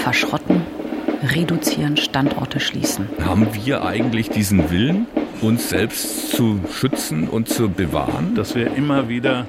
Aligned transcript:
verschrotten, 0.00 0.62
reduzieren, 1.22 1.96
Standorte 1.96 2.58
schließen. 2.60 3.08
Haben 3.24 3.48
wir 3.52 3.84
eigentlich 3.84 4.30
diesen 4.30 4.70
Willen, 4.70 5.06
uns 5.42 5.68
selbst 5.68 6.30
zu 6.30 6.60
schützen 6.72 7.28
und 7.28 7.48
zu 7.48 7.68
bewahren? 7.68 8.34
Dass 8.34 8.54
wir 8.54 8.74
immer 8.74 9.08
wieder 9.08 9.46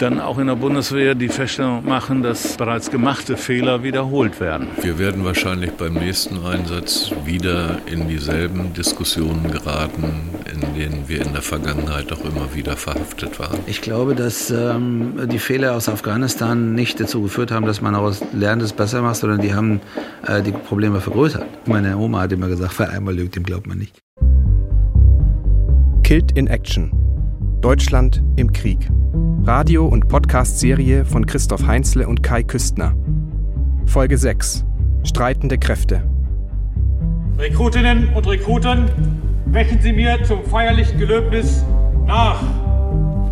dann 0.00 0.18
auch 0.18 0.38
in 0.38 0.46
der 0.46 0.56
Bundeswehr 0.56 1.14
die 1.14 1.28
Feststellung 1.28 1.84
machen, 1.84 2.22
dass 2.22 2.56
bereits 2.56 2.90
gemachte 2.90 3.36
Fehler 3.36 3.82
wiederholt 3.82 4.40
werden. 4.40 4.68
Wir 4.80 4.98
werden 4.98 5.24
wahrscheinlich 5.24 5.72
beim 5.72 5.94
nächsten 5.94 6.44
Einsatz 6.44 7.12
wieder 7.24 7.78
in 7.86 8.08
dieselben 8.08 8.72
Diskussionen 8.72 9.50
geraten, 9.50 10.30
in 10.62 10.74
denen 10.74 11.08
wir 11.08 11.24
in 11.24 11.32
der 11.32 11.42
Vergangenheit 11.42 12.12
auch 12.12 12.24
immer 12.24 12.54
wieder 12.54 12.76
verhaftet 12.76 13.38
waren. 13.38 13.58
Ich 13.66 13.80
glaube, 13.80 14.14
dass 14.14 14.50
ähm, 14.50 15.28
die 15.30 15.38
Fehler 15.38 15.74
aus 15.74 15.88
Afghanistan 15.88 16.74
nicht 16.74 17.00
dazu 17.00 17.22
geführt 17.22 17.50
haben, 17.50 17.66
dass 17.66 17.80
man 17.80 17.94
aus 17.94 18.22
Lernen 18.32 18.62
es 18.62 18.72
besser 18.72 19.02
macht, 19.02 19.16
sondern 19.16 19.40
die 19.40 19.54
haben 19.54 19.80
äh, 20.26 20.42
die 20.42 20.52
Probleme 20.52 21.00
vergrößert. 21.00 21.46
Meine 21.66 21.96
Oma 21.96 22.20
hat 22.20 22.32
immer 22.32 22.48
gesagt, 22.48 22.78
wer 22.78 22.90
einmal 22.90 23.14
lügt, 23.14 23.36
dem 23.36 23.42
glaubt 23.42 23.66
man 23.66 23.78
nicht. 23.78 24.00
Killed 26.02 26.32
in 26.36 26.46
Action. 26.46 26.90
Deutschland 27.60 28.22
im 28.36 28.52
Krieg. 28.52 28.90
Radio- 29.44 29.86
und 29.86 30.08
Podcast-Serie 30.08 31.04
von 31.04 31.26
Christoph 31.26 31.66
Heinzle 31.66 32.08
und 32.08 32.22
Kai 32.22 32.42
Küstner. 32.42 32.94
Folge 33.86 34.18
6. 34.18 34.64
Streitende 35.04 35.58
Kräfte. 35.58 36.02
Rekrutinnen 37.38 38.12
und 38.14 38.26
Rekruten, 38.26 38.86
wechen 39.52 39.80
Sie 39.80 39.92
mir 39.92 40.22
zum 40.24 40.44
feierlichen 40.44 40.98
Gelöbnis 40.98 41.64
nach. 42.06 42.40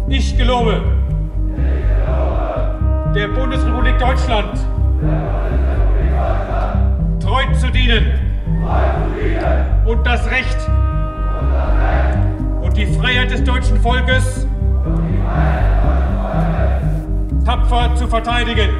Ich 0.08 0.36
gelobe. 0.36 0.82
Der 3.14 3.28
Bundesrepublik 3.28 3.98
Deutschland. 3.98 4.58
Treu 7.20 7.42
zu 7.54 7.70
dienen. 7.70 8.06
Und 9.86 10.06
das 10.06 10.28
Recht. 10.30 10.58
Und 12.62 12.76
die 12.76 12.86
Freiheit 12.86 13.30
des 13.30 13.44
deutschen 13.44 13.80
Volkes 13.80 14.46
tapfer 17.44 17.94
zu 17.94 18.06
verteidigen. 18.08 18.70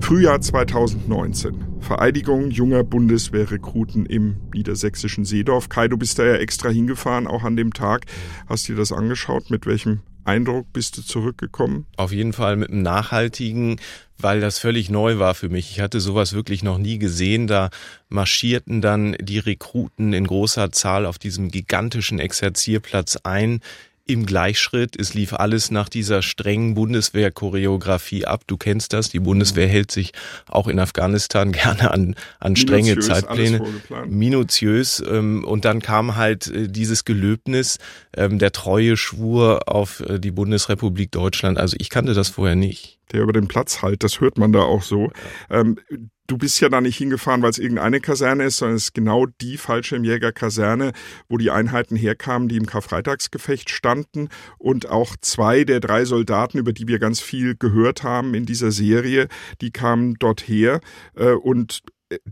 Frühjahr 0.00 0.40
2019. 0.40 1.65
Vereidigung 1.86 2.50
junger 2.50 2.82
Bundeswehrrekruten 2.82 4.06
im 4.06 4.38
niedersächsischen 4.52 5.24
Seedorf. 5.24 5.68
Kai, 5.68 5.86
du 5.86 5.96
bist 5.96 6.18
da 6.18 6.26
ja 6.26 6.34
extra 6.34 6.68
hingefahren, 6.68 7.28
auch 7.28 7.44
an 7.44 7.54
dem 7.54 7.72
Tag. 7.72 8.06
Hast 8.48 8.66
dir 8.66 8.74
das 8.74 8.90
angeschaut? 8.90 9.50
Mit 9.50 9.66
welchem 9.66 10.00
Eindruck 10.24 10.72
bist 10.72 10.98
du 10.98 11.02
zurückgekommen? 11.02 11.86
Auf 11.96 12.10
jeden 12.10 12.32
Fall 12.32 12.56
mit 12.56 12.70
einem 12.70 12.82
nachhaltigen, 12.82 13.78
weil 14.18 14.40
das 14.40 14.58
völlig 14.58 14.90
neu 14.90 15.20
war 15.20 15.36
für 15.36 15.48
mich. 15.48 15.70
Ich 15.70 15.80
hatte 15.80 16.00
sowas 16.00 16.32
wirklich 16.32 16.64
noch 16.64 16.78
nie 16.78 16.98
gesehen. 16.98 17.46
Da 17.46 17.70
marschierten 18.08 18.80
dann 18.80 19.16
die 19.20 19.38
Rekruten 19.38 20.12
in 20.12 20.26
großer 20.26 20.72
Zahl 20.72 21.06
auf 21.06 21.18
diesem 21.18 21.52
gigantischen 21.52 22.18
Exerzierplatz 22.18 23.16
ein 23.22 23.60
im 24.06 24.26
Gleichschritt. 24.26 24.98
Es 24.98 25.14
lief 25.14 25.32
alles 25.32 25.70
nach 25.70 25.88
dieser 25.88 26.22
strengen 26.22 26.74
Bundeswehr-Choreografie 26.74 28.24
ab. 28.24 28.42
Du 28.46 28.56
kennst 28.56 28.92
das. 28.92 29.10
Die 29.10 29.18
Bundeswehr 29.18 29.68
hält 29.68 29.90
sich 29.90 30.12
auch 30.48 30.68
in 30.68 30.78
Afghanistan 30.78 31.52
gerne 31.52 31.90
an, 31.90 32.14
an 32.38 32.56
strenge 32.56 32.90
Minutiös, 32.90 33.06
Zeitpläne. 33.06 33.62
Minutiös. 34.06 35.02
Ähm, 35.06 35.44
und 35.44 35.64
dann 35.64 35.82
kam 35.82 36.16
halt 36.16 36.46
äh, 36.46 36.68
dieses 36.68 37.04
Gelöbnis, 37.04 37.78
ähm, 38.16 38.38
der 38.38 38.52
treue 38.52 38.96
Schwur 38.96 39.62
auf 39.66 40.00
äh, 40.00 40.18
die 40.18 40.30
Bundesrepublik 40.30 41.10
Deutschland. 41.10 41.58
Also 41.58 41.76
ich 41.78 41.90
kannte 41.90 42.14
das 42.14 42.28
vorher 42.28 42.56
nicht. 42.56 42.95
Der 43.12 43.22
über 43.22 43.32
den 43.32 43.48
Platz 43.48 43.82
halt, 43.82 44.02
das 44.02 44.20
hört 44.20 44.38
man 44.38 44.52
da 44.52 44.62
auch 44.62 44.82
so. 44.82 45.12
Ähm, 45.50 45.78
du 46.26 46.38
bist 46.38 46.60
ja 46.60 46.68
da 46.68 46.80
nicht 46.80 46.96
hingefahren, 46.96 47.42
weil 47.42 47.50
es 47.50 47.58
irgendeine 47.58 48.00
Kaserne 48.00 48.44
ist, 48.44 48.58
sondern 48.58 48.76
es 48.76 48.84
ist 48.84 48.94
genau 48.94 49.26
die 49.40 49.56
Fallschirmjäger-Kaserne, 49.56 50.92
wo 51.28 51.36
die 51.36 51.50
Einheiten 51.50 51.96
herkamen, 51.96 52.48
die 52.48 52.56
im 52.56 52.66
Karfreitagsgefecht 52.66 53.70
standen. 53.70 54.28
Und 54.58 54.88
auch 54.88 55.16
zwei 55.20 55.64
der 55.64 55.80
drei 55.80 56.04
Soldaten, 56.04 56.58
über 56.58 56.72
die 56.72 56.88
wir 56.88 56.98
ganz 56.98 57.20
viel 57.20 57.54
gehört 57.56 58.02
haben 58.02 58.34
in 58.34 58.46
dieser 58.46 58.70
Serie, 58.70 59.28
die 59.60 59.70
kamen 59.70 60.14
dort 60.18 60.42
her. 60.42 60.80
Äh, 61.14 61.32
und 61.32 61.82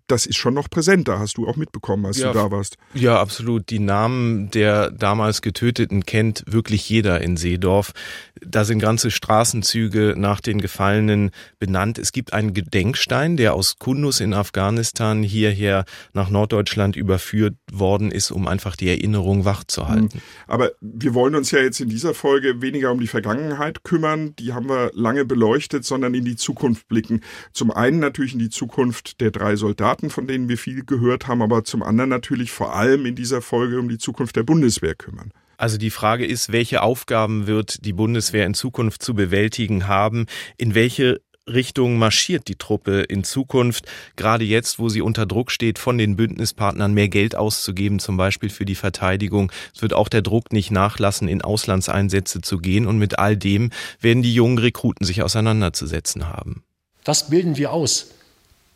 das 0.07 0.27
ist 0.27 0.37
schon 0.37 0.55
noch 0.55 0.71
präsent, 0.71 1.09
da 1.09 1.19
hast 1.19 1.37
du 1.37 1.49
auch 1.49 1.57
mitbekommen, 1.57 2.07
als 2.07 2.19
ja, 2.19 2.33
du 2.33 2.39
da 2.39 2.51
warst. 2.51 2.77
Ja, 2.95 3.21
absolut. 3.21 3.71
Die 3.71 3.81
Namen 3.81 4.51
der 4.51 4.91
damals 4.91 5.43
Getöteten 5.43 6.05
kennt 6.05 6.45
wirklich 6.47 6.89
jeder 6.89 7.21
in 7.21 7.37
Seedorf. 7.37 7.93
Da 8.41 8.65
sind 8.65 8.79
ganze 8.79 9.11
Straßenzüge 9.11 10.15
nach 10.17 10.41
den 10.41 10.61
Gefallenen 10.61 11.31
benannt. 11.59 11.99
Es 11.99 12.12
gibt 12.12 12.33
einen 12.33 12.55
Gedenkstein, 12.55 13.37
der 13.37 13.55
aus 13.55 13.79
Kundus 13.79 14.21
in 14.21 14.33
Afghanistan 14.33 15.23
hierher 15.23 15.85
nach 16.12 16.31
Norddeutschland 16.31 16.95
überführt 16.95 17.56
worden 17.73 18.12
ist, 18.12 18.31
um 18.31 18.47
einfach 18.47 18.77
die 18.77 18.89
Erinnerung 18.89 19.45
wachzuhalten. 19.45 20.11
Hm. 20.12 20.21
Aber 20.47 20.71
wir 20.81 21.15
wollen 21.15 21.35
uns 21.35 21.51
ja 21.51 21.59
jetzt 21.59 21.81
in 21.81 21.89
dieser 21.89 22.15
Folge 22.15 22.62
weniger 22.62 22.93
um 22.93 23.01
die 23.01 23.09
Vergangenheit 23.09 23.83
kümmern, 23.83 24.37
die 24.37 24.53
haben 24.53 24.69
wir 24.69 24.93
lange 24.95 25.25
beleuchtet, 25.25 25.85
sondern 25.85 26.15
in 26.15 26.25
die 26.25 26.37
Zukunft 26.37 26.87
blicken. 26.87 27.23
Zum 27.53 27.73
einen 27.73 27.99
natürlich 27.99 28.35
in 28.35 28.39
die 28.39 28.51
Zukunft 28.51 29.21
der 29.21 29.33
drei 29.33 29.56
Soldaten, 29.65 30.11
von 30.11 30.27
denen 30.27 30.51
wir 30.51 30.59
viel 30.59 30.85
gehört 30.85 31.27
haben, 31.27 31.41
aber 31.41 31.65
zum 31.65 31.83
anderen 31.83 32.11
natürlich 32.11 32.51
vor 32.51 32.75
allem 32.75 33.07
in 33.07 33.15
dieser 33.15 33.41
Folge 33.41 33.81
um 33.81 33.89
die 33.89 33.97
Zukunft 33.97 34.37
der 34.37 34.43
Bundeswehr 34.43 34.95
kümmern. 34.95 35.33
Also 35.57 35.79
die 35.79 35.89
Frage 35.89 36.27
ist, 36.27 36.53
welche 36.53 36.83
Aufgaben 36.83 37.47
wird 37.47 37.87
die 37.87 37.95
Bundeswehr 37.95 38.45
in 38.45 38.53
Zukunft 38.53 39.03
zu 39.03 39.15
bewältigen 39.15 39.89
haben? 39.89 40.27
In 40.59 40.75
welche 40.75 41.23
Richtung 41.47 41.97
marschiert 41.97 42.47
die 42.49 42.57
Truppe 42.57 43.01
in 43.03 43.25
Zukunft, 43.25 43.87
gerade 44.17 44.45
jetzt, 44.45 44.79
wo 44.79 44.91
sie 44.91 45.01
unter 45.01 45.25
Druck 45.25 45.51
steht, 45.51 45.79
von 45.79 45.97
den 45.97 46.17
Bündnispartnern 46.17 46.93
mehr 46.93 47.09
Geld 47.09 47.35
auszugeben, 47.35 48.01
zum 48.01 48.19
Beispiel 48.19 48.51
für 48.51 48.67
die 48.67 48.75
Verteidigung. 48.75 49.51
Es 49.75 49.81
wird 49.81 49.95
auch 49.95 50.11
der 50.11 50.21
Druck 50.21 50.53
nicht 50.53 50.73
nachlassen, 50.73 51.27
in 51.27 51.41
Auslandseinsätze 51.41 52.43
zu 52.43 52.59
gehen 52.59 52.87
und 52.87 52.99
mit 52.99 53.19
all 53.19 53.35
dem 53.35 53.71
werden 54.01 54.23
die 54.23 54.35
jungen 54.35 54.59
Rekruten 54.59 55.07
sich 55.07 55.23
auseinanderzusetzen 55.23 56.29
haben. 56.29 56.65
Was 57.07 57.31
bilden 57.31 57.57
wir 57.57 57.73
aus? 57.73 58.11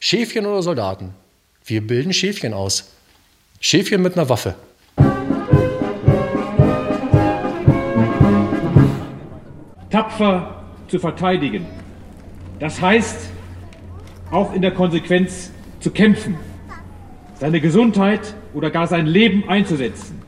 Schäfchen 0.01 0.47
oder 0.47 0.63
Soldaten? 0.63 1.13
Wir 1.65 1.85
bilden 1.85 2.13
Schäfchen 2.13 2.55
aus. 2.55 2.93
Schäfchen 3.61 4.01
mit 4.01 4.17
einer 4.17 4.29
Waffe. 4.29 4.55
Tapfer 9.91 10.63
zu 10.87 11.01
verteidigen. 11.01 11.67
Das 12.61 12.81
heißt, 12.81 13.31
auch 14.31 14.55
in 14.55 14.63
der 14.63 14.71
Konsequenz 14.71 15.51
zu 15.81 15.91
kämpfen, 15.91 16.37
seine 17.35 17.61
Gesundheit 17.61 18.35
oder 18.55 18.71
gar 18.71 18.87
sein 18.87 19.07
Leben 19.07 19.49
einzusetzen. 19.49 20.23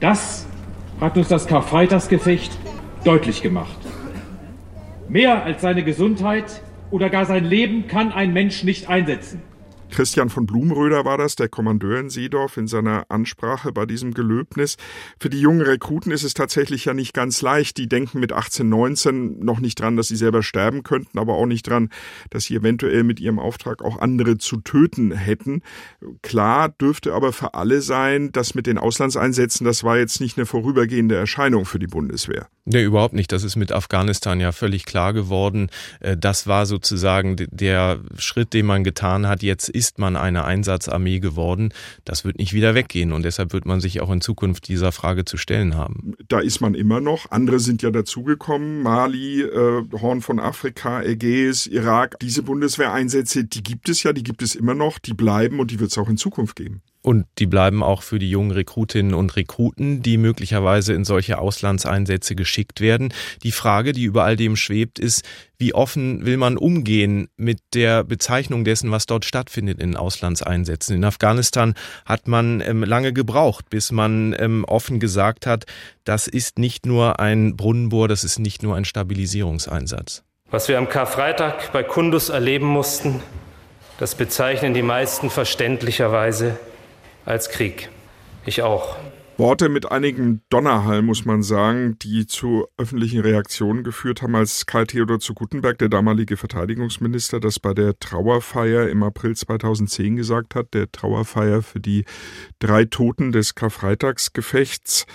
Das 0.00 0.46
hat 1.00 1.18
uns 1.18 1.28
das 1.28 1.46
Karfreitagsgefecht 1.46 2.56
deutlich 3.04 3.42
gemacht. 3.42 3.76
Mehr 5.08 5.44
als 5.44 5.60
seine 5.60 5.84
Gesundheit 5.84 6.62
oder 6.90 7.10
gar 7.10 7.26
sein 7.26 7.44
Leben 7.44 7.86
kann 7.86 8.12
ein 8.12 8.32
Mensch 8.32 8.64
nicht 8.64 8.88
einsetzen. 8.88 9.42
Christian 9.90 10.30
von 10.30 10.46
Blumröder 10.46 11.04
war 11.04 11.18
das, 11.18 11.36
der 11.36 11.48
Kommandeur 11.48 11.98
in 11.98 12.10
Seedorf, 12.10 12.56
in 12.56 12.66
seiner 12.66 13.04
Ansprache 13.08 13.72
bei 13.72 13.86
diesem 13.86 14.14
Gelöbnis. 14.14 14.76
Für 15.18 15.28
die 15.28 15.40
jungen 15.40 15.60
Rekruten 15.60 16.12
ist 16.12 16.22
es 16.22 16.34
tatsächlich 16.34 16.84
ja 16.84 16.94
nicht 16.94 17.12
ganz 17.12 17.42
leicht. 17.42 17.76
Die 17.76 17.88
denken 17.88 18.20
mit 18.20 18.32
18, 18.32 18.68
19 18.68 19.40
noch 19.40 19.60
nicht 19.60 19.80
dran, 19.80 19.96
dass 19.96 20.08
sie 20.08 20.16
selber 20.16 20.42
sterben 20.42 20.82
könnten, 20.82 21.18
aber 21.18 21.34
auch 21.34 21.46
nicht 21.46 21.68
dran, 21.68 21.90
dass 22.30 22.44
sie 22.44 22.54
eventuell 22.54 23.02
mit 23.02 23.20
ihrem 23.20 23.38
Auftrag 23.38 23.82
auch 23.82 23.98
andere 23.98 24.38
zu 24.38 24.58
töten 24.58 25.12
hätten. 25.12 25.62
Klar 26.22 26.68
dürfte 26.68 27.12
aber 27.12 27.32
für 27.32 27.54
alle 27.54 27.82
sein, 27.82 28.32
dass 28.32 28.54
mit 28.54 28.66
den 28.66 28.78
Auslandseinsätzen, 28.78 29.64
das 29.64 29.84
war 29.84 29.98
jetzt 29.98 30.20
nicht 30.20 30.38
eine 30.38 30.46
vorübergehende 30.46 31.16
Erscheinung 31.16 31.64
für 31.64 31.78
die 31.78 31.88
Bundeswehr. 31.88 32.46
Nee, 32.72 32.84
überhaupt 32.84 33.14
nicht. 33.14 33.32
Das 33.32 33.42
ist 33.42 33.56
mit 33.56 33.72
Afghanistan 33.72 34.38
ja 34.38 34.52
völlig 34.52 34.84
klar 34.84 35.12
geworden. 35.12 35.70
Äh, 35.98 36.16
das 36.16 36.46
war 36.46 36.66
sozusagen 36.66 37.34
der 37.50 37.98
Schritt, 38.16 38.54
den 38.54 38.66
man 38.66 38.84
getan 38.84 39.26
hat. 39.26 39.42
Jetzt 39.42 39.68
ist 39.68 39.98
man 39.98 40.14
eine 40.16 40.44
Einsatzarmee 40.44 41.18
geworden. 41.18 41.72
Das 42.04 42.24
wird 42.24 42.38
nicht 42.38 42.52
wieder 42.52 42.76
weggehen 42.76 43.12
und 43.12 43.24
deshalb 43.24 43.52
wird 43.52 43.66
man 43.66 43.80
sich 43.80 44.00
auch 44.00 44.10
in 44.10 44.20
Zukunft 44.20 44.68
dieser 44.68 44.92
Frage 44.92 45.24
zu 45.24 45.36
stellen 45.36 45.74
haben. 45.74 46.14
Da 46.28 46.38
ist 46.38 46.60
man 46.60 46.74
immer 46.74 47.00
noch. 47.00 47.30
Andere 47.32 47.58
sind 47.58 47.82
ja 47.82 47.90
dazugekommen. 47.90 48.82
Mali, 48.82 49.42
äh, 49.42 49.82
Horn 50.00 50.20
von 50.20 50.38
Afrika, 50.38 51.02
Ägäis, 51.02 51.66
Irak. 51.66 52.20
Diese 52.20 52.44
Bundeswehreinsätze, 52.44 53.44
die 53.44 53.64
gibt 53.64 53.88
es 53.88 54.04
ja, 54.04 54.12
die 54.12 54.22
gibt 54.22 54.42
es 54.42 54.54
immer 54.54 54.74
noch, 54.74 55.00
die 55.00 55.14
bleiben 55.14 55.58
und 55.58 55.72
die 55.72 55.80
wird 55.80 55.90
es 55.90 55.98
auch 55.98 56.08
in 56.08 56.16
Zukunft 56.16 56.54
geben. 56.54 56.82
Und 57.02 57.26
die 57.38 57.46
bleiben 57.46 57.82
auch 57.82 58.02
für 58.02 58.18
die 58.18 58.28
jungen 58.28 58.50
Rekrutinnen 58.50 59.14
und 59.14 59.34
Rekruten, 59.34 60.02
die 60.02 60.18
möglicherweise 60.18 60.92
in 60.92 61.04
solche 61.04 61.38
Auslandseinsätze 61.38 62.34
geschickt 62.34 62.82
werden. 62.82 63.14
Die 63.42 63.52
Frage, 63.52 63.92
die 63.92 64.04
über 64.04 64.24
all 64.24 64.36
dem 64.36 64.54
schwebt, 64.54 64.98
ist, 64.98 65.24
wie 65.56 65.72
offen 65.72 66.26
will 66.26 66.36
man 66.36 66.58
umgehen 66.58 67.28
mit 67.36 67.60
der 67.72 68.04
Bezeichnung 68.04 68.64
dessen, 68.64 68.90
was 68.90 69.06
dort 69.06 69.24
stattfindet 69.24 69.80
in 69.80 69.96
Auslandseinsätzen. 69.96 70.96
In 70.96 71.04
Afghanistan 71.04 71.74
hat 72.04 72.28
man 72.28 72.60
ähm, 72.60 72.82
lange 72.82 73.14
gebraucht, 73.14 73.70
bis 73.70 73.92
man 73.92 74.36
ähm, 74.38 74.64
offen 74.66 75.00
gesagt 75.00 75.46
hat, 75.46 75.64
das 76.04 76.26
ist 76.26 76.58
nicht 76.58 76.84
nur 76.84 77.18
ein 77.18 77.56
Brunnenbohr, 77.56 78.08
das 78.08 78.24
ist 78.24 78.38
nicht 78.38 78.62
nur 78.62 78.76
ein 78.76 78.84
Stabilisierungseinsatz. 78.84 80.22
Was 80.50 80.68
wir 80.68 80.76
am 80.76 80.88
Karfreitag 80.88 81.72
bei 81.72 81.82
Kundus 81.82 82.28
erleben 82.28 82.66
mussten, 82.66 83.22
das 83.98 84.14
bezeichnen 84.14 84.74
die 84.74 84.82
meisten 84.82 85.30
verständlicherweise 85.30 86.58
als 87.24 87.50
Krieg. 87.50 87.90
Ich 88.46 88.62
auch. 88.62 88.96
Worte 89.40 89.70
mit 89.70 89.90
einigen 89.90 90.42
Donnerhall, 90.50 91.00
muss 91.00 91.24
man 91.24 91.42
sagen, 91.42 91.98
die 91.98 92.26
zu 92.26 92.66
öffentlichen 92.76 93.20
Reaktionen 93.20 93.84
geführt 93.84 94.20
haben, 94.20 94.34
als 94.34 94.66
Karl 94.66 94.86
Theodor 94.86 95.18
zu 95.18 95.32
Gutenberg, 95.32 95.78
der 95.78 95.88
damalige 95.88 96.36
Verteidigungsminister, 96.36 97.40
das 97.40 97.58
bei 97.58 97.72
der 97.72 97.98
Trauerfeier 97.98 98.90
im 98.90 99.02
April 99.02 99.34
2010 99.34 100.16
gesagt 100.16 100.54
hat, 100.54 100.74
der 100.74 100.92
Trauerfeier 100.92 101.62
für 101.62 101.80
die 101.80 102.04
drei 102.58 102.84
Toten 102.84 103.32
des 103.32 103.54
Karfreitagsgefechts. 103.54 105.06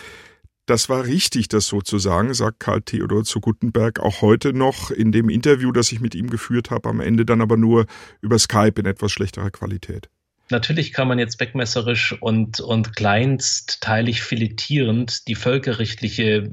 Das 0.65 0.89
war 0.89 1.05
richtig, 1.05 1.47
das 1.47 1.67
sozusagen, 1.67 2.33
sagt 2.33 2.61
Karl 2.61 2.81
Theodor 2.81 3.25
zu 3.25 3.39
Gutenberg 3.39 3.99
auch 3.99 4.23
heute 4.23 4.53
noch 4.53 4.89
in 4.89 5.11
dem 5.11 5.29
Interview, 5.29 5.71
das 5.71 5.91
ich 5.91 5.99
mit 5.99 6.15
ihm 6.15 6.31
geführt 6.31 6.71
habe, 6.71 6.89
am 6.89 6.99
Ende 6.99 7.25
dann 7.25 7.41
aber 7.41 7.57
nur 7.57 7.85
über 8.21 8.39
Skype 8.39 8.79
in 8.79 8.87
etwas 8.87 9.11
schlechterer 9.11 9.51
Qualität. 9.51 10.09
Natürlich 10.49 10.93
kann 10.93 11.07
man 11.07 11.19
jetzt 11.19 11.37
beckmesserisch 11.37 12.15
und, 12.21 12.59
und 12.59 12.95
kleinstteilig 12.95 14.21
filetierend 14.21 15.27
die 15.27 15.35
völkerrechtliche 15.35 16.49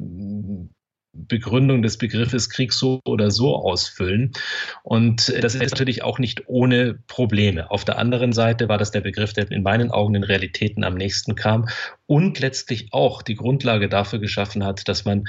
Begründung 1.14 1.82
des 1.82 1.98
Begriffes 1.98 2.48
Krieg 2.48 2.72
so 2.72 3.00
oder 3.04 3.30
so 3.30 3.54
ausfüllen. 3.54 4.32
Und 4.82 5.28
das 5.40 5.54
ist 5.54 5.70
natürlich 5.70 6.02
auch 6.02 6.18
nicht 6.18 6.48
ohne 6.48 6.94
Probleme. 7.06 7.70
Auf 7.70 7.84
der 7.84 7.98
anderen 7.98 8.32
Seite 8.32 8.68
war 8.68 8.78
das 8.78 8.92
der 8.92 9.02
Begriff, 9.02 9.34
der 9.34 9.50
in 9.50 9.62
meinen 9.62 9.90
Augen 9.90 10.14
den 10.14 10.24
Realitäten 10.24 10.84
am 10.84 10.94
nächsten 10.94 11.34
kam 11.34 11.68
und 12.06 12.40
letztlich 12.40 12.88
auch 12.92 13.20
die 13.20 13.34
Grundlage 13.34 13.90
dafür 13.90 14.20
geschaffen 14.20 14.64
hat, 14.64 14.88
dass 14.88 15.04
man 15.04 15.24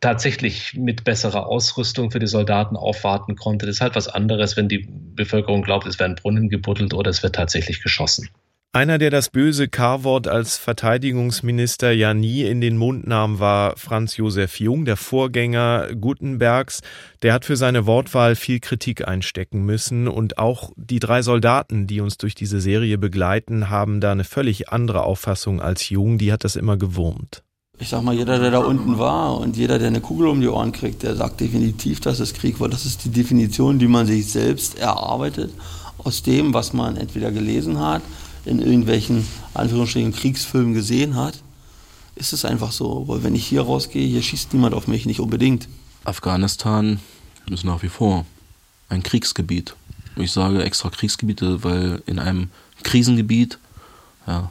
tatsächlich 0.00 0.74
mit 0.74 1.04
besserer 1.04 1.46
Ausrüstung 1.46 2.10
für 2.10 2.18
die 2.18 2.26
Soldaten 2.26 2.76
aufwarten 2.76 3.36
konnte. 3.36 3.66
Das 3.66 3.76
ist 3.76 3.80
halt 3.80 3.96
was 3.96 4.08
anderes, 4.08 4.56
wenn 4.56 4.68
die 4.68 4.86
Bevölkerung 4.88 5.62
glaubt, 5.62 5.86
es 5.86 5.98
werden 5.98 6.16
Brunnen 6.16 6.48
gebuddelt 6.48 6.94
oder 6.94 7.10
es 7.10 7.22
wird 7.22 7.34
tatsächlich 7.34 7.82
geschossen. 7.82 8.28
Einer, 8.74 8.98
der 8.98 9.10
das 9.10 9.28
böse 9.28 9.68
K-Wort 9.68 10.26
als 10.26 10.56
Verteidigungsminister 10.56 11.92
ja 11.92 12.12
nie 12.12 12.42
in 12.42 12.60
den 12.60 12.76
Mund 12.76 13.06
nahm, 13.06 13.38
war 13.38 13.76
Franz 13.76 14.16
Josef 14.16 14.58
Jung, 14.58 14.84
der 14.84 14.96
Vorgänger 14.96 15.94
Gutenbergs. 15.94 16.80
Der 17.22 17.34
hat 17.34 17.44
für 17.44 17.54
seine 17.54 17.86
Wortwahl 17.86 18.34
viel 18.34 18.58
Kritik 18.58 19.06
einstecken 19.06 19.64
müssen 19.64 20.08
und 20.08 20.38
auch 20.38 20.72
die 20.74 20.98
drei 20.98 21.22
Soldaten, 21.22 21.86
die 21.86 22.00
uns 22.00 22.18
durch 22.18 22.34
diese 22.34 22.60
Serie 22.60 22.98
begleiten, 22.98 23.70
haben 23.70 24.00
da 24.00 24.10
eine 24.10 24.24
völlig 24.24 24.70
andere 24.70 25.04
Auffassung 25.04 25.62
als 25.62 25.88
Jung. 25.88 26.18
Die 26.18 26.32
hat 26.32 26.42
das 26.42 26.56
immer 26.56 26.76
gewurmt. 26.76 27.43
Ich 27.78 27.88
sag 27.88 28.02
mal, 28.02 28.14
jeder, 28.14 28.38
der 28.38 28.52
da 28.52 28.58
unten 28.58 28.98
war 28.98 29.38
und 29.38 29.56
jeder, 29.56 29.78
der 29.78 29.88
eine 29.88 30.00
Kugel 30.00 30.28
um 30.28 30.40
die 30.40 30.48
Ohren 30.48 30.72
kriegt, 30.72 31.02
der 31.02 31.16
sagt 31.16 31.40
definitiv, 31.40 32.00
dass 32.00 32.20
es 32.20 32.32
Krieg 32.32 32.60
war. 32.60 32.68
Das 32.68 32.86
ist 32.86 33.04
die 33.04 33.10
Definition, 33.10 33.78
die 33.78 33.88
man 33.88 34.06
sich 34.06 34.30
selbst 34.30 34.78
erarbeitet 34.78 35.52
aus 35.98 36.22
dem, 36.22 36.54
was 36.54 36.72
man 36.72 36.96
entweder 36.96 37.32
gelesen 37.32 37.80
hat, 37.80 38.02
in 38.44 38.60
irgendwelchen 38.60 39.26
Anführungsstrichen 39.54 40.12
Kriegsfilmen 40.12 40.74
gesehen 40.74 41.16
hat, 41.16 41.42
ist 42.14 42.32
es 42.32 42.44
einfach 42.44 42.72
so. 42.72 43.08
Weil 43.08 43.22
wenn 43.22 43.34
ich 43.34 43.46
hier 43.46 43.62
rausgehe, 43.62 44.06
hier 44.06 44.22
schießt 44.22 44.52
niemand 44.52 44.74
auf 44.74 44.86
mich, 44.86 45.06
nicht 45.06 45.20
unbedingt. 45.20 45.68
Afghanistan 46.04 47.00
ist 47.50 47.64
nach 47.64 47.82
wie 47.82 47.88
vor 47.88 48.26
ein 48.88 49.02
Kriegsgebiet. 49.02 49.74
Ich 50.16 50.30
sage 50.30 50.62
extra 50.62 50.90
Kriegsgebiete, 50.90 51.64
weil 51.64 52.02
in 52.06 52.18
einem 52.18 52.50
Krisengebiet, 52.82 53.58
ja, 54.26 54.50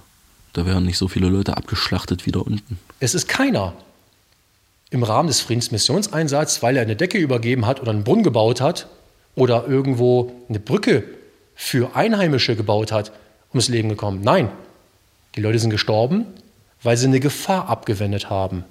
da 0.53 0.65
werden 0.65 0.85
nicht 0.85 0.97
so 0.97 1.07
viele 1.07 1.29
Leute 1.29 1.55
abgeschlachtet 1.55 2.25
wie 2.25 2.31
da 2.31 2.39
unten. 2.39 2.79
Es 3.03 3.13
ist 3.13 3.27
keiner 3.27 3.73
im 4.89 5.03
Rahmen 5.03 5.27
des 5.27 5.41
Friedensmissionseinsatzes, 5.41 6.63
weil 6.63 6.77
er 6.77 6.83
eine 6.83 6.95
Decke 6.95 7.17
übergeben 7.17 7.65
hat 7.65 7.81
oder 7.81 7.91
einen 7.91 8.05
Brunnen 8.05 8.23
gebaut 8.23 8.61
hat 8.61 8.87
oder 9.35 9.67
irgendwo 9.67 10.31
eine 10.47 10.61
Brücke 10.61 11.03
für 11.53 11.97
Einheimische 11.97 12.55
gebaut 12.55 12.93
hat, 12.93 13.11
ums 13.51 13.67
Leben 13.67 13.89
gekommen. 13.89 14.21
Nein, 14.23 14.47
die 15.35 15.41
Leute 15.41 15.59
sind 15.59 15.71
gestorben, 15.71 16.27
weil 16.81 16.95
sie 16.95 17.07
eine 17.07 17.19
Gefahr 17.19 17.67
abgewendet 17.67 18.29
haben. 18.29 18.63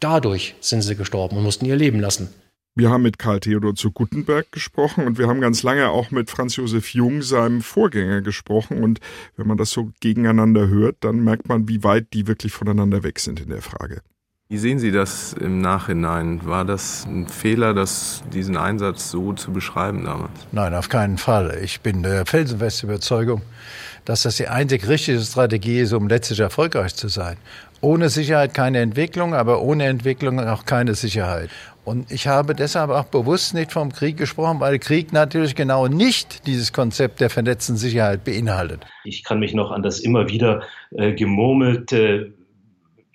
Dadurch 0.00 0.56
sind 0.60 0.82
sie 0.82 0.96
gestorben 0.96 1.36
und 1.36 1.44
mussten 1.44 1.64
ihr 1.64 1.76
Leben 1.76 2.00
lassen. 2.00 2.34
Wir 2.78 2.90
haben 2.90 3.00
mit 3.00 3.18
Karl 3.18 3.40
Theodor 3.40 3.74
zu 3.74 3.90
Gutenberg 3.90 4.52
gesprochen 4.52 5.06
und 5.06 5.16
wir 5.16 5.28
haben 5.28 5.40
ganz 5.40 5.62
lange 5.62 5.88
auch 5.88 6.10
mit 6.10 6.30
Franz 6.30 6.56
Josef 6.56 6.92
Jung, 6.92 7.22
seinem 7.22 7.62
Vorgänger, 7.62 8.20
gesprochen. 8.20 8.84
Und 8.84 9.00
wenn 9.38 9.46
man 9.46 9.56
das 9.56 9.70
so 9.70 9.92
gegeneinander 10.00 10.68
hört, 10.68 10.96
dann 11.00 11.24
merkt 11.24 11.48
man, 11.48 11.70
wie 11.70 11.82
weit 11.84 12.12
die 12.12 12.26
wirklich 12.26 12.52
voneinander 12.52 13.02
weg 13.02 13.18
sind 13.18 13.40
in 13.40 13.48
der 13.48 13.62
Frage. 13.62 14.02
Wie 14.50 14.58
sehen 14.58 14.78
Sie 14.78 14.90
das 14.90 15.32
im 15.32 15.62
Nachhinein? 15.62 16.44
War 16.44 16.66
das 16.66 17.06
ein 17.06 17.26
Fehler, 17.26 17.72
das, 17.72 18.22
diesen 18.34 18.58
Einsatz 18.58 19.10
so 19.10 19.32
zu 19.32 19.52
beschreiben 19.52 20.04
damals? 20.04 20.32
Nein, 20.52 20.74
auf 20.74 20.90
keinen 20.90 21.16
Fall. 21.16 21.58
Ich 21.64 21.80
bin 21.80 22.02
der 22.02 22.26
felsenfesten 22.26 22.90
Überzeugung, 22.90 23.40
dass 24.04 24.24
das 24.24 24.36
die 24.36 24.48
einzig 24.48 24.86
richtige 24.86 25.20
Strategie 25.20 25.80
ist, 25.80 25.94
um 25.94 26.08
letztlich 26.08 26.40
erfolgreich 26.40 26.94
zu 26.94 27.08
sein. 27.08 27.38
Ohne 27.80 28.10
Sicherheit 28.10 28.52
keine 28.52 28.80
Entwicklung, 28.80 29.34
aber 29.34 29.62
ohne 29.62 29.86
Entwicklung 29.86 30.38
auch 30.40 30.66
keine 30.66 30.94
Sicherheit. 30.94 31.48
Und 31.86 32.10
ich 32.10 32.26
habe 32.26 32.56
deshalb 32.56 32.90
auch 32.90 33.04
bewusst 33.04 33.54
nicht 33.54 33.70
vom 33.70 33.92
Krieg 33.92 34.16
gesprochen, 34.16 34.58
weil 34.58 34.80
Krieg 34.80 35.12
natürlich 35.12 35.54
genau 35.54 35.86
nicht 35.86 36.44
dieses 36.48 36.72
Konzept 36.72 37.20
der 37.20 37.30
vernetzten 37.30 37.76
Sicherheit 37.76 38.24
beinhaltet. 38.24 38.84
Ich 39.04 39.22
kann 39.22 39.38
mich 39.38 39.54
noch 39.54 39.70
an 39.70 39.84
das 39.84 40.00
immer 40.00 40.28
wieder 40.28 40.62
äh, 40.90 41.12
gemurmelte 41.12 42.32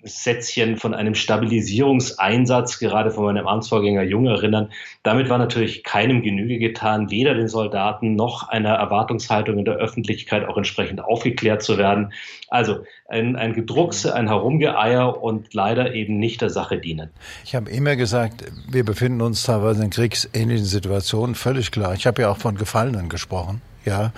Sätzchen 0.04 0.78
von 0.78 0.94
einem 0.94 1.14
Stabilisierungseinsatz, 1.14 2.80
gerade 2.80 3.12
von 3.12 3.26
meinem 3.26 3.48
Amtsvorgänger 3.48 4.04
Jung 4.04 4.26
erinnern. 4.26 4.72
Damit 5.04 5.30
war 5.30 5.38
natürlich 5.38 5.84
keinem 5.84 6.24
Genüge 6.24 6.58
getan, 6.58 7.12
weder 7.12 7.36
den 7.36 7.48
Soldaten 7.48 8.16
noch 8.16 8.50
einer 8.50 8.74
Erwartungshaltung 8.74 9.60
in 9.60 9.66
der 9.66 9.76
Öffentlichkeit 9.76 10.48
auch 10.48 10.58
entsprechend 10.58 11.04
aufgeklärt 11.04 11.62
zu 11.62 11.78
werden. 11.78 12.14
Also 12.50 12.80
ein, 13.08 13.36
ein 13.36 13.54
Gedruckse, 13.54 14.16
ein 14.16 14.28
Herumgeeier 14.28 15.22
und 15.22 15.54
leider 15.54 15.94
eben 15.94 16.18
nicht 16.18 16.42
der 16.42 16.50
Sache 16.50 16.80
dienen. 16.80 17.10
Ich 17.46 17.54
habe 17.54 17.70
immer 17.70 17.96
gesagt, 17.96 18.46
wir 18.70 18.84
befinden 18.84 19.22
uns 19.22 19.44
teilweise 19.44 19.84
in 19.84 19.92
kriegsähnlichen 19.92 20.66
Situationen, 20.66 21.36
völlig 21.36 21.72
klar. 21.72 21.94
Ich 21.94 22.08
habe 22.08 22.24
ja 22.24 22.32
auch 22.32 22.38
von 22.38 22.56
Gefallenen 22.56 23.10
gesprochen. 23.10 23.62
Ja, 23.84 24.12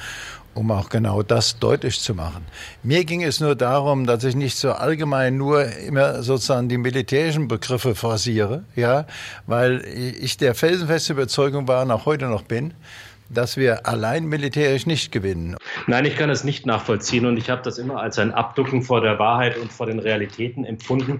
um 0.56 0.72
auch 0.72 0.90
genau 0.90 1.24
das 1.24 1.60
deutlich 1.60 2.00
zu 2.00 2.14
machen. 2.14 2.46
Mir 2.84 3.06
ging 3.06 3.24
es 3.24 3.40
nur 3.40 3.56
darum, 3.56 4.06
dass 4.06 4.24
ich 4.24 4.36
nicht 4.36 4.58
so 4.58 4.72
allgemein 4.72 5.38
nur 5.38 5.66
immer 5.66 6.24
sozusagen 6.24 6.70
die 6.70 6.78
militärischen 6.78 7.48
Begriffe 7.48 7.96
forciere, 7.96 8.64
ja, 8.76 9.06
weil 9.48 9.84
ich 9.86 10.38
der 10.38 10.56
felsenfeste 10.56 11.14
Überzeugung 11.14 11.68
war 11.68 11.84
und 11.84 11.92
auch 11.92 12.06
heute 12.06 12.26
noch 12.26 12.44
bin, 12.44 12.74
dass 13.30 13.58
wir 13.58 13.88
allein 13.88 14.26
militärisch 14.26 14.86
nicht 14.86 15.12
gewinnen. 15.12 15.58
Nein, 15.88 16.06
ich 16.06 16.16
kann 16.16 16.30
es 16.30 16.44
nicht 16.44 16.66
nachvollziehen 16.66 17.26
und 17.26 17.38
ich 17.38 17.50
habe 17.50 17.62
das 17.64 17.78
immer 17.78 18.00
als 18.00 18.20
ein 18.20 18.32
Abducken 18.32 18.84
vor 18.84 19.02
der 19.02 19.20
Wahrheit 19.20 19.58
und 19.58 19.72
vor 19.72 19.88
den 19.88 20.00
Realitäten 20.00 20.66
empfunden. 20.66 21.20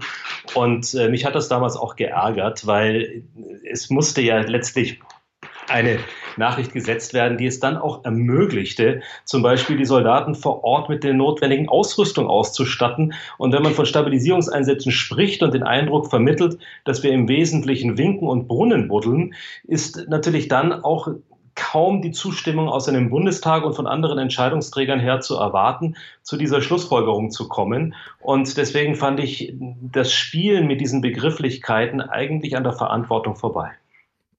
Und 0.54 0.94
äh, 0.94 1.08
mich 1.08 1.24
hat 1.24 1.34
das 1.34 1.48
damals 1.48 1.76
auch 1.76 1.96
geärgert, 1.96 2.66
weil 2.66 3.22
es 3.70 3.90
musste 3.90 4.20
ja 4.20 4.40
letztlich 4.40 5.00
eine 5.68 5.98
Nachricht 6.36 6.72
gesetzt 6.72 7.14
werden, 7.14 7.38
die 7.38 7.46
es 7.46 7.60
dann 7.60 7.76
auch 7.76 8.04
ermöglichte, 8.04 9.02
zum 9.24 9.42
Beispiel 9.42 9.76
die 9.76 9.84
Soldaten 9.84 10.34
vor 10.34 10.64
Ort 10.64 10.88
mit 10.88 11.04
der 11.04 11.14
notwendigen 11.14 11.68
Ausrüstung 11.68 12.26
auszustatten. 12.26 13.14
Und 13.38 13.52
wenn 13.52 13.62
man 13.62 13.74
von 13.74 13.86
Stabilisierungseinsätzen 13.86 14.92
spricht 14.92 15.42
und 15.42 15.54
den 15.54 15.62
Eindruck 15.62 16.10
vermittelt, 16.10 16.58
dass 16.84 17.02
wir 17.02 17.12
im 17.12 17.28
Wesentlichen 17.28 17.98
winken 17.98 18.28
und 18.28 18.48
Brunnen 18.48 18.88
buddeln, 18.88 19.34
ist 19.64 20.08
natürlich 20.08 20.48
dann 20.48 20.72
auch 20.72 21.08
kaum 21.54 22.02
die 22.02 22.10
Zustimmung 22.10 22.68
aus 22.68 22.88
einem 22.88 23.10
Bundestag 23.10 23.64
und 23.64 23.74
von 23.74 23.86
anderen 23.86 24.18
Entscheidungsträgern 24.18 24.98
her 24.98 25.20
zu 25.20 25.36
erwarten, 25.36 25.96
zu 26.22 26.36
dieser 26.36 26.60
Schlussfolgerung 26.60 27.30
zu 27.30 27.48
kommen. 27.48 27.94
Und 28.20 28.56
deswegen 28.56 28.96
fand 28.96 29.20
ich 29.20 29.54
das 29.92 30.12
Spielen 30.12 30.66
mit 30.66 30.80
diesen 30.80 31.00
Begrifflichkeiten 31.00 32.00
eigentlich 32.00 32.56
an 32.56 32.64
der 32.64 32.72
Verantwortung 32.72 33.36
vorbei 33.36 33.70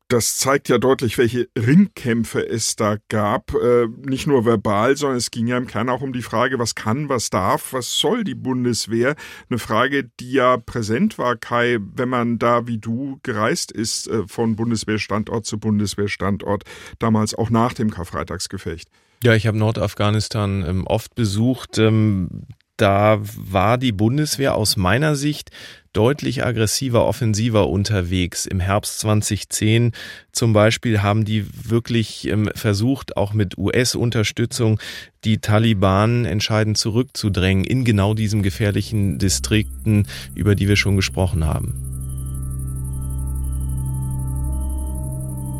das 0.07 0.38
zeigt 0.38 0.69
ja 0.69 0.77
deutlich, 0.77 1.17
welche 1.17 1.47
Ringkämpfe 1.57 2.47
es 2.47 2.75
da 2.75 2.97
gab. 3.09 3.53
Äh, 3.55 3.88
nicht 4.03 4.27
nur 4.27 4.45
verbal, 4.45 4.95
sondern 4.95 5.17
es 5.17 5.31
ging 5.31 5.47
ja 5.47 5.57
im 5.57 5.67
Kern 5.67 5.89
auch 5.89 6.01
um 6.01 6.13
die 6.13 6.21
Frage, 6.21 6.59
was 6.59 6.75
kann, 6.75 7.09
was 7.09 7.29
darf, 7.29 7.74
was 7.74 7.97
soll 7.97 8.24
die 8.24 8.35
Bundeswehr? 8.35 9.15
Eine 9.50 9.57
Frage, 9.57 10.09
die 10.19 10.33
ja 10.33 10.57
präsent 10.57 11.17
war, 11.17 11.35
Kai, 11.35 11.79
wenn 11.81 12.09
man 12.09 12.38
da 12.38 12.67
wie 12.67 12.77
du 12.77 13.19
gereist 13.24 13.71
ist, 13.71 14.07
äh, 14.07 14.27
von 14.27 14.55
Bundeswehrstandort 14.55 15.45
zu 15.45 15.57
Bundeswehrstandort, 15.59 16.63
damals 17.00 17.33
auch 17.33 17.50
nach 17.50 17.74
dem 17.74 17.89
Karfreitagsgefecht. 17.89 18.89
Ja, 19.24 19.33
ich 19.33 19.47
habe 19.47 19.57
Nordafghanistan 19.57 20.63
ähm, 20.67 20.85
oft 20.85 21.15
besucht. 21.15 21.79
Ähm, 21.79 22.47
da 22.77 23.20
war 23.22 23.77
die 23.77 23.91
Bundeswehr 23.91 24.55
aus 24.55 24.77
meiner 24.77 25.15
Sicht 25.15 25.51
deutlich 25.94 26.46
aggressiver, 26.46 27.05
offensiver 27.05 27.70
unterwegs. 27.70 28.46
Im 28.46 28.60
Herbst 28.60 29.00
2010 29.00 29.94
zum 30.34 30.51
Beispiel 30.51 31.01
haben 31.01 31.24
die 31.24 31.46
wirklich 31.70 32.27
ähm, 32.27 32.50
versucht, 32.53 33.15
auch 33.15 33.32
mit 33.32 33.58
US-Unterstützung 33.58 34.79
die 35.24 35.38
Taliban 35.38 36.25
entscheidend 36.25 36.77
zurückzudrängen 36.77 37.63
in 37.63 37.86
genau 37.86 38.13
diesen 38.13 38.44
gefährlichen 38.44 39.17
Distrikten, 39.20 40.08
über 40.36 40.55
die 40.55 40.67
wir 40.67 40.75
schon 40.75 40.98
gesprochen 40.98 41.46
haben. 41.46 41.96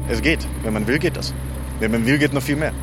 Es 0.10 0.22
geht. 0.22 0.46
Wenn 0.64 0.74
man 0.74 0.86
will, 0.86 1.00
geht 1.00 1.16
das. 1.16 1.34
Wenn 1.80 1.92
man 1.92 2.06
will, 2.06 2.18
geht 2.18 2.34
noch 2.34 2.44
viel 2.44 2.58
mehr. 2.58 2.74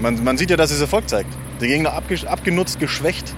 Man, 0.00 0.22
man 0.22 0.38
sieht 0.38 0.50
ja, 0.50 0.56
dass 0.56 0.70
es 0.70 0.80
Erfolg 0.80 1.08
zeigt. 1.08 1.28
Der 1.60 1.68
Gegner 1.68 1.92
abgenutzt, 1.92 2.80
geschwächt, 2.80 3.34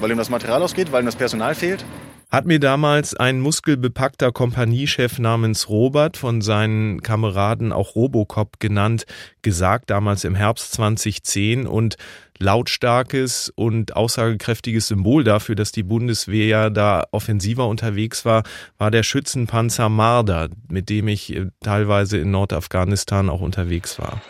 weil 0.00 0.10
ihm 0.10 0.18
das 0.18 0.30
Material 0.30 0.62
ausgeht, 0.62 0.92
weil 0.92 1.02
ihm 1.02 1.06
das 1.06 1.16
Personal 1.16 1.54
fehlt 1.54 1.84
hat 2.30 2.44
mir 2.44 2.60
damals 2.60 3.14
ein 3.14 3.40
muskelbepackter 3.40 4.32
Kompaniechef 4.32 5.18
namens 5.18 5.70
Robert 5.70 6.18
von 6.18 6.42
seinen 6.42 7.02
Kameraden 7.02 7.72
auch 7.72 7.94
Robocop 7.94 8.60
genannt, 8.60 9.06
gesagt, 9.40 9.88
damals 9.88 10.24
im 10.24 10.34
Herbst 10.34 10.72
2010 10.72 11.66
und 11.66 11.96
lautstarkes 12.38 13.50
und 13.56 13.96
aussagekräftiges 13.96 14.88
Symbol 14.88 15.24
dafür, 15.24 15.54
dass 15.54 15.72
die 15.72 15.82
Bundeswehr 15.82 16.68
da 16.68 17.04
offensiver 17.12 17.66
unterwegs 17.66 18.26
war, 18.26 18.42
war 18.76 18.90
der 18.90 19.02
Schützenpanzer 19.02 19.88
Marder, 19.88 20.50
mit 20.68 20.90
dem 20.90 21.08
ich 21.08 21.34
äh, 21.34 21.46
teilweise 21.62 22.18
in 22.18 22.30
Nordafghanistan 22.30 23.30
auch 23.30 23.40
unterwegs 23.40 23.98
war. 23.98 24.20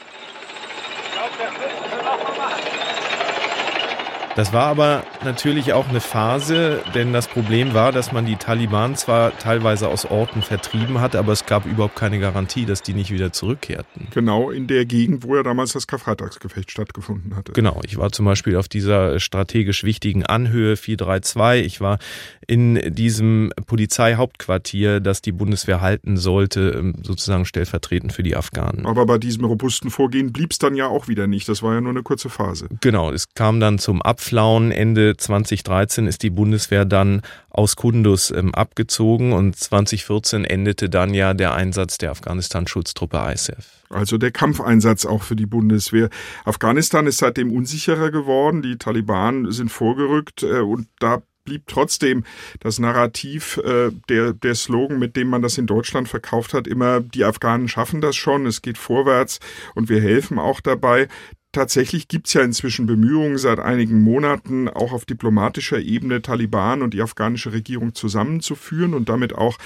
Das 4.39 4.53
war 4.53 4.67
aber 4.67 5.03
natürlich 5.25 5.73
auch 5.73 5.89
eine 5.89 5.99
Phase, 5.99 6.81
denn 6.95 7.13
das 7.13 7.27
Problem 7.27 7.75
war, 7.75 7.91
dass 7.91 8.13
man 8.13 8.25
die 8.25 8.37
Taliban 8.37 8.95
zwar 8.95 9.37
teilweise 9.37 9.89
aus 9.89 10.05
Orten 10.05 10.43
vertrieben 10.43 11.01
hat, 11.01 11.17
aber 11.17 11.33
es 11.33 11.45
gab 11.45 11.67
überhaupt 11.67 11.97
keine 11.97 12.21
Garantie, 12.21 12.65
dass 12.65 12.81
die 12.83 12.95
nicht 12.95 13.11
wieder 13.11 13.33
zurückkehrten. 13.33 14.07
Genau 14.15 14.53
in 14.53 14.69
der 14.69 14.85
Gegend, 14.85 15.25
wo 15.25 15.35
ja 15.35 15.43
damals 15.43 15.73
das 15.73 15.89
Karfreitagsgefecht 15.89 16.71
stattgefunden 16.71 17.35
hatte. 17.35 17.51
Genau, 17.51 17.81
ich 17.85 17.97
war 17.97 18.13
zum 18.13 18.27
Beispiel 18.27 18.55
auf 18.55 18.69
dieser 18.69 19.19
strategisch 19.19 19.83
wichtigen 19.83 20.25
Anhöhe 20.25 20.77
432. 20.77 21.67
Ich 21.67 21.81
war 21.81 21.99
in 22.47 22.95
diesem 22.95 23.53
Polizeihauptquartier, 23.67 25.01
das 25.01 25.21
die 25.21 25.33
Bundeswehr 25.33 25.81
halten 25.81 26.17
sollte, 26.17 26.77
ähm, 26.79 26.95
sozusagen 27.03 27.45
stellvertretend 27.45 28.13
für 28.13 28.23
die 28.23 28.37
Afghanen. 28.37 28.87
Aber 28.87 29.05
bei 29.05 29.19
diesem 29.19 29.47
robusten 29.47 29.91
Vorgehen 29.91 30.33
blieb 30.33 30.53
es 30.53 30.59
dann 30.59 30.77
ja 30.77 30.87
auch 30.87 31.09
wieder 31.09 31.27
nicht. 31.27 31.49
Das 31.49 31.61
war 31.65 31.75
ja 31.75 31.81
nur 31.81 31.91
eine 31.91 32.05
kurze 32.05 32.29
Phase. 32.29 32.69
Genau, 32.81 33.11
es 33.11 33.35
kam 33.35 33.59
dann 33.59 33.81
zum 33.81 34.01
Abfall 34.01 34.28
Flauen 34.29 34.73
Ende 34.73 35.17
2013 35.17 36.07
ist 36.07 36.23
die 36.23 36.29
Bundeswehr 36.29 36.85
dann 36.85 37.23
aus 37.49 37.77
Kundus 37.77 38.31
ähm, 38.31 38.55
abgezogen 38.55 39.33
und 39.33 39.57
2014 39.57 40.45
endete 40.45 40.91
dann 40.91 41.15
ja 41.15 41.33
der 41.33 41.55
Einsatz 41.55 41.97
der 41.97 42.11
Afghanistan-Schutztruppe 42.11 43.17
ISAF. 43.33 43.85
Also 43.89 44.19
der 44.19 44.31
Kampfeinsatz 44.31 45.07
auch 45.07 45.23
für 45.23 45.35
die 45.35 45.47
Bundeswehr. 45.47 46.11
Afghanistan 46.45 47.07
ist 47.07 47.19
seitdem 47.19 47.51
unsicherer 47.51 48.11
geworden, 48.11 48.61
die 48.61 48.77
Taliban 48.77 49.51
sind 49.51 49.71
vorgerückt 49.73 50.43
äh, 50.43 50.61
und 50.61 50.89
da 50.99 51.23
blieb 51.49 51.63
trotzdem 51.67 52.25
das 52.61 52.79
Narrativ, 52.79 53.57
äh, 53.65 53.91
der, 54.11 54.35
der 54.35 54.55
Slogan, 54.55 54.99
mit 54.99 55.17
dem 55.17 55.29
man 55.29 55.41
das 55.41 55.57
in 55.57 55.67
Deutschland 55.67 56.07
verkauft 56.07 56.53
hat, 56.53 56.67
immer, 56.67 57.01
die 57.01 57.25
Afghanen 57.25 57.69
schaffen 57.69 58.03
das 58.03 58.17
schon, 58.17 58.45
es 58.45 58.61
geht 58.61 58.77
vorwärts 58.77 59.41
und 59.75 59.89
wir 59.89 60.03
helfen 60.03 60.39
auch 60.39 60.61
dabei. 60.61 61.09
Tatsächlich 61.53 62.09
gibt 62.09 62.27
es 62.27 62.35
ja 62.35 62.43
inzwischen 62.43 62.87
Bemühungen 62.87 63.39
seit 63.39 63.59
einigen 63.59 64.03
Monaten, 64.03 64.69
auch 64.69 64.93
auf 64.93 65.07
diplomatischer 65.07 65.79
Ebene 65.79 66.21
Taliban 66.21 66.83
und 66.83 66.93
die 66.93 67.01
afghanische 67.01 67.53
Regierung 67.53 67.95
zusammenzuführen 67.95 68.93
und 68.93 69.09
damit 69.09 69.35
auch 69.35 69.57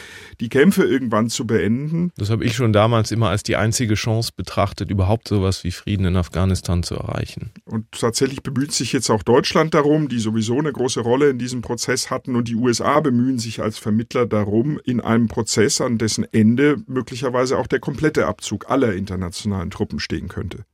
die 0.40 0.48
Kämpfe 0.48 0.84
irgendwann 0.84 1.28
zu 1.28 1.44
beenden. 1.44 2.12
Das 2.16 2.30
habe 2.30 2.44
ich 2.44 2.54
schon 2.54 2.72
damals 2.72 3.10
immer 3.10 3.30
als 3.30 3.42
die 3.42 3.56
einzige 3.56 3.94
Chance 3.94 4.30
betrachtet, 4.36 4.90
überhaupt 4.90 5.26
sowas 5.26 5.64
wie 5.64 5.72
Frieden 5.72 6.06
in 6.06 6.16
Afghanistan 6.16 6.84
zu 6.84 6.94
erreichen. 6.94 7.50
Und 7.64 7.90
tatsächlich 7.90 8.44
bemüht 8.44 8.70
sich 8.70 8.92
jetzt 8.92 9.10
auch 9.10 9.24
Deutschland 9.24 9.74
darum, 9.74 10.08
die 10.08 10.20
sowieso 10.20 10.60
eine 10.60 10.72
große 10.72 11.00
Rolle 11.00 11.30
in 11.30 11.38
diesem 11.38 11.62
Prozess 11.62 12.10
hatten. 12.10 12.36
Und 12.36 12.46
die 12.46 12.54
USA 12.54 13.00
bemühen 13.00 13.40
sich 13.40 13.60
als 13.60 13.78
Vermittler 13.78 14.26
darum, 14.26 14.78
in 14.84 15.00
einem 15.00 15.26
Prozess, 15.26 15.80
an 15.80 15.98
dessen 15.98 16.24
Ende 16.32 16.76
möglicherweise 16.86 17.58
auch 17.58 17.66
der 17.66 17.80
komplette 17.80 18.28
Abzug 18.28 18.70
aller 18.70 18.92
internationalen 18.92 19.70
Truppen 19.70 19.98
stehen 19.98 20.28
könnte. 20.28 20.64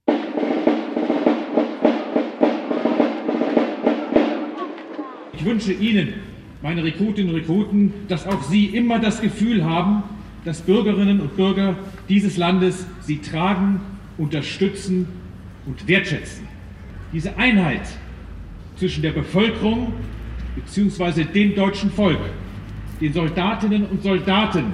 Ich 5.39 5.45
wünsche 5.45 5.73
Ihnen, 5.73 6.15
meine 6.63 6.83
Rekrutinnen 6.83 7.33
und 7.33 7.37
Rekruten, 7.41 7.93
dass 8.09 8.27
auch 8.27 8.43
Sie 8.43 8.67
immer 8.67 8.99
das 8.99 9.21
Gefühl 9.21 9.65
haben, 9.65 10.03
dass 10.45 10.63
Bürgerinnen 10.63 11.21
und 11.21 11.37
Bürger 11.37 11.77
dieses 12.09 12.37
Landes 12.37 12.87
Sie 13.03 13.19
tragen, 13.19 13.81
unterstützen 14.17 15.07
und 15.65 15.87
wertschätzen. 15.87 16.49
Diese 17.13 17.39
Einheit 17.39 17.83
zwischen 18.77 19.03
der 19.03 19.13
Bevölkerung 19.13 19.93
bzw. 20.57 21.23
dem 21.23 21.55
deutschen 21.55 21.93
Volk, 21.93 22.19
den 23.01 23.13
Soldatinnen 23.13 23.85
und 23.87 24.03
Soldaten 24.03 24.73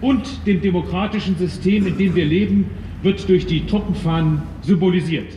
und 0.00 0.46
dem 0.46 0.60
demokratischen 0.60 1.36
System, 1.36 1.84
in 1.84 1.98
dem 1.98 2.14
wir 2.14 2.26
leben, 2.26 2.66
wird 3.02 3.28
durch 3.28 3.44
die 3.44 3.66
Truppenfahnen 3.66 4.42
symbolisiert. 4.62 5.36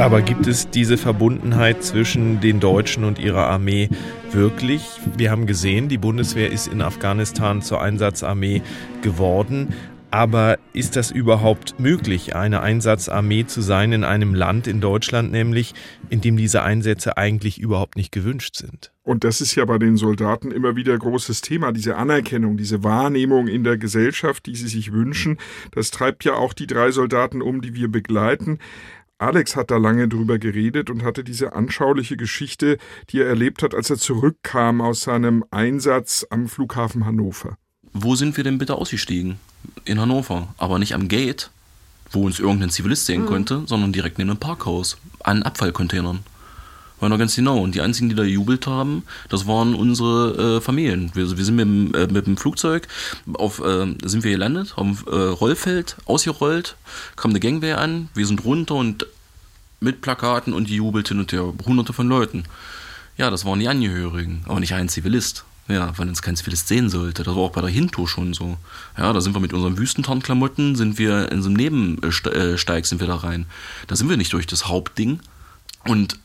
Aber 0.00 0.22
gibt 0.22 0.46
es 0.46 0.70
diese 0.70 0.96
Verbundenheit 0.96 1.84
zwischen 1.84 2.40
den 2.40 2.58
Deutschen 2.58 3.04
und 3.04 3.18
ihrer 3.18 3.48
Armee 3.48 3.90
wirklich? 4.32 4.82
Wir 5.18 5.30
haben 5.30 5.44
gesehen, 5.44 5.90
die 5.90 5.98
Bundeswehr 5.98 6.50
ist 6.50 6.68
in 6.68 6.80
Afghanistan 6.80 7.60
zur 7.60 7.82
Einsatzarmee 7.82 8.62
geworden. 9.02 9.74
Aber 10.10 10.58
ist 10.72 10.96
das 10.96 11.10
überhaupt 11.10 11.78
möglich, 11.78 12.34
eine 12.34 12.62
Einsatzarmee 12.62 13.44
zu 13.44 13.60
sein 13.60 13.92
in 13.92 14.02
einem 14.02 14.34
Land, 14.34 14.66
in 14.66 14.80
Deutschland 14.80 15.30
nämlich, 15.30 15.74
in 16.08 16.22
dem 16.22 16.38
diese 16.38 16.62
Einsätze 16.62 17.18
eigentlich 17.18 17.60
überhaupt 17.60 17.96
nicht 17.96 18.10
gewünscht 18.10 18.56
sind? 18.56 18.92
Und 19.02 19.22
das 19.22 19.40
ist 19.40 19.54
ja 19.54 19.64
bei 19.66 19.78
den 19.78 19.96
Soldaten 19.96 20.50
immer 20.50 20.76
wieder 20.76 20.96
großes 20.98 21.42
Thema, 21.42 21.72
diese 21.72 21.96
Anerkennung, 21.96 22.56
diese 22.56 22.82
Wahrnehmung 22.82 23.48
in 23.48 23.64
der 23.64 23.76
Gesellschaft, 23.76 24.46
die 24.46 24.56
sie 24.56 24.68
sich 24.68 24.92
wünschen. 24.92 25.38
Das 25.72 25.90
treibt 25.90 26.24
ja 26.24 26.34
auch 26.34 26.54
die 26.54 26.66
drei 26.66 26.90
Soldaten 26.90 27.42
um, 27.42 27.60
die 27.60 27.74
wir 27.74 27.88
begleiten. 27.88 28.58
Alex 29.20 29.54
hat 29.54 29.70
da 29.70 29.76
lange 29.76 30.08
drüber 30.08 30.38
geredet 30.38 30.88
und 30.88 31.02
hatte 31.02 31.22
diese 31.22 31.52
anschauliche 31.52 32.16
Geschichte, 32.16 32.78
die 33.10 33.20
er 33.20 33.26
erlebt 33.26 33.62
hat, 33.62 33.74
als 33.74 33.90
er 33.90 33.98
zurückkam 33.98 34.80
aus 34.80 35.02
seinem 35.02 35.44
Einsatz 35.50 36.26
am 36.30 36.48
Flughafen 36.48 37.04
Hannover. 37.04 37.58
Wo 37.92 38.14
sind 38.14 38.38
wir 38.38 38.44
denn 38.44 38.56
bitte 38.56 38.76
ausgestiegen? 38.76 39.38
In 39.84 40.00
Hannover, 40.00 40.54
aber 40.56 40.78
nicht 40.78 40.94
am 40.94 41.08
Gate, 41.08 41.50
wo 42.10 42.24
uns 42.24 42.40
irgendein 42.40 42.70
Zivilist 42.70 43.04
sehen 43.04 43.22
mhm. 43.22 43.26
konnte, 43.26 43.62
sondern 43.66 43.92
direkt 43.92 44.16
neben 44.16 44.30
dem 44.30 44.38
Parkhaus, 44.38 44.96
an 45.22 45.42
Abfallcontainern. 45.42 46.20
War 47.00 47.08
noch 47.08 47.18
ganz 47.18 47.34
genau. 47.34 47.58
Und 47.58 47.74
die 47.74 47.80
einzigen, 47.80 48.08
die 48.10 48.14
da 48.14 48.22
jubelt 48.22 48.66
haben, 48.66 49.04
das 49.28 49.46
waren 49.46 49.74
unsere 49.74 50.58
äh, 50.58 50.60
Familien. 50.60 51.10
Wir, 51.14 51.36
wir 51.36 51.44
sind 51.44 51.56
mit 51.56 51.64
dem, 51.64 51.94
äh, 51.94 52.06
mit 52.06 52.26
dem 52.26 52.36
Flugzeug 52.36 52.86
auf, 53.32 53.60
äh, 53.60 53.94
sind 54.04 54.22
wir 54.22 54.30
gelandet, 54.30 54.76
haben 54.76 54.98
äh, 55.10 55.14
Rollfeld 55.14 55.96
ausgerollt, 56.04 56.76
kam 57.16 57.30
eine 57.30 57.40
Gangwehr 57.40 57.78
an, 57.78 58.08
wir 58.14 58.26
sind 58.26 58.44
runter 58.44 58.74
und 58.74 59.06
mit 59.80 60.02
Plakaten 60.02 60.52
und 60.52 60.68
die 60.68 60.76
jubelt 60.76 61.08
hin 61.08 61.18
und 61.18 61.32
her. 61.32 61.52
Hunderte 61.64 61.92
von 61.94 62.06
Leuten. 62.06 62.44
Ja, 63.16 63.30
das 63.30 63.44
waren 63.44 63.60
die 63.60 63.68
Angehörigen, 63.68 64.44
aber 64.46 64.60
nicht 64.60 64.74
ein 64.74 64.88
Zivilist. 64.88 65.44
Ja, 65.68 65.96
weil 65.96 66.08
uns 66.08 66.20
kein 66.20 66.34
Zivilist 66.36 66.66
sehen 66.66 66.90
sollte. 66.90 67.22
Das 67.22 67.34
war 67.36 67.44
auch 67.44 67.52
bei 67.52 67.60
der 67.60 67.70
Hinto 67.70 68.06
schon 68.06 68.34
so. 68.34 68.56
Ja, 68.98 69.12
da 69.12 69.20
sind 69.20 69.34
wir 69.36 69.40
mit 69.40 69.52
unseren 69.52 69.78
Wüstentarnklamotten, 69.78 70.74
sind 70.74 70.98
wir 70.98 71.30
in 71.30 71.42
so 71.42 71.48
einem 71.48 71.56
Nebensteig 71.56 72.86
sind 72.86 73.00
wir 73.00 73.06
da 73.06 73.16
rein. 73.16 73.46
Da 73.86 73.94
sind 73.94 74.08
wir 74.10 74.16
nicht 74.16 74.32
durch 74.32 74.48
das 74.48 74.66
Hauptding. 74.66 75.20
Und 75.84 76.18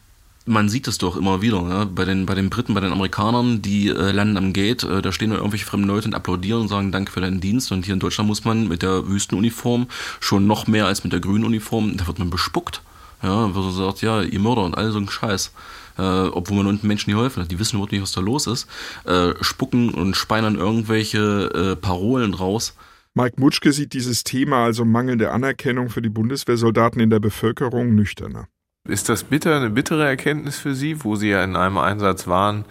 man 0.46 0.70
sieht 0.70 0.88
es 0.88 0.98
doch 0.98 1.18
immer 1.18 1.42
wieder, 1.42 1.68
ja? 1.68 1.86
bei, 1.86 2.06
den, 2.06 2.26
bei 2.26 2.36
den 2.36 2.50
Briten, 2.50 2.74
bei 2.74 2.80
den 2.80 2.92
Amerikanern, 2.92 3.62
die 3.62 3.90
äh, 3.90 4.12
landen 4.12 4.38
am 4.38 4.54
Gate, 4.54 4.84
äh, 4.84 5.02
da 5.02 5.12
stehen 5.12 5.32
da 5.32 5.38
irgendwelche 5.38 5.66
fremden 5.66 5.88
Leute 5.88 6.08
und 6.08 6.14
applaudieren 6.14 6.62
und 6.62 6.68
sagen 6.68 6.92
Danke 6.92 7.12
für 7.12 7.22
deinen 7.22 7.42
Dienst. 7.42 7.72
Und 7.72 7.86
hier 7.86 7.94
in 7.94 8.00
Deutschland 8.00 8.28
muss 8.28 8.46
man 8.46 8.68
mit 8.68 8.82
der 8.82 9.08
Wüstenuniform 9.08 9.88
schon 10.20 10.46
noch 10.48 10.68
mehr 10.68 10.86
als 10.86 11.04
mit 11.04 11.14
der 11.14 11.20
grünen 11.20 11.46
Uniform, 11.46 11.98
da 11.98 12.06
wird 12.08 12.20
man 12.20 12.30
bespuckt. 12.30 12.82
Ja, 13.24 13.56
wird 13.56 13.74
sagt, 13.74 14.02
ja, 14.02 14.22
ihr 14.22 14.40
Mörder 14.40 14.64
und 14.64 14.78
all 14.78 14.92
so 14.92 15.00
ein 15.00 15.10
Scheiß. 15.10 15.52
Äh, 15.98 16.02
obwohl 16.02 16.58
man 16.58 16.68
unten 16.68 16.88
Menschen 16.88 17.12
geholfen 17.12 17.42
hat, 17.42 17.52
die 17.52 17.58
wissen 17.58 17.78
überhaupt 17.78 17.94
nicht, 17.94 18.02
was 18.02 18.12
da 18.12 18.22
los 18.22 18.48
ist, 18.48 18.68
äh, 19.06 19.34
spucken 19.42 19.90
und 19.90 20.16
speinern 20.16 20.56
irgendwelche 20.56 21.74
äh, 21.74 21.76
Parolen 21.76 22.34
raus. 22.34 22.76
Mike 23.14 23.40
Mutschke 23.40 23.72
sieht 23.72 23.94
dieses 23.94 24.26
Thema, 24.26 24.66
also 24.66 24.84
mangelnde 24.84 25.32
Anerkennung 25.32 25.90
für 25.90 26.02
die 26.02 26.10
Bundeswehrsoldaten 26.10 27.00
in 27.00 27.10
der 27.10 27.22
Bevölkerung, 27.22 27.96
nüchterner. 27.96 28.50
Ist 28.88 29.10
das 29.10 29.24
bitter, 29.24 29.56
eine 29.56 29.72
bittere 29.72 30.06
Erkenntnis 30.06 30.58
für 30.58 30.76
Sie, 30.76 31.04
wo 31.04 31.16
Sie 31.16 31.30
ja 31.30 31.44
in 31.44 31.56
einem 31.56 31.80
Einsatz 31.80 32.28
waren, 32.28 32.66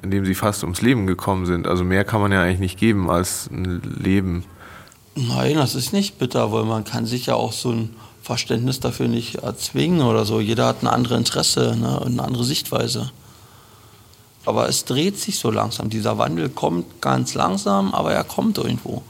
in 0.00 0.12
dem 0.12 0.24
Sie 0.24 0.36
fast 0.36 0.62
ums 0.62 0.82
Leben 0.82 1.08
gekommen 1.08 1.46
sind? 1.46 1.66
Also 1.66 1.82
mehr 1.82 2.04
kann 2.04 2.20
man 2.20 2.30
ja 2.30 2.42
eigentlich 2.42 2.60
nicht 2.60 2.78
geben 2.78 3.10
als 3.10 3.50
ein 3.50 3.82
Leben. 3.82 4.44
Nein, 5.16 5.56
das 5.56 5.74
ist 5.74 5.92
nicht 5.92 6.20
bitter, 6.20 6.52
weil 6.52 6.62
man 6.62 6.84
kann 6.84 7.06
sich 7.06 7.26
ja 7.26 7.34
auch 7.34 7.52
so 7.52 7.72
ein 7.72 7.96
Verständnis 8.22 8.78
dafür 8.78 9.08
nicht 9.08 9.36
erzwingen 9.36 10.02
oder 10.02 10.24
so. 10.24 10.38
Jeder 10.38 10.66
hat 10.66 10.84
ein 10.84 10.86
anderes 10.86 11.18
Interesse 11.18 11.76
ne, 11.76 11.98
und 11.98 12.12
eine 12.12 12.22
andere 12.22 12.44
Sichtweise. 12.44 13.10
Aber 14.46 14.68
es 14.68 14.84
dreht 14.84 15.18
sich 15.18 15.40
so 15.40 15.50
langsam. 15.50 15.90
Dieser 15.90 16.18
Wandel 16.18 16.50
kommt 16.50 17.00
ganz 17.02 17.34
langsam, 17.34 17.94
aber 17.94 18.12
er 18.12 18.22
kommt 18.22 18.58
irgendwo. 18.58 19.02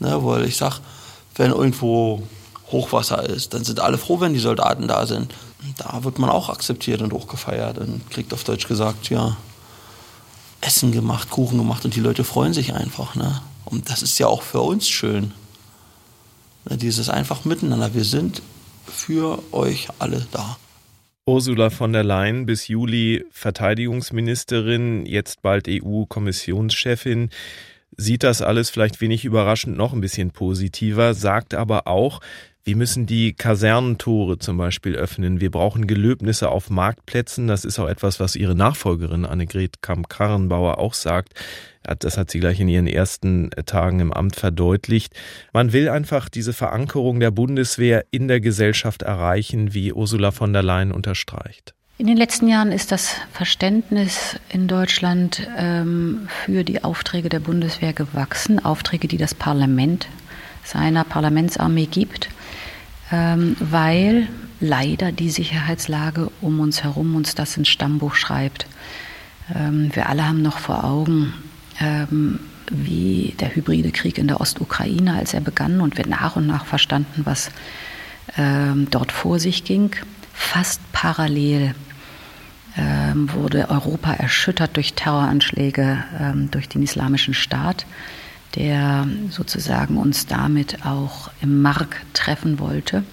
Ne, 0.00 0.22
weil 0.22 0.44
ich 0.44 0.58
sag, 0.58 0.80
wenn 1.36 1.50
irgendwo 1.50 2.24
Hochwasser 2.70 3.26
ist, 3.26 3.54
dann 3.54 3.64
sind 3.64 3.80
alle 3.80 3.96
froh, 3.96 4.20
wenn 4.20 4.34
die 4.34 4.38
Soldaten 4.38 4.86
da 4.86 5.06
sind 5.06 5.32
da 5.76 6.04
wird 6.04 6.18
man 6.18 6.30
auch 6.30 6.48
akzeptiert 6.48 7.02
und 7.02 7.12
hochgefeiert 7.12 7.78
und 7.78 8.08
kriegt 8.10 8.32
auf 8.32 8.44
Deutsch 8.44 8.68
gesagt, 8.68 9.10
ja, 9.10 9.36
Essen 10.60 10.92
gemacht, 10.92 11.30
Kuchen 11.30 11.58
gemacht 11.58 11.84
und 11.84 11.94
die 11.94 12.00
Leute 12.00 12.24
freuen 12.24 12.52
sich 12.52 12.74
einfach. 12.74 13.14
Ne? 13.14 13.40
Und 13.64 13.90
das 13.90 14.02
ist 14.02 14.18
ja 14.18 14.26
auch 14.26 14.42
für 14.42 14.60
uns 14.60 14.88
schön. 14.88 15.32
Dieses 16.64 17.08
einfach 17.08 17.44
miteinander. 17.44 17.94
Wir 17.94 18.04
sind 18.04 18.42
für 18.86 19.42
euch 19.52 19.88
alle 19.98 20.26
da. 20.32 20.58
Ursula 21.26 21.70
von 21.70 21.92
der 21.92 22.04
Leyen 22.04 22.46
bis 22.46 22.68
Juli 22.68 23.24
Verteidigungsministerin, 23.30 25.06
jetzt 25.06 25.42
bald 25.42 25.68
EU-Kommissionschefin, 25.68 27.30
sieht 27.96 28.22
das 28.22 28.42
alles 28.42 28.70
vielleicht 28.70 29.00
wenig 29.00 29.24
überraschend 29.24 29.76
noch 29.76 29.92
ein 29.92 30.00
bisschen 30.00 30.30
positiver, 30.30 31.14
sagt 31.14 31.54
aber 31.54 31.86
auch, 31.86 32.20
wir 32.68 32.76
müssen 32.76 33.06
die 33.06 33.32
Kasernentore 33.32 34.38
zum 34.38 34.58
Beispiel 34.58 34.94
öffnen. 34.94 35.40
Wir 35.40 35.50
brauchen 35.50 35.86
Gelöbnisse 35.86 36.50
auf 36.50 36.68
Marktplätzen. 36.68 37.46
Das 37.46 37.64
ist 37.64 37.78
auch 37.78 37.88
etwas, 37.88 38.20
was 38.20 38.36
ihre 38.36 38.54
Nachfolgerin 38.54 39.24
Annegret 39.24 39.80
Kamp-Karrenbauer 39.80 40.76
auch 40.76 40.92
sagt. 40.92 41.32
Das 41.98 42.18
hat 42.18 42.30
sie 42.30 42.40
gleich 42.40 42.60
in 42.60 42.68
ihren 42.68 42.86
ersten 42.86 43.48
Tagen 43.64 44.00
im 44.00 44.12
Amt 44.12 44.36
verdeutlicht. 44.36 45.14
Man 45.54 45.72
will 45.72 45.88
einfach 45.88 46.28
diese 46.28 46.52
Verankerung 46.52 47.20
der 47.20 47.30
Bundeswehr 47.30 48.04
in 48.10 48.28
der 48.28 48.40
Gesellschaft 48.40 49.00
erreichen, 49.00 49.72
wie 49.72 49.94
Ursula 49.94 50.30
von 50.30 50.52
der 50.52 50.62
Leyen 50.62 50.92
unterstreicht. 50.92 51.72
In 51.96 52.06
den 52.06 52.18
letzten 52.18 52.48
Jahren 52.48 52.70
ist 52.70 52.92
das 52.92 53.14
Verständnis 53.32 54.38
in 54.50 54.68
Deutschland 54.68 55.48
ähm, 55.56 56.28
für 56.44 56.64
die 56.64 56.84
Aufträge 56.84 57.30
der 57.30 57.40
Bundeswehr 57.40 57.94
gewachsen, 57.94 58.62
Aufträge, 58.62 59.08
die 59.08 59.16
das 59.16 59.34
Parlament 59.34 60.06
seiner 60.64 61.04
Parlamentsarmee 61.04 61.86
gibt 61.86 62.28
weil 63.10 64.28
leider 64.60 65.12
die 65.12 65.30
Sicherheitslage 65.30 66.30
um 66.40 66.60
uns 66.60 66.82
herum 66.82 67.14
uns 67.14 67.34
das 67.34 67.56
ins 67.56 67.68
Stammbuch 67.68 68.14
schreibt. 68.14 68.66
Ähm, 69.54 69.90
wir 69.94 70.08
alle 70.08 70.26
haben 70.26 70.42
noch 70.42 70.58
vor 70.58 70.84
Augen, 70.84 71.32
ähm, 71.80 72.40
wie 72.70 73.34
der 73.40 73.54
hybride 73.54 73.92
Krieg 73.92 74.18
in 74.18 74.28
der 74.28 74.40
Ostukraine, 74.40 75.14
als 75.14 75.32
er 75.32 75.40
begann 75.40 75.80
und 75.80 75.96
wir 75.96 76.06
nach 76.06 76.36
und 76.36 76.46
nach 76.46 76.66
verstanden, 76.66 77.22
was 77.24 77.50
ähm, 78.36 78.88
dort 78.90 79.12
vor 79.12 79.38
sich 79.38 79.64
ging. 79.64 79.90
Fast 80.34 80.80
parallel 80.92 81.74
ähm, 82.76 83.32
wurde 83.32 83.70
Europa 83.70 84.12
erschüttert 84.12 84.76
durch 84.76 84.94
Terroranschläge 84.94 86.04
ähm, 86.20 86.50
durch 86.50 86.68
den 86.68 86.82
Islamischen 86.82 87.34
Staat 87.34 87.86
der 88.58 89.06
sozusagen 89.30 89.96
uns 89.96 90.26
damit 90.26 90.84
auch 90.84 91.30
im 91.40 91.62
Mark 91.62 92.02
treffen 92.12 92.58
wollte. 92.58 93.04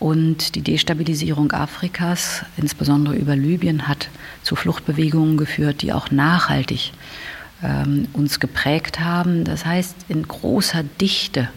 Und 0.00 0.56
die 0.56 0.62
Destabilisierung 0.62 1.52
Afrikas, 1.52 2.44
insbesondere 2.56 3.14
über 3.14 3.36
Libyen, 3.36 3.86
hat 3.86 4.08
zu 4.42 4.56
Fluchtbewegungen 4.56 5.36
geführt, 5.36 5.82
die 5.82 5.92
auch 5.92 6.10
nachhaltig 6.10 6.92
ähm, 7.62 8.08
uns 8.12 8.40
geprägt 8.40 8.98
haben. 9.00 9.44
Das 9.44 9.64
heißt, 9.64 9.94
in 10.08 10.26
großer 10.26 10.82
Dichte 10.82 11.48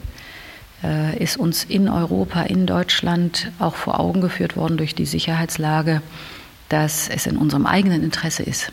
äh, 0.83 1.21
ist 1.21 1.37
uns 1.37 1.63
in 1.63 1.89
Europa, 1.89 2.43
in 2.43 2.67
Deutschland 2.67 3.51
auch 3.57 3.75
vor 3.75 3.99
Augen 3.99 4.21
geführt 4.21 4.55
worden 4.55 4.77
durch 4.77 4.93
die 4.93 5.07
Sicherheitslage, 5.07 6.03
dass 6.69 7.09
es 7.09 7.25
in 7.25 7.37
unserem 7.37 7.65
eigenen 7.65 8.03
Interesse 8.03 8.43
ist, 8.43 8.71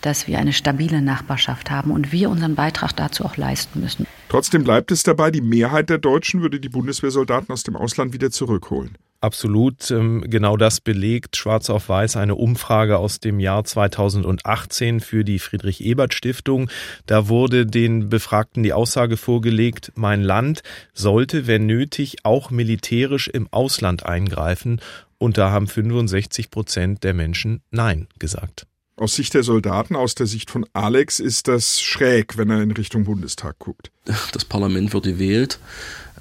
dass 0.00 0.26
wir 0.26 0.38
eine 0.38 0.52
stabile 0.52 1.02
Nachbarschaft 1.02 1.70
haben 1.70 1.90
und 1.90 2.12
wir 2.12 2.30
unseren 2.30 2.54
Beitrag 2.54 2.94
dazu 2.96 3.24
auch 3.24 3.36
leisten 3.36 3.80
müssen. 3.80 4.06
Trotzdem 4.28 4.64
bleibt 4.64 4.90
es 4.90 5.02
dabei, 5.02 5.30
die 5.30 5.40
Mehrheit 5.40 5.90
der 5.90 5.98
Deutschen 5.98 6.42
würde 6.42 6.60
die 6.60 6.68
Bundeswehrsoldaten 6.68 7.52
aus 7.52 7.62
dem 7.62 7.76
Ausland 7.76 8.12
wieder 8.12 8.30
zurückholen. 8.30 8.96
Absolut, 9.22 9.90
ähm, 9.90 10.24
genau 10.26 10.56
das 10.56 10.80
belegt 10.80 11.36
schwarz 11.36 11.68
auf 11.68 11.90
weiß 11.90 12.16
eine 12.16 12.36
Umfrage 12.36 12.96
aus 12.96 13.20
dem 13.20 13.38
Jahr 13.38 13.64
2018 13.64 15.00
für 15.00 15.24
die 15.24 15.38
Friedrich 15.38 15.84
Ebert 15.84 16.14
Stiftung. 16.14 16.70
Da 17.04 17.28
wurde 17.28 17.66
den 17.66 18.08
Befragten 18.08 18.62
die 18.62 18.72
Aussage 18.72 19.18
vorgelegt, 19.18 19.92
mein 19.94 20.22
Land 20.22 20.62
sollte, 20.94 21.46
wenn 21.46 21.66
nötig, 21.66 22.24
auch 22.24 22.50
militärisch 22.50 23.28
im 23.28 23.46
Ausland 23.50 24.06
eingreifen. 24.06 24.80
Und 25.18 25.36
da 25.36 25.50
haben 25.50 25.66
65 25.66 26.50
Prozent 26.50 27.04
der 27.04 27.12
Menschen 27.12 27.60
Nein 27.70 28.08
gesagt. 28.18 28.66
Aus 29.00 29.14
Sicht 29.14 29.32
der 29.32 29.42
Soldaten, 29.42 29.96
aus 29.96 30.14
der 30.14 30.26
Sicht 30.26 30.50
von 30.50 30.66
Alex 30.74 31.20
ist 31.20 31.48
das 31.48 31.80
schräg, 31.80 32.36
wenn 32.36 32.50
er 32.50 32.60
in 32.60 32.70
Richtung 32.70 33.04
Bundestag 33.04 33.58
guckt. 33.58 33.90
Das 34.32 34.44
Parlament 34.44 34.92
wird 34.92 35.04
gewählt 35.04 35.58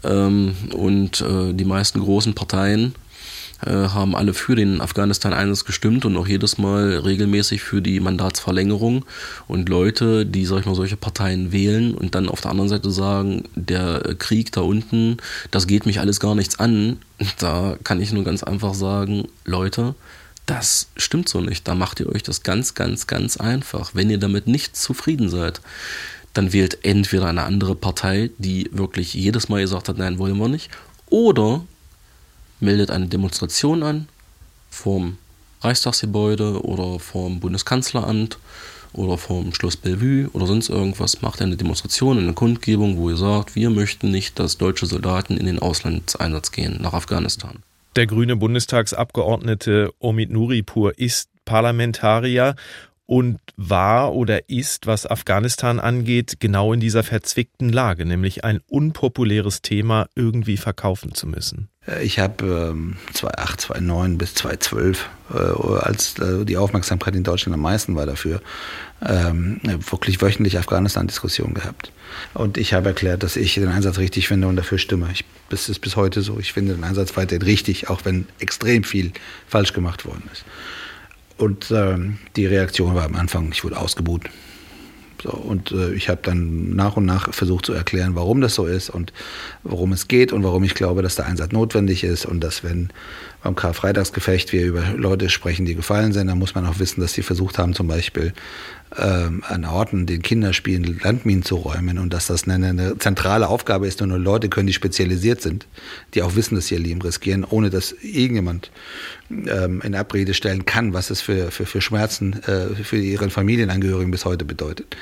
ähm, 0.05 0.55
und 0.71 1.19
äh, 1.19 1.51
die 1.51 1.65
meisten 1.65 1.99
großen 1.99 2.35
Parteien 2.35 2.95
äh, 3.65 3.71
haben 3.71 4.15
alle 4.15 4.33
für 4.33 4.55
den 4.55 4.79
Afghanistan-Einsatz 4.79 5.65
gestimmt 5.65 6.05
und 6.05 6.15
auch 6.15 6.25
jedes 6.25 6.57
Mal 6.57 6.99
regelmäßig 6.99 7.61
für 7.61 7.81
die 7.81 7.99
Mandatsverlängerung. 7.99 9.03
Und 9.49 9.67
Leute, 9.67 10.25
die 10.25 10.45
sag 10.45 10.61
ich 10.61 10.65
mal, 10.65 10.73
solche 10.73 10.95
Parteien 10.95 11.51
wählen 11.51 11.93
und 11.93 12.15
dann 12.15 12.29
auf 12.29 12.39
der 12.39 12.51
anderen 12.51 12.69
Seite 12.69 12.91
sagen, 12.91 13.43
der 13.55 14.15
Krieg 14.19 14.53
da 14.53 14.61
unten, 14.61 15.17
das 15.51 15.67
geht 15.67 15.85
mich 15.85 15.99
alles 15.99 16.21
gar 16.21 16.33
nichts 16.33 16.59
an, 16.59 16.99
da 17.39 17.75
kann 17.83 17.99
ich 17.99 18.13
nur 18.13 18.23
ganz 18.23 18.41
einfach 18.41 18.73
sagen, 18.73 19.27
Leute, 19.43 19.95
das 20.49 20.88
stimmt 20.97 21.29
so 21.29 21.41
nicht. 21.41 21.67
Da 21.67 21.75
macht 21.75 21.99
ihr 21.99 22.09
euch 22.09 22.23
das 22.23 22.41
ganz, 22.41 22.73
ganz, 22.73 23.05
ganz 23.05 23.38
einfach. 23.38 23.91
Wenn 23.93 24.09
ihr 24.09 24.17
damit 24.17 24.47
nicht 24.47 24.75
zufrieden 24.75 25.29
seid, 25.29 25.62
dann 26.33 26.53
wählt 26.53 26.83
entweder 26.83 27.27
eine 27.27 27.43
andere 27.43 27.75
Partei, 27.75 28.31
die 28.39 28.67
wirklich 28.71 29.13
jedes 29.13 29.49
Mal 29.49 29.62
gesagt 29.62 29.89
hat, 29.89 29.97
nein, 29.99 30.17
wollen 30.17 30.38
wir 30.38 30.47
nicht, 30.47 30.71
oder 31.07 31.63
meldet 32.59 32.89
eine 32.89 33.07
Demonstration 33.07 33.83
an 33.83 34.07
vom 34.71 35.17
Reichstagsgebäude 35.62 36.63
oder 36.63 36.99
vom 36.99 37.39
Bundeskanzleramt 37.39 38.39
oder 38.93 39.19
vom 39.19 39.53
Schloss 39.53 39.77
Bellevue 39.77 40.29
oder 40.33 40.47
sonst 40.47 40.69
irgendwas, 40.69 41.21
macht 41.21 41.41
eine 41.41 41.57
Demonstration, 41.57 42.17
eine 42.17 42.33
Kundgebung, 42.33 42.97
wo 42.97 43.12
ihr 43.12 43.17
sagt, 43.17 43.55
wir 43.55 43.69
möchten 43.69 44.09
nicht, 44.09 44.39
dass 44.39 44.57
deutsche 44.57 44.88
Soldaten 44.88 45.38
in 45.38 45.45
den 45.45 45.59
Auslandseinsatz 45.59 46.51
gehen 46.51 46.79
nach 46.81 46.93
Afghanistan. 46.93 47.62
Der 47.95 48.06
grüne 48.06 48.36
Bundestagsabgeordnete 48.36 49.91
Omid 49.99 50.30
Nuripur 50.30 50.97
ist 50.97 51.30
Parlamentarier 51.43 52.56
und 53.09 53.39
war 53.57 54.13
oder 54.13 54.49
ist, 54.49 54.85
was 54.85 55.07
Afghanistan 55.07 55.79
angeht, 55.79 56.35
genau 56.39 56.73
in 56.73 56.79
dieser 56.79 57.01
verzwickten 57.01 57.69
Lage, 57.69 58.05
nämlich 58.05 58.43
ein 58.43 58.59
unpopuläres 58.67 59.63
Thema 59.63 60.05
irgendwie 60.13 60.57
verkaufen 60.57 61.15
zu 61.15 61.25
müssen. 61.25 61.69
Äh, 61.87 62.03
ich 62.03 62.19
habe 62.19 62.69
ähm, 62.71 62.97
2008, 63.13 63.61
2009 63.61 64.17
bis 64.19 64.35
2012, 64.35 65.09
äh, 65.33 65.37
als 65.79 66.19
äh, 66.19 66.45
die 66.45 66.57
Aufmerksamkeit 66.57 67.15
in 67.15 67.23
Deutschland 67.23 67.55
am 67.55 67.61
meisten 67.61 67.95
war 67.95 68.05
dafür, 68.05 68.43
ähm, 69.03 69.59
wirklich 69.63 70.21
wöchentlich 70.21 70.59
Afghanistan-Diskussionen 70.59 71.55
gehabt. 71.55 71.91
Und 72.35 72.59
ich 72.59 72.75
habe 72.75 72.89
erklärt, 72.89 73.23
dass 73.23 73.37
ich 73.37 73.55
den 73.55 73.69
Einsatz 73.69 73.97
richtig 73.97 74.27
finde 74.27 74.45
und 74.45 74.55
dafür 74.55 74.77
stimme. 74.77 75.07
Ich, 75.11 75.25
das 75.49 75.67
ist 75.67 75.79
bis 75.79 75.95
heute 75.95 76.21
so. 76.21 76.37
Ich 76.39 76.53
finde 76.53 76.75
den 76.75 76.83
Einsatz 76.83 77.17
weiterhin 77.17 77.41
richtig, 77.41 77.89
auch 77.89 78.05
wenn 78.05 78.27
extrem 78.37 78.83
viel 78.83 79.13
falsch 79.47 79.73
gemacht 79.73 80.05
worden 80.05 80.29
ist. 80.31 80.45
Und 81.39 81.71
ähm, 81.71 82.17
die 82.36 82.45
Reaktion 82.45 82.95
war 82.95 83.06
am 83.06 83.15
Anfang, 83.15 83.49
ich 83.54 83.63
wurde 83.63 83.78
ausgebuht. 83.78 84.30
So, 85.23 85.32
und 85.32 85.71
äh, 85.71 85.93
ich 85.93 86.10
habe 86.10 86.19
dann 86.21 86.75
nach 86.75 86.97
und 86.97 87.06
nach 87.06 87.34
versucht 87.34 87.65
zu 87.65 87.73
erklären, 87.73 88.15
warum 88.15 88.41
das 88.41 88.56
so 88.56 88.65
ist 88.65 88.89
und 88.89 89.13
worum 89.63 89.93
es 89.93 90.10
geht 90.10 90.34
und 90.34 90.43
warum 90.43 90.63
ich 90.63 90.75
glaube, 90.75 91.02
dass 91.02 91.15
der 91.15 91.28
Einsatz 91.28 91.52
notwendig 91.52 92.04
ist 92.04 92.25
und 92.25 92.41
dass 92.41 92.63
wenn 92.63 92.89
beim 93.41 93.56
Karfreitagsgefecht 93.56 94.52
wir 94.52 94.65
über 94.65 94.84
Leute 94.97 95.30
sprechen, 95.30 95.65
die 95.65 95.75
gefallen 95.75 96.12
sind, 96.12 96.28
dann 96.28 96.39
muss 96.39 96.56
man 96.56 96.65
auch 96.65 96.80
wissen, 96.80 96.99
dass 96.99 97.13
sie 97.13 97.23
versucht 97.23 97.58
haben, 97.58 97.73
zum 97.73 97.88
Beispiel 97.88 98.34
ähm, 98.97 99.43
an 99.47 99.65
Orten, 99.65 100.06
den 100.06 100.21
Kinderspielen 100.21 100.99
Landminen 101.04 101.43
zu 101.43 101.56
räumen 101.56 101.99
und 101.99 102.12
dass 102.12 102.28
das 102.28 102.47
eine, 102.47 102.67
eine 102.67 102.97
zentrale 102.97 103.47
Aufgabe 103.47 103.88
ist 103.88 104.02
und 104.02 104.10
nur 104.10 104.19
Leute 104.19 104.49
können, 104.49 104.67
die 104.67 104.73
spezialisiert 104.73 105.41
sind, 105.41 105.67
die 106.13 106.23
auch 106.23 106.36
wissen, 106.36 106.56
dass 106.56 106.67
sie 106.67 106.75
ihr 106.75 106.82
Leben 106.82 107.02
riskieren, 107.02 107.43
ohne 107.43 107.69
dass 107.69 107.93
irgendjemand 108.02 108.71
ähm, 109.30 109.82
in 109.82 109.93
Abrede 109.95 110.34
stellen 110.34 110.65
kann, 110.65 110.93
was 110.93 111.12
es 111.12 111.21
für, 111.21 111.52
für, 111.52 111.65
für 111.65 111.82
Schmerzen 111.82 112.41
äh, 112.43 112.84
für 112.84 112.97
ihre 112.97 113.30
Familienangehörigen 113.30 114.12
bis 114.12 114.25
heute 114.25 114.45
bedeutet. 114.45 114.95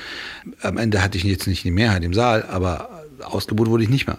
Am 0.62 0.78
Ende 0.78 1.02
hatte 1.02 1.18
ich 1.18 1.24
jetzt 1.24 1.48
nicht 1.48 1.64
die 1.64 1.72
Mehrheit 1.72 2.04
im 2.04 2.14
Saal, 2.14 2.44
aber 2.44 3.04
ausgebucht 3.24 3.70
wurde 3.70 3.84
ich 3.84 3.90
nicht 3.90 4.08
mehr. 4.08 4.18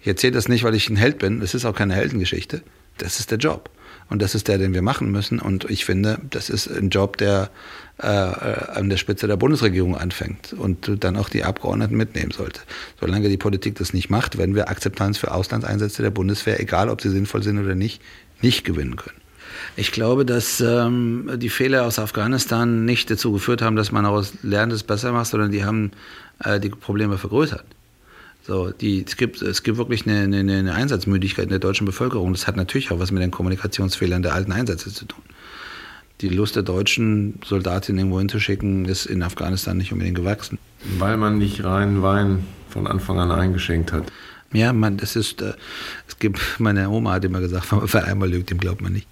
Ich 0.00 0.08
erzähle 0.08 0.32
das 0.32 0.48
nicht, 0.48 0.64
weil 0.64 0.74
ich 0.74 0.88
ein 0.88 0.96
Held 0.96 1.18
bin. 1.18 1.40
Es 1.42 1.54
ist 1.54 1.64
auch 1.64 1.74
keine 1.74 1.94
Heldengeschichte. 1.94 2.62
Das 2.98 3.20
ist 3.20 3.30
der 3.30 3.38
Job. 3.38 3.70
Und 4.10 4.20
das 4.22 4.34
ist 4.34 4.48
der, 4.48 4.58
den 4.58 4.74
wir 4.74 4.82
machen 4.82 5.10
müssen. 5.10 5.40
Und 5.40 5.68
ich 5.70 5.84
finde, 5.84 6.18
das 6.30 6.50
ist 6.50 6.68
ein 6.68 6.90
Job, 6.90 7.16
der 7.16 7.50
äh, 7.98 8.06
an 8.06 8.88
der 8.88 8.96
Spitze 8.96 9.26
der 9.26 9.36
Bundesregierung 9.36 9.96
anfängt 9.96 10.52
und 10.52 11.04
dann 11.04 11.16
auch 11.16 11.28
die 11.28 11.44
Abgeordneten 11.44 11.96
mitnehmen 11.96 12.32
sollte. 12.32 12.60
Solange 13.00 13.28
die 13.28 13.36
Politik 13.36 13.76
das 13.76 13.92
nicht 13.92 14.10
macht, 14.10 14.36
werden 14.36 14.54
wir 14.54 14.68
Akzeptanz 14.68 15.18
für 15.18 15.32
Auslandseinsätze 15.32 16.02
der 16.02 16.10
Bundeswehr, 16.10 16.60
egal 16.60 16.88
ob 16.88 17.00
sie 17.00 17.10
sinnvoll 17.10 17.42
sind 17.42 17.58
oder 17.58 17.74
nicht, 17.74 18.02
nicht 18.42 18.64
gewinnen 18.64 18.96
können. 18.96 19.16
Ich 19.76 19.92
glaube, 19.92 20.24
dass 20.24 20.60
ähm, 20.60 21.30
die 21.36 21.48
Fehler 21.48 21.84
aus 21.84 21.98
Afghanistan 21.98 22.84
nicht 22.84 23.10
dazu 23.10 23.32
geführt 23.32 23.62
haben, 23.62 23.76
dass 23.76 23.92
man 23.92 24.06
aus 24.06 24.32
Lernen 24.42 24.72
es 24.72 24.82
besser 24.82 25.12
macht, 25.12 25.28
sondern 25.28 25.50
die 25.50 25.64
haben 25.64 25.92
äh, 26.42 26.60
die 26.60 26.70
Probleme 26.70 27.18
vergrößert. 27.18 27.64
So, 28.46 28.70
die, 28.70 29.02
es, 29.06 29.16
gibt, 29.16 29.40
es 29.40 29.62
gibt 29.62 29.78
wirklich 29.78 30.06
eine, 30.06 30.20
eine, 30.36 30.58
eine 30.58 30.74
Einsatzmüdigkeit 30.74 31.44
in 31.44 31.50
der 31.50 31.60
deutschen 31.60 31.86
Bevölkerung. 31.86 32.32
Das 32.32 32.46
hat 32.46 32.56
natürlich 32.56 32.90
auch 32.90 32.98
was 32.98 33.10
mit 33.10 33.22
den 33.22 33.30
Kommunikationsfehlern 33.30 34.22
der 34.22 34.34
alten 34.34 34.52
Einsätze 34.52 34.92
zu 34.92 35.06
tun. 35.06 35.22
Die 36.20 36.28
Lust 36.28 36.54
der 36.54 36.62
deutschen 36.62 37.40
Soldatinnen 37.44 38.00
irgendwo 38.00 38.18
hinzuschicken, 38.18 38.84
ist 38.84 39.06
in 39.06 39.22
Afghanistan 39.22 39.78
nicht 39.78 39.92
unbedingt 39.92 40.16
gewachsen. 40.16 40.58
Weil 40.98 41.16
man 41.16 41.38
nicht 41.38 41.64
rein 41.64 42.02
Wein 42.02 42.44
von 42.68 42.86
Anfang 42.86 43.18
an 43.18 43.30
eingeschenkt 43.30 43.92
hat. 43.92 44.04
Ja, 44.52 44.72
man, 44.72 44.98
das 44.98 45.16
ist, 45.16 45.40
äh, 45.40 45.54
es 46.06 46.18
gibt, 46.18 46.38
meine 46.58 46.88
Oma 46.90 47.12
hat 47.12 47.24
immer 47.24 47.40
gesagt, 47.40 47.68
wer 47.72 48.04
einmal 48.04 48.30
lügt, 48.30 48.50
dem 48.50 48.58
glaubt 48.58 48.82
man 48.82 48.92
nicht. 48.92 49.08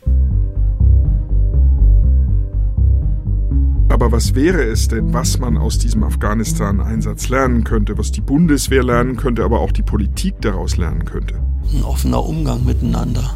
Aber 4.03 4.11
was 4.11 4.35
wäre 4.35 4.65
es 4.65 4.88
denn, 4.88 5.12
was 5.12 5.38
man 5.38 5.57
aus 5.57 5.79
diesem 5.79 6.03
Afghanistan-Einsatz 6.03 7.29
lernen 7.29 7.62
könnte, 7.62 7.97
was 7.99 8.11
die 8.11 8.21
Bundeswehr 8.21 8.83
lernen 8.83 9.17
könnte, 9.17 9.45
aber 9.45 9.61
auch 9.61 9.71
die 9.71 9.85
Politik 9.85 10.35
daraus 10.41 10.77
lernen 10.77 11.05
könnte? 11.05 11.41
Ein 11.73 11.85
offener 11.85 12.25
Umgang 12.25 12.65
miteinander. 12.65 13.33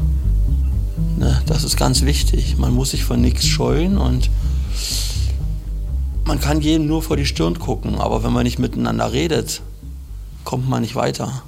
Ne, 1.19 1.41
das 1.47 1.63
ist 1.63 1.77
ganz 1.77 2.03
wichtig. 2.03 2.59
Man 2.59 2.75
muss 2.75 2.91
sich 2.91 3.05
von 3.05 3.21
nichts 3.21 3.47
scheuen 3.47 3.97
und 3.97 4.29
man 6.25 6.41
kann 6.41 6.61
jedem 6.61 6.89
nur 6.89 7.01
vor 7.01 7.17
die 7.17 7.27
Stirn 7.27 7.61
gucken, 7.61 8.01
aber 8.01 8.25
wenn 8.25 8.33
man 8.33 8.43
nicht 8.43 8.59
miteinander 8.59 9.13
redet, 9.13 9.63
kommt 10.43 10.69
man 10.69 10.83
nicht 10.83 10.97
weiter. 10.97 11.45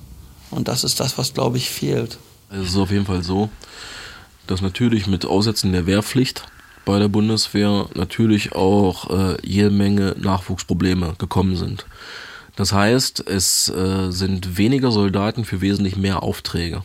Und 0.52 0.68
das 0.68 0.84
ist 0.84 1.00
das, 1.00 1.18
was, 1.18 1.34
glaube 1.34 1.56
ich, 1.56 1.70
fehlt. 1.70 2.18
Es 2.52 2.68
ist 2.68 2.76
auf 2.76 2.92
jeden 2.92 3.06
Fall 3.06 3.24
so, 3.24 3.48
dass 4.46 4.62
natürlich 4.62 5.08
mit 5.08 5.26
Aussetzen 5.26 5.72
der 5.72 5.86
Wehrpflicht 5.86 6.44
bei 6.88 6.98
der 6.98 7.08
Bundeswehr 7.08 7.86
natürlich 7.92 8.54
auch 8.54 9.10
äh, 9.10 9.36
jede 9.46 9.68
Menge 9.68 10.16
Nachwuchsprobleme 10.18 11.16
gekommen 11.18 11.54
sind. 11.54 11.84
Das 12.56 12.72
heißt, 12.72 13.28
es 13.28 13.68
äh, 13.68 14.10
sind 14.10 14.56
weniger 14.56 14.90
Soldaten 14.90 15.44
für 15.44 15.60
wesentlich 15.60 15.98
mehr 15.98 16.22
Aufträge. 16.22 16.82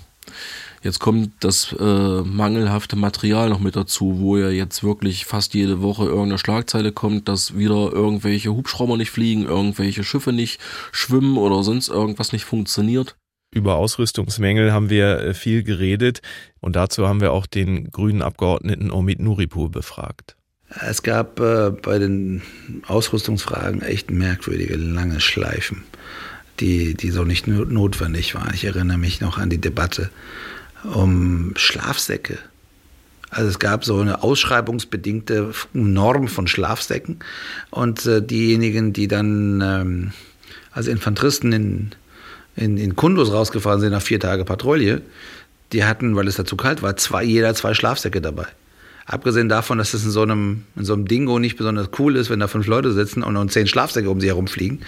Jetzt 0.81 0.99
kommt 0.99 1.31
das 1.39 1.73
äh, 1.79 2.21
mangelhafte 2.21 2.97
Material 2.97 3.47
noch 3.47 3.61
mit 3.61 3.77
dazu, 3.77 4.19
wo 4.19 4.35
ja 4.35 4.49
jetzt 4.49 4.83
wirklich 4.83 5.23
fast 5.23 5.53
jede 5.53 5.81
Woche 5.81 6.03
irgendeine 6.03 6.37
Schlagzeile 6.37 6.91
kommt, 6.91 7.29
dass 7.29 7.57
wieder 7.57 7.93
irgendwelche 7.93 8.53
Hubschrauber 8.53 8.97
nicht 8.97 9.09
fliegen, 9.09 9.45
irgendwelche 9.45 10.03
Schiffe 10.03 10.33
nicht 10.33 10.59
schwimmen 10.91 11.37
oder 11.37 11.63
sonst 11.63 11.87
irgendwas 11.87 12.33
nicht 12.33 12.43
funktioniert. 12.43 13.15
Über 13.53 13.75
Ausrüstungsmängel 13.75 14.73
haben 14.73 14.89
wir 14.89 15.19
äh, 15.19 15.33
viel 15.33 15.63
geredet 15.63 16.21
und 16.59 16.75
dazu 16.75 17.07
haben 17.07 17.21
wir 17.21 17.31
auch 17.31 17.45
den 17.45 17.91
grünen 17.91 18.21
Abgeordneten 18.21 18.91
Omid 18.91 19.19
Nuripur 19.19 19.69
befragt. 19.69 20.35
Es 20.81 21.03
gab 21.03 21.39
äh, 21.39 21.69
bei 21.69 21.99
den 21.99 22.41
Ausrüstungsfragen 22.87 23.81
echt 23.83 24.09
merkwürdige 24.09 24.75
lange 24.75 25.21
Schleifen, 25.21 25.83
die, 26.59 26.95
die 26.95 27.11
so 27.11 27.23
nicht 27.23 27.47
notwendig 27.47 28.33
waren. 28.33 28.53
Ich 28.55 28.65
erinnere 28.65 28.97
mich 28.97 29.21
noch 29.21 29.37
an 29.37 29.49
die 29.49 29.61
Debatte 29.61 30.09
um 30.83 31.53
Schlafsäcke. 31.55 32.39
Also 33.29 33.49
es 33.49 33.59
gab 33.59 33.85
so 33.85 33.99
eine 33.99 34.23
ausschreibungsbedingte 34.23 35.53
Norm 35.73 36.27
von 36.27 36.47
Schlafsäcken 36.47 37.19
und 37.69 38.05
äh, 38.05 38.21
diejenigen, 38.21 38.93
die 38.93 39.07
dann 39.07 39.61
ähm, 39.61 40.11
als 40.71 40.87
Infanteristen 40.87 41.51
in, 41.51 41.91
in, 42.55 42.77
in 42.77 42.95
Kundus 42.95 43.31
rausgefahren 43.31 43.79
sind 43.79 43.91
nach 43.91 44.01
vier 44.01 44.19
Tage 44.19 44.45
Patrouille, 44.45 45.01
die 45.71 45.83
hatten, 45.83 46.15
weil 46.15 46.27
es 46.27 46.35
da 46.35 46.45
zu 46.45 46.55
kalt 46.55 46.81
war, 46.81 46.95
zwei, 46.97 47.23
jeder 47.23 47.53
zwei 47.55 47.73
Schlafsäcke 47.73 48.21
dabei. 48.21 48.45
Abgesehen 49.05 49.49
davon, 49.49 49.79
dass 49.79 49.93
es 49.93 50.05
in 50.05 50.11
so 50.11 50.21
einem, 50.21 50.63
in 50.77 50.85
so 50.85 50.93
einem 50.93 51.07
Dingo 51.07 51.37
nicht 51.37 51.57
besonders 51.57 51.89
cool 51.99 52.15
ist, 52.15 52.29
wenn 52.29 52.39
da 52.39 52.47
fünf 52.47 52.67
Leute 52.67 52.93
sitzen 52.93 53.21
und, 53.21 53.35
und 53.35 53.51
zehn 53.51 53.67
Schlafsäcke 53.67 54.09
um 54.09 54.21
sie 54.21 54.27
herumfliegen. 54.27 54.81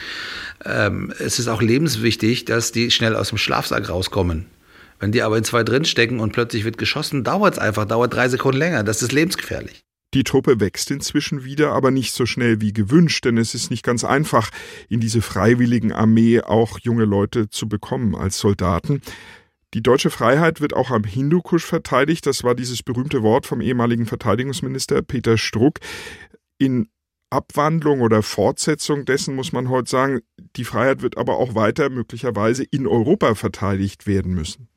Ähm, 0.63 1.11
es 1.19 1.37
ist 1.37 1.49
auch 1.49 1.61
lebenswichtig, 1.61 2.45
dass 2.45 2.71
die 2.71 2.91
schnell 2.91 3.15
aus 3.15 3.29
dem 3.29 3.37
Schlafsack 3.37 3.89
rauskommen. 3.89 4.45
Wenn 4.99 5.11
die 5.11 5.21
aber 5.21 5.37
in 5.37 5.43
zwei 5.43 5.63
drinstecken 5.63 6.21
und 6.21 6.31
plötzlich 6.31 6.63
wird 6.63 6.77
geschossen, 6.77 7.25
dauert 7.25 7.55
es 7.55 7.59
einfach, 7.59 7.85
dauert 7.85 8.13
drei 8.13 8.29
Sekunden 8.29 8.59
länger. 8.59 8.83
Das 8.83 9.01
ist 9.01 9.11
lebensgefährlich. 9.11 9.81
Die 10.15 10.23
Truppe 10.23 10.61
wächst 10.61 10.91
inzwischen 10.91 11.43
wieder, 11.43 11.73
aber 11.73 11.91
nicht 11.91 12.13
so 12.13 12.25
schnell 12.25 12.61
wie 12.61 12.71
gewünscht, 12.71 13.25
denn 13.25 13.37
es 13.37 13.53
ist 13.53 13.69
nicht 13.69 13.83
ganz 13.83 14.05
einfach, 14.05 14.49
in 14.87 15.01
diese 15.01 15.21
freiwilligen 15.21 15.91
Armee 15.91 16.39
auch 16.39 16.79
junge 16.79 17.03
Leute 17.03 17.49
zu 17.49 17.67
bekommen 17.67 18.15
als 18.15 18.39
Soldaten. 18.39 19.01
Die 19.73 19.83
deutsche 19.83 20.09
Freiheit 20.09 20.61
wird 20.61 20.73
auch 20.73 20.89
am 20.89 21.03
Hindukusch 21.03 21.65
verteidigt. 21.65 22.25
Das 22.27 22.45
war 22.45 22.55
dieses 22.55 22.81
berühmte 22.81 23.23
Wort 23.23 23.45
vom 23.45 23.59
ehemaligen 23.59 24.05
Verteidigungsminister 24.05 25.01
Peter 25.01 25.37
Struck. 25.37 25.79
In 26.57 26.87
Abwandlung 27.29 27.99
oder 27.99 28.23
Fortsetzung 28.23 29.03
dessen 29.03 29.35
muss 29.35 29.51
man 29.51 29.67
heute 29.67 29.89
sagen, 29.89 30.19
die 30.55 30.63
Freiheit 30.63 31.01
wird 31.01 31.17
aber 31.17 31.35
auch 31.39 31.55
weiter 31.55 31.89
möglicherweise 31.89 32.63
in 32.63 32.87
Europa 32.87 33.35
verteidigt 33.35 34.07
werden 34.07 34.33
müssen. 34.33 34.69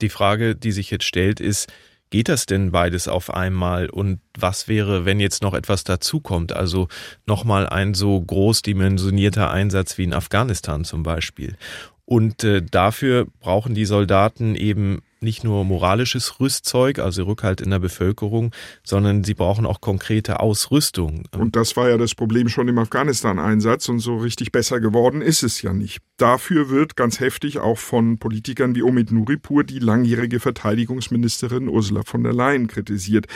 Die 0.00 0.08
Frage, 0.08 0.56
die 0.56 0.72
sich 0.72 0.90
jetzt 0.90 1.04
stellt, 1.04 1.38
ist, 1.38 1.72
geht 2.14 2.28
das 2.28 2.46
denn 2.46 2.70
beides 2.70 3.08
auf 3.08 3.34
einmal? 3.34 3.90
Und 3.90 4.20
was 4.38 4.68
wäre, 4.68 5.04
wenn 5.04 5.18
jetzt 5.18 5.42
noch 5.42 5.52
etwas 5.52 5.82
dazukommt? 5.82 6.52
Also 6.52 6.86
nochmal 7.26 7.68
ein 7.68 7.92
so 7.92 8.20
großdimensionierter 8.20 9.50
Einsatz 9.50 9.98
wie 9.98 10.04
in 10.04 10.14
Afghanistan 10.14 10.84
zum 10.84 11.02
Beispiel. 11.02 11.56
Und 12.04 12.44
äh, 12.44 12.62
dafür 12.62 13.26
brauchen 13.40 13.74
die 13.74 13.84
Soldaten 13.84 14.54
eben 14.54 15.02
nicht 15.24 15.42
nur 15.42 15.64
moralisches 15.64 16.38
Rüstzeug, 16.38 16.98
also 16.98 17.24
Rückhalt 17.24 17.60
in 17.60 17.70
der 17.70 17.80
Bevölkerung, 17.80 18.52
sondern 18.84 19.24
sie 19.24 19.34
brauchen 19.34 19.66
auch 19.66 19.80
konkrete 19.80 20.40
Ausrüstung. 20.40 21.24
Und 21.36 21.56
das 21.56 21.76
war 21.76 21.88
ja 21.88 21.96
das 21.96 22.14
Problem 22.14 22.48
schon 22.48 22.68
im 22.68 22.78
Afghanistan-Einsatz 22.78 23.88
und 23.88 23.98
so 23.98 24.18
richtig 24.18 24.52
besser 24.52 24.80
geworden 24.80 25.22
ist 25.22 25.42
es 25.42 25.62
ja 25.62 25.72
nicht. 25.72 25.98
Dafür 26.16 26.70
wird 26.70 26.96
ganz 26.96 27.18
heftig 27.18 27.58
auch 27.58 27.78
von 27.78 28.18
Politikern 28.18 28.74
wie 28.76 28.82
Omid 28.82 29.10
Nuripur 29.10 29.64
die 29.64 29.80
langjährige 29.80 30.38
Verteidigungsministerin 30.38 31.68
Ursula 31.68 32.02
von 32.04 32.22
der 32.22 32.32
Leyen 32.32 32.68
kritisiert. 32.68 33.26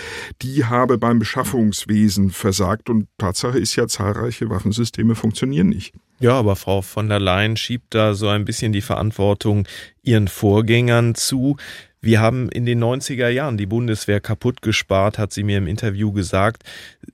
Die 0.42 0.64
habe 0.64 0.98
beim 0.98 1.18
Beschaffungswesen 1.18 2.30
versagt 2.30 2.88
und 2.90 3.08
Tatsache 3.18 3.58
ist 3.58 3.74
ja, 3.74 3.88
zahlreiche 3.88 4.48
Waffensysteme 4.50 5.14
funktionieren 5.14 5.70
nicht. 5.70 5.94
Ja, 6.20 6.32
aber 6.32 6.56
Frau 6.56 6.82
von 6.82 7.08
der 7.08 7.20
Leyen 7.20 7.56
schiebt 7.56 7.94
da 7.94 8.14
so 8.14 8.28
ein 8.28 8.44
bisschen 8.44 8.72
die 8.72 8.80
Verantwortung 8.80 9.68
ihren 10.02 10.26
Vorgängern 10.26 11.14
zu. 11.14 11.56
Wir 12.00 12.20
haben 12.20 12.48
in 12.50 12.64
den 12.64 12.82
90er 12.82 13.28
Jahren 13.28 13.56
die 13.56 13.66
Bundeswehr 13.66 14.20
kaputt 14.20 14.62
gespart, 14.62 15.18
hat 15.18 15.32
sie 15.32 15.42
mir 15.42 15.58
im 15.58 15.66
Interview 15.66 16.12
gesagt. 16.12 16.62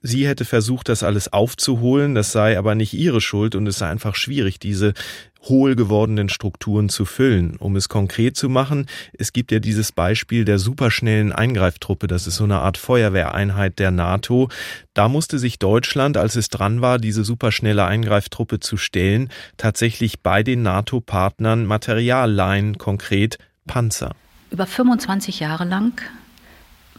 Sie 0.03 0.27
hätte 0.27 0.45
versucht, 0.45 0.89
das 0.89 1.01
alles 1.01 1.33
aufzuholen, 1.33 2.13
das 2.13 2.31
sei 2.31 2.57
aber 2.57 2.75
nicht 2.75 2.93
ihre 2.93 3.19
Schuld 3.19 3.55
und 3.55 3.65
es 3.65 3.79
sei 3.79 3.87
einfach 3.89 4.15
schwierig, 4.15 4.59
diese 4.59 4.93
hohl 5.41 5.75
gewordenen 5.75 6.29
Strukturen 6.29 6.89
zu 6.89 7.05
füllen. 7.05 7.55
Um 7.57 7.75
es 7.75 7.89
konkret 7.89 8.37
zu 8.37 8.47
machen, 8.47 8.85
es 9.17 9.33
gibt 9.33 9.51
ja 9.51 9.59
dieses 9.59 9.91
Beispiel 9.91 10.45
der 10.45 10.59
superschnellen 10.59 11.31
Eingreiftruppe, 11.31 12.05
das 12.07 12.27
ist 12.27 12.35
so 12.35 12.43
eine 12.43 12.59
Art 12.59 12.77
Feuerwehreinheit 12.77 13.79
der 13.79 13.91
NATO. 13.91 14.49
Da 14.93 15.09
musste 15.09 15.39
sich 15.39 15.57
Deutschland, 15.57 16.17
als 16.17 16.35
es 16.35 16.49
dran 16.49 16.81
war, 16.81 16.99
diese 16.99 17.23
superschnelle 17.23 17.85
Eingreiftruppe 17.85 18.59
zu 18.59 18.77
stellen, 18.77 19.29
tatsächlich 19.57 20.21
bei 20.21 20.43
den 20.43 20.61
NATO-Partnern 20.61 21.65
Material 21.65 22.31
leihen, 22.31 22.77
konkret 22.77 23.37
Panzer. 23.67 24.11
Über 24.51 24.67
25 24.67 25.39
Jahre 25.39 25.65
lang 25.65 26.01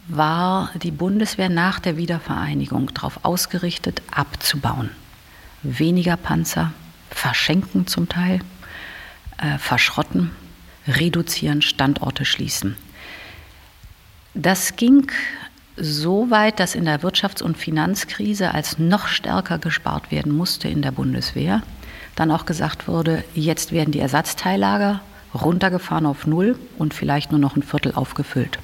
war 0.07 0.71
die 0.81 0.91
Bundeswehr 0.91 1.49
nach 1.49 1.79
der 1.79 1.97
Wiedervereinigung 1.97 2.93
darauf 2.93 3.23
ausgerichtet, 3.23 4.01
abzubauen. 4.11 4.89
Weniger 5.63 6.17
Panzer, 6.17 6.71
verschenken 7.09 7.87
zum 7.87 8.07
Teil, 8.07 8.41
äh, 9.37 9.57
verschrotten, 9.57 10.31
reduzieren, 10.87 11.61
Standorte 11.61 12.25
schließen. 12.25 12.77
Das 14.33 14.75
ging 14.75 15.11
so 15.75 16.29
weit, 16.29 16.59
dass 16.59 16.75
in 16.75 16.85
der 16.85 17.01
Wirtschafts- 17.01 17.43
und 17.43 17.57
Finanzkrise, 17.57 18.53
als 18.53 18.79
noch 18.79 19.07
stärker 19.07 19.57
gespart 19.57 20.11
werden 20.11 20.35
musste 20.35 20.67
in 20.67 20.81
der 20.81 20.91
Bundeswehr, 20.91 21.61
dann 22.15 22.31
auch 22.31 22.45
gesagt 22.45 22.87
wurde, 22.87 23.23
jetzt 23.35 23.71
werden 23.71 23.91
die 23.91 23.99
Ersatzteillager 23.99 25.01
runtergefahren 25.33 26.05
auf 26.05 26.27
Null 26.27 26.57
und 26.77 26.93
vielleicht 26.93 27.31
nur 27.31 27.39
noch 27.39 27.55
ein 27.55 27.63
Viertel 27.63 27.93
aufgefüllt. 27.93 28.59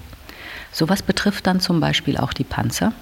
Sowas 0.71 1.04
betrifft 1.04 1.45
dann 1.47 1.60
zum 1.60 1.80
Beispiel 1.80 2.17
auch 2.17 2.34
die 2.34 2.43
Panzer. 2.43 2.93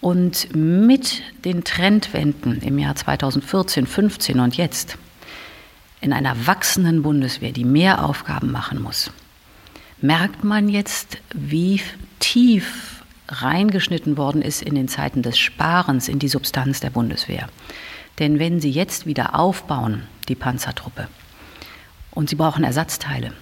Und 0.00 0.54
mit 0.54 1.22
den 1.44 1.64
Trendwenden 1.64 2.60
im 2.60 2.78
Jahr 2.78 2.94
2014, 2.94 3.86
15 3.86 4.40
und 4.40 4.56
jetzt 4.56 4.98
in 6.00 6.12
einer 6.12 6.46
wachsenden 6.46 7.02
Bundeswehr, 7.02 7.52
die 7.52 7.64
mehr 7.64 8.04
Aufgaben 8.04 8.50
machen 8.50 8.82
muss, 8.82 9.10
merkt 10.02 10.44
man 10.44 10.68
jetzt, 10.68 11.18
wie 11.32 11.80
tief 12.18 13.02
reingeschnitten 13.28 14.18
worden 14.18 14.42
ist 14.42 14.62
in 14.62 14.74
den 14.74 14.88
Zeiten 14.88 15.22
des 15.22 15.38
Sparens 15.38 16.08
in 16.08 16.18
die 16.18 16.28
Substanz 16.28 16.80
der 16.80 16.90
Bundeswehr. 16.90 17.48
Denn 18.18 18.38
wenn 18.38 18.60
Sie 18.60 18.70
jetzt 18.70 19.06
wieder 19.06 19.38
aufbauen, 19.38 20.02
die 20.28 20.34
Panzertruppe, 20.34 21.08
und 22.14 22.28
sie 22.28 22.36
brauchen 22.36 22.64
Ersatzteile. 22.64 23.32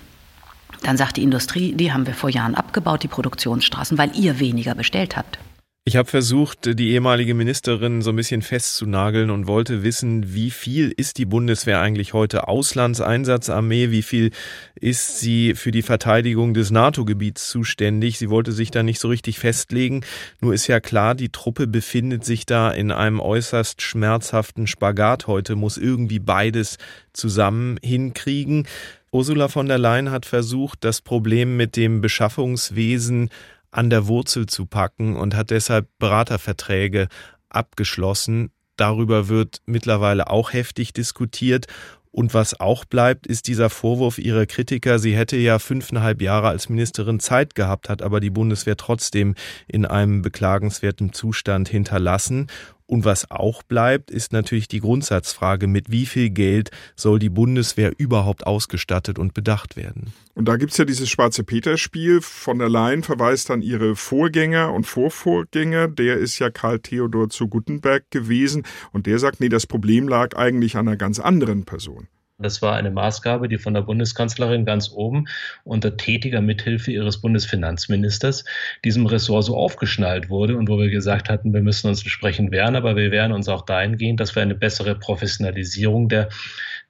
Dann 0.83 0.97
sagt 0.97 1.17
die 1.17 1.23
Industrie, 1.23 1.75
die 1.75 1.93
haben 1.93 2.07
wir 2.07 2.15
vor 2.15 2.31
Jahren 2.31 2.55
abgebaut, 2.55 3.03
die 3.03 3.09
Produktionsstraßen, 3.09 3.99
weil 3.99 4.17
ihr 4.17 4.41
weniger 4.41 4.75
bestellt 4.75 5.17
habt. 5.17 5.39
Ich 5.85 5.97
habe 5.97 6.09
versucht, 6.09 6.79
die 6.79 6.93
ehemalige 6.93 7.35
Ministerin 7.35 8.03
so 8.03 8.11
ein 8.11 8.17
bisschen 8.17 8.43
festzunageln 8.43 9.31
und 9.31 9.49
wollte 9.49 9.83
wissen, 9.83 10.33
wie 10.33 10.53
viel 10.53 10.95
ist 10.97 11.19
die 11.19 11.25
Bundeswehr 11.25 11.81
eigentlich 11.81 12.13
heute 12.13 12.47
Auslandseinsatzarmee, 12.47 13.91
wie 13.91 14.03
viel 14.03 14.31
ist 14.77 15.19
sie 15.19 15.57
für 15.57 15.73
die 15.73 15.83
Verteidigung 15.83 16.55
des 16.55 16.71
NATO-Gebiets 16.71 17.49
zuständig. 17.49 18.17
Sie 18.17 18.31
wollte 18.31 18.53
sich 18.53 18.71
da 18.71 18.85
nicht 18.85 19.01
so 19.01 19.09
richtig 19.09 19.41
festlegen. 19.41 20.05
Nur 20.41 20.55
ist 20.55 20.69
ja 20.69 20.79
klar, 20.79 21.17
die 21.17 21.31
Truppe 21.31 21.67
befindet 21.67 22.25
sich 22.25 22.47
da 22.47 22.71
in 22.71 22.93
einem 22.93 23.19
äußerst 23.19 23.83
schmerzhaften 23.83 24.69
Spagat 24.69 25.27
heute, 25.27 25.57
muss 25.57 25.79
irgendwie 25.79 26.21
beides 26.21 26.79
zusammen 27.13 27.77
hinkriegen. 27.83 28.69
Ursula 29.11 29.49
von 29.49 29.67
der 29.67 29.79
Leyen 29.79 30.13
hat 30.13 30.27
versucht, 30.27 30.85
das 30.85 31.01
Problem 31.01 31.57
mit 31.57 31.75
dem 31.75 32.01
Beschaffungswesen 32.01 33.31
an 33.73 33.91
der 33.91 34.07
Wurzel 34.07 34.47
zu 34.47 34.67
packen 34.67 35.17
und 35.17 35.35
hat 35.35 35.51
deshalb 35.51 35.89
Beraterverträge 35.99 37.09
abgeschlossen. 37.49 38.53
Darüber 38.77 39.29
wird 39.29 39.61
mittlerweile 39.67 40.31
auch 40.31 40.53
heftig 40.53 40.93
diskutiert. 40.93 41.67
Und 42.15 42.35
was 42.35 42.61
auch 42.61 42.85
bleibt, 42.85 43.27
ist 43.27 43.49
dieser 43.49 43.71
Vorwurf 43.71 44.19
ihrer 44.19 44.45
Kritiker, 44.45 44.99
sie 44.99 45.17
hätte 45.17 45.39
ja 45.39 45.59
fünfeinhalb 45.59 46.21
Jahre 46.21 46.49
als 46.49 46.69
Ministerin 46.69 47.21
Zeit 47.21 47.55
gehabt, 47.55 47.89
hat 47.89 48.03
aber 48.03 48.21
die 48.21 48.29
Bundeswehr 48.29 48.77
trotzdem 48.77 49.35
in 49.67 49.87
einem 49.87 50.21
beklagenswerten 50.21 51.15
Zustand 51.15 51.71
hinterlassen. 51.71 52.49
Und 52.93 53.07
was 53.07 53.31
auch 53.31 53.63
bleibt, 53.63 54.11
ist 54.11 54.35
natürlich 54.35 54.69
die 54.69 54.81
Grundsatzfrage, 54.81 55.67
mit 55.67 55.91
wie 55.91 56.05
viel 56.05 56.29
Geld 56.29 56.71
soll 56.95 57.19
die 57.19 57.31
Bundeswehr 57.31 57.91
überhaupt 57.97 58.47
ausgestattet 58.47 59.19
und 59.19 59.33
bedacht 59.33 59.77
werden? 59.77 60.13
Und 60.35 60.47
da 60.47 60.57
gibt's 60.57 60.77
ja 60.77 60.85
dieses 60.85 61.09
Schwarze 61.09 61.43
Peter-Spiel. 61.43 62.21
Von 62.21 62.59
der 62.59 62.69
Leyen 62.69 63.03
verweist 63.03 63.49
dann 63.49 63.63
ihre 63.63 63.97
Vorgänger 63.97 64.75
und 64.75 64.87
Vorvorgänger. 64.87 65.89
Der 65.89 66.19
ist 66.19 66.39
ja 66.39 66.51
Karl 66.51 66.81
Theodor 66.81 67.31
zu 67.31 67.49
Guttenberg 67.49 68.11
gewesen. 68.11 68.65
Und 68.93 69.07
der 69.07 69.19
sagt, 69.19 69.41
nee, 69.41 69.49
das 69.49 69.67
Problem 69.67 70.07
lag 70.07 70.37
eigentlich 70.37 70.77
an 70.77 70.87
einer 70.87 70.99
ganz 70.99 71.19
anderen 71.19 71.65
Person. 71.65 72.09
Das 72.43 72.63
war 72.63 72.77
eine 72.77 72.91
Maßgabe, 72.91 73.49
die 73.49 73.59
von 73.59 73.75
der 73.75 73.83
Bundeskanzlerin 73.83 74.65
ganz 74.65 74.91
oben 74.91 75.27
unter 75.65 75.97
tätiger 75.97 76.41
Mithilfe 76.41 76.91
ihres 76.91 77.21
Bundesfinanzministers 77.21 78.45
diesem 78.85 79.07
Ressort 79.07 79.45
so 79.45 79.57
aufgeschnallt 79.57 80.29
wurde 80.29 80.57
und 80.57 80.69
wo 80.69 80.79
wir 80.79 80.91
gesagt 80.91 81.29
hatten, 81.29 81.55
wir 81.55 81.63
müssen 81.63 81.89
uns 81.89 82.03
entsprechend 82.03 82.51
wehren, 82.51 82.77
aber 82.77 82.97
wir 82.97 83.11
wehren 83.11 83.33
uns 83.33 83.49
auch 83.49 83.63
dahingehend, 83.63 84.21
dass 84.21 84.35
wir 84.35 84.43
eine 84.43 84.55
bessere 84.55 84.95
Professionalisierung 84.95 86.09
der 86.09 86.29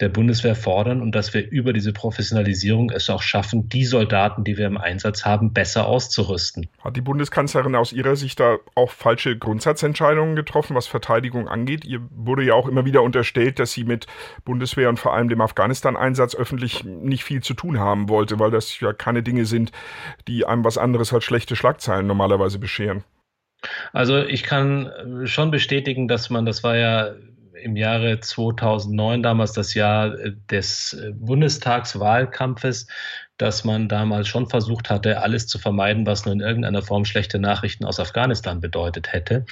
der 0.02 0.08
Bundeswehr 0.08 0.56
fordern 0.56 1.00
und 1.00 1.14
dass 1.14 1.32
wir 1.32 1.48
über 1.48 1.72
diese 1.72 1.92
Professionalisierung 1.92 2.90
es 2.90 3.08
auch 3.08 3.22
schaffen, 3.22 3.68
die 3.68 3.84
Soldaten, 3.84 4.42
die 4.42 4.58
wir 4.58 4.66
im 4.66 4.76
Einsatz 4.76 5.24
haben, 5.24 5.52
besser 5.52 5.86
auszurüsten. 5.86 6.68
Hat 6.82 6.96
die 6.96 7.00
Bundeskanzlerin 7.00 7.76
aus 7.76 7.92
Ihrer 7.92 8.16
Sicht 8.16 8.40
da 8.40 8.56
auch 8.74 8.90
falsche 8.90 9.38
Grundsatzentscheidungen 9.38 10.34
getroffen, 10.34 10.74
was 10.74 10.88
Verteidigung 10.88 11.48
angeht? 11.48 11.84
Ihr 11.84 12.00
wurde 12.10 12.42
ja 12.42 12.54
auch 12.54 12.66
immer 12.66 12.84
wieder 12.84 13.02
unterstellt, 13.02 13.60
dass 13.60 13.72
sie 13.72 13.84
mit 13.84 14.06
Bundeswehr 14.44 14.88
und 14.88 14.98
vor 14.98 15.14
allem 15.14 15.28
dem 15.28 15.40
Afghanistan-Einsatz 15.40 16.34
öffentlich 16.34 16.84
nicht 16.84 17.22
viel 17.22 17.40
zu 17.40 17.54
tun 17.54 17.78
haben 17.78 18.08
wollte, 18.08 18.40
weil 18.40 18.50
das 18.50 18.80
ja 18.80 18.92
keine 18.92 19.22
Dinge 19.22 19.46
sind, 19.46 19.70
die 20.26 20.44
einem 20.44 20.64
was 20.64 20.78
anderes 20.78 21.12
als 21.12 21.24
schlechte 21.24 21.54
Schlagzeilen 21.54 22.08
normalerweise 22.08 22.58
bescheren. 22.58 23.04
Also 23.92 24.18
ich 24.18 24.42
kann 24.42 24.90
schon 25.24 25.52
bestätigen, 25.52 26.08
dass 26.08 26.30
man, 26.30 26.44
das 26.44 26.64
war 26.64 26.76
ja 26.76 27.12
im 27.62 27.76
Jahre 27.76 28.20
2009, 28.20 29.22
damals 29.22 29.52
das 29.52 29.74
Jahr 29.74 30.18
äh, 30.18 30.32
des 30.50 30.92
äh, 30.94 31.12
Bundestagswahlkampfes, 31.12 32.86
dass 33.38 33.64
man 33.64 33.88
damals 33.88 34.28
schon 34.28 34.48
versucht 34.48 34.90
hatte, 34.90 35.20
alles 35.20 35.46
zu 35.46 35.58
vermeiden, 35.58 36.06
was 36.06 36.24
nur 36.24 36.34
in 36.34 36.40
irgendeiner 36.40 36.82
Form 36.82 37.04
schlechte 37.04 37.38
Nachrichten 37.38 37.84
aus 37.84 37.98
Afghanistan 37.98 38.60
bedeutet 38.60 39.12
hätte. 39.12 39.46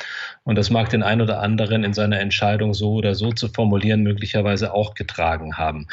Und 0.45 0.57
das 0.57 0.71
mag 0.71 0.91
den 0.91 1.03
einen 1.03 1.23
oder 1.23 1.41
anderen 1.41 1.83
in 1.83 1.93
seiner 1.93 2.21
Entscheidung 2.21 2.75
so 2.75 2.93
oder 2.95 3.15
so 3.15 3.33
zu 3.33 3.49
formulieren 3.49 4.03
möglicherweise 4.03 4.75
auch 4.75 4.95
getragen 4.95 5.57
haben. 5.57 5.89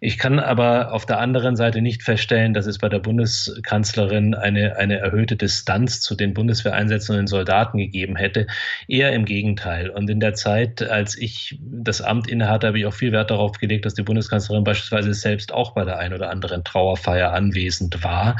Ich 0.00 0.18
kann 0.18 0.38
aber 0.38 0.92
auf 0.92 1.06
der 1.06 1.18
anderen 1.18 1.56
Seite 1.56 1.82
nicht 1.82 2.02
feststellen, 2.02 2.54
dass 2.54 2.66
es 2.66 2.78
bei 2.78 2.88
der 2.88 3.00
Bundeskanzlerin 3.00 4.34
eine, 4.34 4.76
eine 4.76 4.98
erhöhte 4.98 5.36
Distanz 5.36 6.00
zu 6.00 6.14
den 6.14 6.34
Bundeswehreinsätzen 6.34 7.14
und 7.14 7.22
den 7.22 7.26
Soldaten 7.26 7.78
gegeben 7.78 8.16
hätte. 8.16 8.46
Eher 8.86 9.12
im 9.12 9.24
Gegenteil. 9.24 9.90
Und 9.90 10.08
in 10.08 10.20
der 10.20 10.34
Zeit, 10.34 10.82
als 10.82 11.16
ich 11.16 11.58
das 11.60 12.00
Amt 12.00 12.28
innehatte, 12.28 12.68
habe 12.68 12.78
ich 12.78 12.86
auch 12.86 12.94
viel 12.94 13.12
Wert 13.12 13.30
darauf 13.30 13.58
gelegt, 13.58 13.84
dass 13.84 13.94
die 13.94 14.02
Bundeskanzlerin 14.02 14.64
beispielsweise 14.64 15.12
selbst 15.14 15.52
auch 15.52 15.72
bei 15.72 15.84
der 15.84 15.98
einen 15.98 16.14
oder 16.14 16.30
anderen 16.30 16.64
Trauerfeier 16.64 17.23
anwesend 17.32 18.04
war 18.04 18.36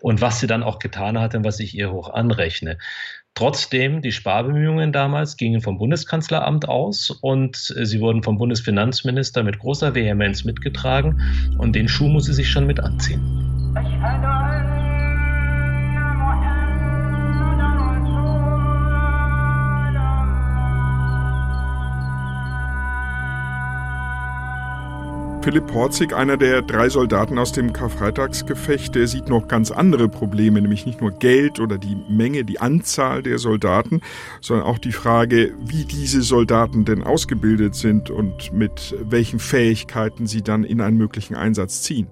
und 0.00 0.20
was 0.20 0.40
sie 0.40 0.46
dann 0.46 0.62
auch 0.62 0.78
getan 0.78 1.18
hat 1.18 1.34
und 1.34 1.44
was 1.44 1.60
ich 1.60 1.74
ihr 1.74 1.92
hoch 1.92 2.10
anrechne. 2.10 2.78
Trotzdem, 3.34 4.00
die 4.00 4.12
Sparbemühungen 4.12 4.92
damals 4.92 5.36
gingen 5.36 5.60
vom 5.60 5.76
Bundeskanzleramt 5.76 6.68
aus 6.68 7.10
und 7.10 7.56
sie 7.56 8.00
wurden 8.00 8.22
vom 8.22 8.38
Bundesfinanzminister 8.38 9.42
mit 9.42 9.58
großer 9.58 9.94
Vehemenz 9.94 10.44
mitgetragen 10.44 11.20
und 11.58 11.76
den 11.76 11.86
Schuh 11.86 12.08
muss 12.08 12.24
sie 12.24 12.32
sich 12.32 12.50
schon 12.50 12.66
mit 12.66 12.80
anziehen. 12.80 13.20
Philipp 25.46 25.68
Porzig, 25.68 26.12
einer 26.12 26.36
der 26.36 26.60
drei 26.60 26.88
Soldaten 26.88 27.38
aus 27.38 27.52
dem 27.52 27.72
Karfreitagsgefecht, 27.72 28.96
der 28.96 29.06
sieht 29.06 29.28
noch 29.28 29.46
ganz 29.46 29.70
andere 29.70 30.08
Probleme, 30.08 30.60
nämlich 30.60 30.86
nicht 30.86 31.00
nur 31.00 31.12
Geld 31.12 31.60
oder 31.60 31.78
die 31.78 31.96
Menge, 32.08 32.44
die 32.44 32.58
Anzahl 32.58 33.22
der 33.22 33.38
Soldaten, 33.38 34.00
sondern 34.40 34.66
auch 34.66 34.78
die 34.78 34.90
Frage, 34.90 35.54
wie 35.60 35.84
diese 35.84 36.22
Soldaten 36.22 36.84
denn 36.84 37.04
ausgebildet 37.04 37.76
sind 37.76 38.10
und 38.10 38.52
mit 38.52 38.96
welchen 39.08 39.38
Fähigkeiten 39.38 40.26
sie 40.26 40.42
dann 40.42 40.64
in 40.64 40.80
einen 40.80 40.96
möglichen 40.96 41.36
Einsatz 41.36 41.80
ziehen. 41.82 42.08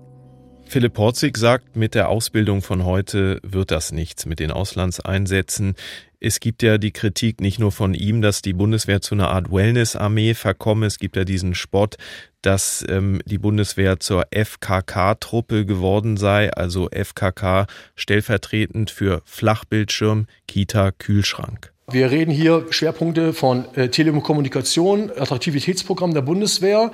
Philipp 0.75 0.95
Porzig 0.95 1.37
sagt, 1.37 1.77
mit 1.77 1.95
der 1.95 2.09
Ausbildung 2.09 2.61
von 2.61 2.85
heute 2.85 3.39
wird 3.45 3.71
das 3.71 3.93
nichts 3.93 4.27
mit 4.27 4.41
den 4.41 4.51
Auslandseinsätzen. 4.51 5.77
Es 6.19 6.41
gibt 6.41 6.65
ja 6.65 6.79
die 6.79 6.91
Kritik 6.91 7.41
nicht 7.41 7.61
nur 7.61 7.71
von 7.71 7.95
ihm, 7.95 8.23
dass 8.23 8.43
die 8.43 8.55
Bundeswehr 8.55 9.01
zu 9.01 9.15
einer 9.15 9.31
Art 9.31 9.53
Wellness-Armee 9.53 10.35
verkomme. 10.35 10.87
Es 10.87 10.99
gibt 10.99 11.15
ja 11.15 11.23
diesen 11.23 11.55
Spott, 11.55 11.95
dass 12.43 12.85
ähm, 12.89 13.21
die 13.25 13.39
Bundeswehr 13.39 14.01
zur 14.01 14.27
FKK-Truppe 14.33 15.65
geworden 15.65 16.17
sei, 16.17 16.53
also 16.53 16.89
FKK 16.91 17.69
stellvertretend 17.95 18.91
für 18.91 19.23
Flachbildschirm, 19.27 20.27
Kita, 20.49 20.91
Kühlschrank. 20.91 21.73
Wir 21.89 22.11
reden 22.11 22.31
hier 22.31 22.67
Schwerpunkte 22.71 23.35
von 23.35 23.67
äh, 23.75 23.91
Telekommunikation, 23.91 25.13
Attraktivitätsprogramm 25.17 26.15
der 26.15 26.23
Bundeswehr. 26.23 26.93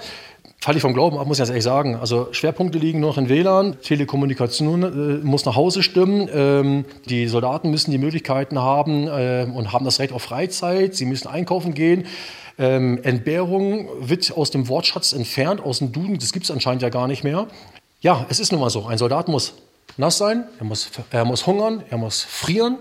Falle 0.63 0.77
ich 0.77 0.83
vom 0.83 0.93
Glauben 0.93 1.17
ab, 1.17 1.27
muss 1.27 1.39
ich 1.39 1.41
ganz 1.41 1.49
ehrlich 1.49 1.65
sagen. 1.65 1.97
Also 1.97 2.29
Schwerpunkte 2.33 2.77
liegen 2.77 3.01
noch 3.01 3.17
in 3.17 3.31
WLAN, 3.31 3.81
Telekommunikation 3.81 4.83
äh, 4.83 5.25
muss 5.25 5.47
nach 5.47 5.57
Hause 5.57 5.83
stimmen, 5.83 6.29
ähm, 6.35 6.85
die 7.07 7.29
Soldaten 7.29 7.71
müssen 7.71 7.93
die 7.93 7.99
Möglichkeiten 7.99 8.59
haben 8.59 9.09
äh, 9.09 9.47
und 9.51 9.73
haben 9.73 9.87
das 9.87 10.01
Recht 10.01 10.13
auf 10.13 10.23
Freizeit, 10.23 10.95
sie 10.95 11.07
müssen 11.07 11.29
einkaufen 11.29 11.73
gehen. 11.73 12.05
Ähm, 12.59 13.01
Entbehrung 13.03 13.89
wird 14.01 14.37
aus 14.37 14.51
dem 14.51 14.69
Wortschatz 14.69 15.15
entfernt, 15.15 15.63
aus 15.63 15.79
dem 15.79 15.93
Duden, 15.93 16.19
das 16.19 16.31
gibt 16.35 16.45
es 16.45 16.51
anscheinend 16.51 16.83
ja 16.83 16.91
gar 16.91 17.09
nicht 17.09 17.25
mehr. 17.25 17.47
Ja, 18.03 18.27
es 18.29 18.39
ist 18.39 18.53
nun 18.53 18.61
mal 18.61 18.69
so, 18.69 18.85
ein 18.85 18.99
Soldat 18.99 19.29
muss 19.29 19.55
nass 19.97 20.19
sein, 20.19 20.45
er 20.59 20.67
muss, 20.67 20.91
er 21.11 21.25
muss 21.25 21.47
hungern, 21.47 21.83
er 21.89 21.97
muss 21.97 22.23
frieren, 22.23 22.77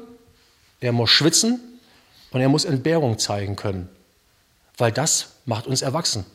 er 0.81 0.91
muss 0.91 1.11
schwitzen 1.11 1.61
und 2.31 2.41
er 2.41 2.49
muss 2.49 2.65
Entbehrung 2.65 3.17
zeigen 3.19 3.55
können, 3.55 3.87
weil 4.77 4.91
das 4.91 5.35
macht 5.45 5.65
uns 5.65 5.81
erwachsen. 5.81 6.25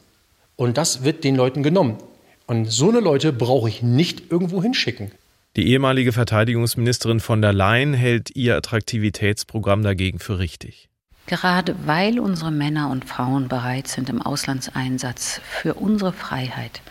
Und 0.56 0.76
das 0.76 1.04
wird 1.04 1.24
den 1.24 1.36
Leuten 1.36 1.62
genommen. 1.62 1.98
Und 2.46 2.66
so 2.66 2.88
eine 2.88 3.00
Leute 3.00 3.32
brauche 3.32 3.68
ich 3.68 3.82
nicht 3.82 4.30
irgendwo 4.30 4.62
hinschicken. 4.62 5.10
Die 5.56 5.68
ehemalige 5.68 6.12
Verteidigungsministerin 6.12 7.20
von 7.20 7.40
der 7.40 7.52
Leyen 7.52 7.94
hält 7.94 8.34
ihr 8.34 8.56
Attraktivitätsprogramm 8.56 9.82
dagegen 9.82 10.18
für 10.18 10.38
richtig. 10.38 10.88
Gerade 11.26 11.74
weil 11.86 12.18
unsere 12.18 12.50
Männer 12.50 12.90
und 12.90 13.04
Frauen 13.04 13.48
bereit 13.48 13.88
sind, 13.88 14.10
im 14.10 14.20
Auslandseinsatz 14.20 15.40
für 15.48 15.74
unsere 15.74 16.12
Freiheit 16.12 16.82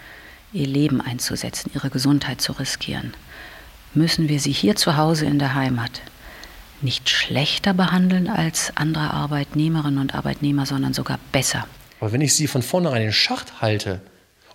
ihr 0.53 0.65
Leben 0.65 1.01
einzusetzen, 1.01 1.71
ihre 1.75 1.89
Gesundheit 1.89 2.41
zu 2.41 2.53
riskieren, 2.53 3.13
müssen 3.93 4.29
wir 4.29 4.39
sie 4.39 4.51
hier 4.51 4.75
zu 4.75 4.97
Hause 4.97 5.25
in 5.25 5.39
der 5.39 5.53
Heimat 5.53 6.01
nicht 6.81 7.09
schlechter 7.09 7.73
behandeln 7.73 8.27
als 8.27 8.75
andere 8.75 9.11
Arbeitnehmerinnen 9.11 9.99
und 9.99 10.15
Arbeitnehmer, 10.15 10.65
sondern 10.65 10.93
sogar 10.93 11.19
besser. 11.31 11.65
Aber 12.03 12.11
wenn 12.11 12.19
ich 12.19 12.35
sie 12.35 12.47
von 12.47 12.61
vornherein 12.61 13.03
in 13.03 13.13
Schacht 13.13 13.61
halte 13.61 14.01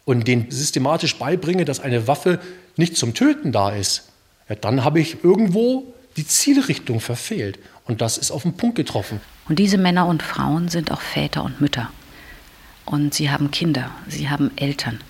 und 0.04 0.28
denen 0.28 0.50
systematisch 0.50 1.16
beibringe, 1.16 1.64
dass 1.64 1.80
eine 1.80 2.06
Waffe 2.06 2.40
nicht 2.76 2.98
zum 2.98 3.14
Töten 3.14 3.52
da 3.52 3.70
ist, 3.70 4.10
ja, 4.50 4.54
dann 4.54 4.84
habe 4.84 5.00
ich 5.00 5.24
irgendwo 5.24 5.94
die 6.18 6.26
Zielrichtung 6.26 7.00
verfehlt. 7.00 7.58
Und 7.86 8.02
das 8.02 8.18
ist 8.18 8.32
auf 8.32 8.42
den 8.42 8.52
Punkt 8.52 8.76
getroffen. 8.76 9.22
Und 9.48 9.58
diese 9.58 9.78
Männer 9.78 10.04
und 10.08 10.22
Frauen 10.22 10.68
sind 10.68 10.92
auch 10.92 11.00
Väter 11.00 11.42
und 11.42 11.58
Mütter. 11.58 11.90
Und 12.84 13.14
sie 13.14 13.30
haben 13.30 13.50
Kinder, 13.50 13.92
sie 14.08 14.28
haben 14.28 14.50
Eltern. 14.56 15.00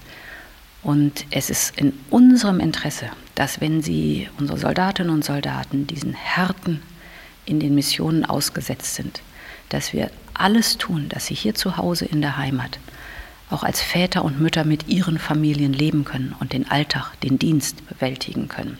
Und 0.85 1.27
es 1.33 1.51
ist 1.51 1.77
in 1.77 1.93
unserem 2.09 2.61
Interesse, 2.61 3.07
dass 3.35 3.61
wenn 3.61 3.83
sie, 3.83 4.29
unsere 4.39 4.61
Soldatinnen 4.61 5.13
und 5.13 5.25
Soldaten, 5.25 5.89
diesen 5.89 6.15
harten, 6.17 6.83
in 7.47 7.59
den 7.59 7.75
Missionen 7.75 8.25
ausgesetzt 8.25 8.95
sind, 8.95 9.23
dass 9.71 9.93
wir 9.93 10.13
alles 10.41 10.79
tun, 10.79 11.09
dass 11.09 11.27
sie 11.27 11.35
hier 11.35 11.55
zu 11.55 11.77
Hause 11.77 12.05
in 12.05 12.21
der 12.21 12.37
Heimat 12.37 12.79
auch 13.51 13.63
als 13.63 13.81
Väter 13.81 14.25
und 14.25 14.41
Mütter 14.41 14.65
mit 14.65 14.89
ihren 14.89 15.19
Familien 15.19 15.73
leben 15.73 16.05
können 16.05 16.35
und 16.39 16.53
den 16.53 16.71
Alltag, 16.71 17.19
den 17.23 17.39
Dienst 17.39 17.87
bewältigen 17.89 18.49
können. 18.49 18.79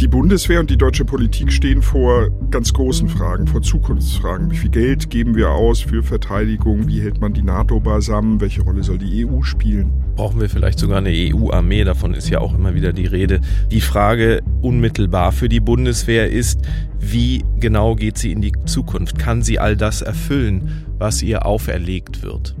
Die 0.00 0.08
Bundeswehr 0.08 0.60
und 0.60 0.70
die 0.70 0.78
deutsche 0.78 1.04
Politik 1.04 1.52
stehen 1.52 1.82
vor 1.82 2.30
ganz 2.50 2.72
großen 2.72 3.06
Fragen, 3.06 3.46
vor 3.46 3.60
Zukunftsfragen. 3.60 4.50
Wie 4.50 4.56
viel 4.56 4.70
Geld 4.70 5.10
geben 5.10 5.34
wir 5.34 5.50
aus 5.50 5.82
für 5.82 6.02
Verteidigung? 6.02 6.88
Wie 6.88 7.02
hält 7.02 7.20
man 7.20 7.34
die 7.34 7.42
NATO 7.42 7.80
beisammen? 7.80 8.40
Welche 8.40 8.62
Rolle 8.62 8.82
soll 8.82 8.96
die 8.96 9.26
EU 9.26 9.42
spielen? 9.42 9.92
Brauchen 10.16 10.40
wir 10.40 10.48
vielleicht 10.48 10.78
sogar 10.78 10.98
eine 10.98 11.10
EU-Armee? 11.10 11.84
Davon 11.84 12.14
ist 12.14 12.30
ja 12.30 12.40
auch 12.40 12.54
immer 12.54 12.74
wieder 12.74 12.94
die 12.94 13.04
Rede. 13.04 13.42
Die 13.70 13.82
Frage 13.82 14.40
unmittelbar 14.62 15.32
für 15.32 15.50
die 15.50 15.60
Bundeswehr 15.60 16.30
ist, 16.30 16.62
wie 16.98 17.44
genau 17.58 17.94
geht 17.94 18.16
sie 18.16 18.32
in 18.32 18.40
die 18.40 18.52
Zukunft? 18.64 19.18
Kann 19.18 19.42
sie 19.42 19.58
all 19.58 19.76
das 19.76 20.00
erfüllen, 20.00 20.86
was 20.98 21.20
ihr 21.20 21.44
auferlegt 21.44 22.22
wird? 22.22 22.56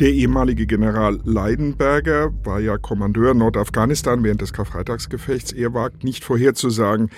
Der 0.00 0.08
ehemalige 0.08 0.66
General 0.66 1.20
Leidenberger 1.22 2.32
war 2.42 2.58
ja 2.58 2.78
Kommandeur 2.78 3.32
Nordafghanistan 3.32 4.24
während 4.24 4.40
des 4.40 4.52
Karfreitagsgefechts. 4.52 5.52
Er 5.52 5.72
wagt 5.72 6.02
nicht 6.02 6.24
vorherzusagen, 6.24 7.10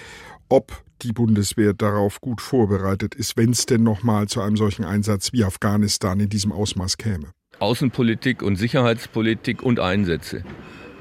ob 0.51 0.85
die 1.01 1.13
Bundeswehr 1.13 1.73
darauf 1.73 2.21
gut 2.21 2.43
vorbereitet 2.43 3.15
ist, 3.15 3.39
wenn 3.39 3.51
es 3.51 3.65
denn 3.65 3.83
nochmal 3.83 4.29
zu 4.29 4.43
einem 4.43 4.59
solchen 4.59 4.85
Einsatz 4.85 5.33
wie 5.33 5.43
Afghanistan 5.43 6.21
in 6.21 6.29
diesem 6.29 6.53
Ausmaß 6.53 6.99
käme. 6.99 7.31
Außenpolitik 7.61 8.43
und 8.43 8.57
Sicherheitspolitik 8.57 9.63
und 9.63 9.81
Einsätze 9.81 10.45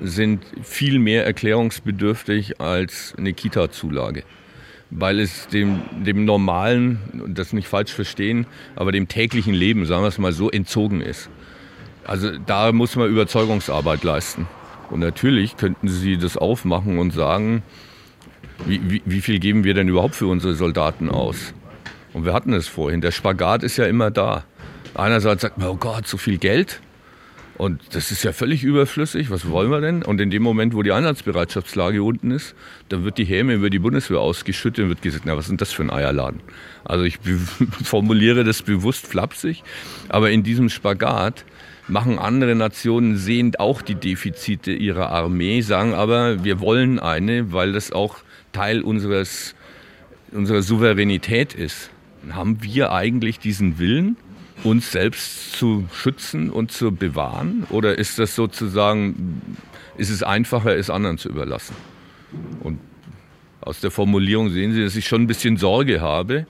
sind 0.01 0.45
viel 0.63 0.97
mehr 0.97 1.25
erklärungsbedürftig 1.25 2.61
als 2.61 3.13
eine 3.17 3.33
Kita-Zulage 3.33 4.23
weil 4.91 5.19
es 5.19 5.47
dem, 5.47 5.81
dem 6.05 6.25
normalen, 6.25 6.99
das 7.27 7.53
nicht 7.53 7.67
falsch 7.67 7.91
verstehen, 7.91 8.45
aber 8.75 8.91
dem 8.91 9.07
täglichen 9.07 9.53
Leben, 9.53 9.85
sagen 9.85 10.03
wir 10.03 10.07
es 10.07 10.19
mal 10.19 10.31
so, 10.31 10.49
entzogen 10.49 11.01
ist. 11.01 11.29
Also 12.05 12.37
da 12.37 12.71
muss 12.71 12.95
man 12.95 13.09
Überzeugungsarbeit 13.09 14.03
leisten. 14.03 14.47
Und 14.89 14.99
natürlich 14.99 15.57
könnten 15.57 15.87
Sie 15.87 16.17
das 16.17 16.37
aufmachen 16.37 16.99
und 16.99 17.11
sagen, 17.11 17.63
wie, 18.65 18.79
wie, 18.89 19.01
wie 19.05 19.21
viel 19.21 19.39
geben 19.39 19.63
wir 19.63 19.73
denn 19.73 19.87
überhaupt 19.87 20.15
für 20.15 20.27
unsere 20.27 20.55
Soldaten 20.55 21.09
aus? 21.09 21.53
Und 22.13 22.25
wir 22.25 22.33
hatten 22.33 22.53
es 22.53 22.67
vorhin, 22.67 23.01
der 23.01 23.11
Spagat 23.11 23.63
ist 23.63 23.77
ja 23.77 23.85
immer 23.85 24.11
da. 24.11 24.45
Einerseits 24.93 25.41
sagt 25.41 25.57
man, 25.57 25.67
oh 25.67 25.75
Gott, 25.75 26.07
so 26.07 26.17
viel 26.17 26.37
Geld. 26.37 26.79
Und 27.57 27.81
das 27.95 28.11
ist 28.11 28.23
ja 28.23 28.33
völlig 28.33 28.63
überflüssig. 28.63 29.29
Was 29.29 29.49
wollen 29.49 29.71
wir 29.71 29.81
denn? 29.81 30.03
Und 30.03 30.19
in 30.19 30.29
dem 30.29 30.43
Moment, 30.43 30.73
wo 30.73 30.83
die 30.83 30.91
Einsatzbereitschaftslage 30.91 32.03
unten 32.03 32.31
ist, 32.31 32.53
dann 32.89 33.05
wird 33.05 33.17
die 33.17 33.23
Häme 33.23 33.53
über 33.53 33.69
die 33.69 33.79
Bundeswehr 33.79 34.19
ausgeschüttet 34.19 34.83
und 34.83 34.89
wird 34.89 35.01
gesagt, 35.01 35.25
na, 35.25 35.37
was 35.37 35.47
denn 35.47 35.57
das 35.57 35.71
für 35.71 35.83
ein 35.83 35.89
Eierladen? 35.89 36.41
Also 36.83 37.05
ich 37.05 37.17
formuliere 37.83 38.43
das 38.43 38.61
bewusst 38.61 39.07
flapsig, 39.07 39.63
aber 40.09 40.31
in 40.31 40.43
diesem 40.43 40.69
Spagat 40.69 41.45
machen 41.87 42.17
andere 42.17 42.55
Nationen 42.55 43.17
sehend 43.17 43.59
auch 43.59 43.81
die 43.81 43.95
Defizite 43.95 44.71
ihrer 44.71 45.11
Armee, 45.11 45.61
sagen 45.61 45.93
aber, 45.93 46.43
wir 46.43 46.59
wollen 46.59 46.99
eine, 46.99 47.53
weil 47.53 47.73
das 47.73 47.91
auch 47.91 48.17
Teil 48.51 48.81
unseres, 48.81 49.55
unserer 50.31 50.61
Souveränität 50.61 51.53
ist. 51.53 51.91
Haben 52.31 52.63
wir 52.63 52.91
eigentlich 52.91 53.39
diesen 53.39 53.77
Willen, 53.77 54.17
uns 54.63 54.91
selbst 54.91 55.53
zu 55.53 55.85
schützen 55.93 56.49
und 56.49 56.71
zu 56.71 56.91
bewahren? 56.91 57.67
Oder 57.69 57.97
ist 57.97 58.17
das 58.17 58.35
sozusagen, 58.35 59.41
ist 59.97 60.09
es 60.09 60.23
einfacher, 60.23 60.75
es 60.75 60.89
anderen 60.89 61.17
zu 61.19 61.29
überlassen? 61.29 61.75
Und 62.61 62.79
aus 63.61 63.79
der 63.79 63.91
Formulierung 63.91 64.49
sehen 64.49 64.73
Sie, 64.73 64.83
dass 64.83 64.95
ich 64.95 65.07
schon 65.07 65.23
ein 65.23 65.27
bisschen 65.27 65.57
Sorge 65.57 66.01
habe, 66.01 66.47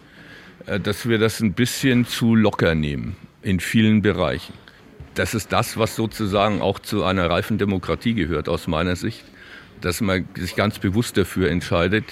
äh, 0.66 0.80
dass 0.80 1.08
wir 1.08 1.18
das 1.18 1.42
ein 1.42 1.54
bisschen 1.54 2.06
zu 2.06 2.36
locker 2.36 2.74
nehmen 2.76 3.18
in 3.42 3.60
vielen 3.60 4.02
Bereichen 4.02 4.54
das 5.16 5.34
ist 5.34 5.52
das, 5.52 5.78
was 5.78 5.96
sozusagen 5.96 6.62
auch 6.62 6.80
zu 6.80 7.04
einer 7.04 7.30
reifen 7.30 7.58
Demokratie 7.58 8.14
gehört, 8.14 8.50
aus 8.50 8.68
meiner 8.68 8.96
Sicht. 8.96 9.24
Dass 9.82 10.02
man 10.02 10.28
sich 10.36 10.56
ganz 10.56 10.80
bewusst 10.80 11.18
dafür 11.18 11.50
entscheidet, 11.50 12.06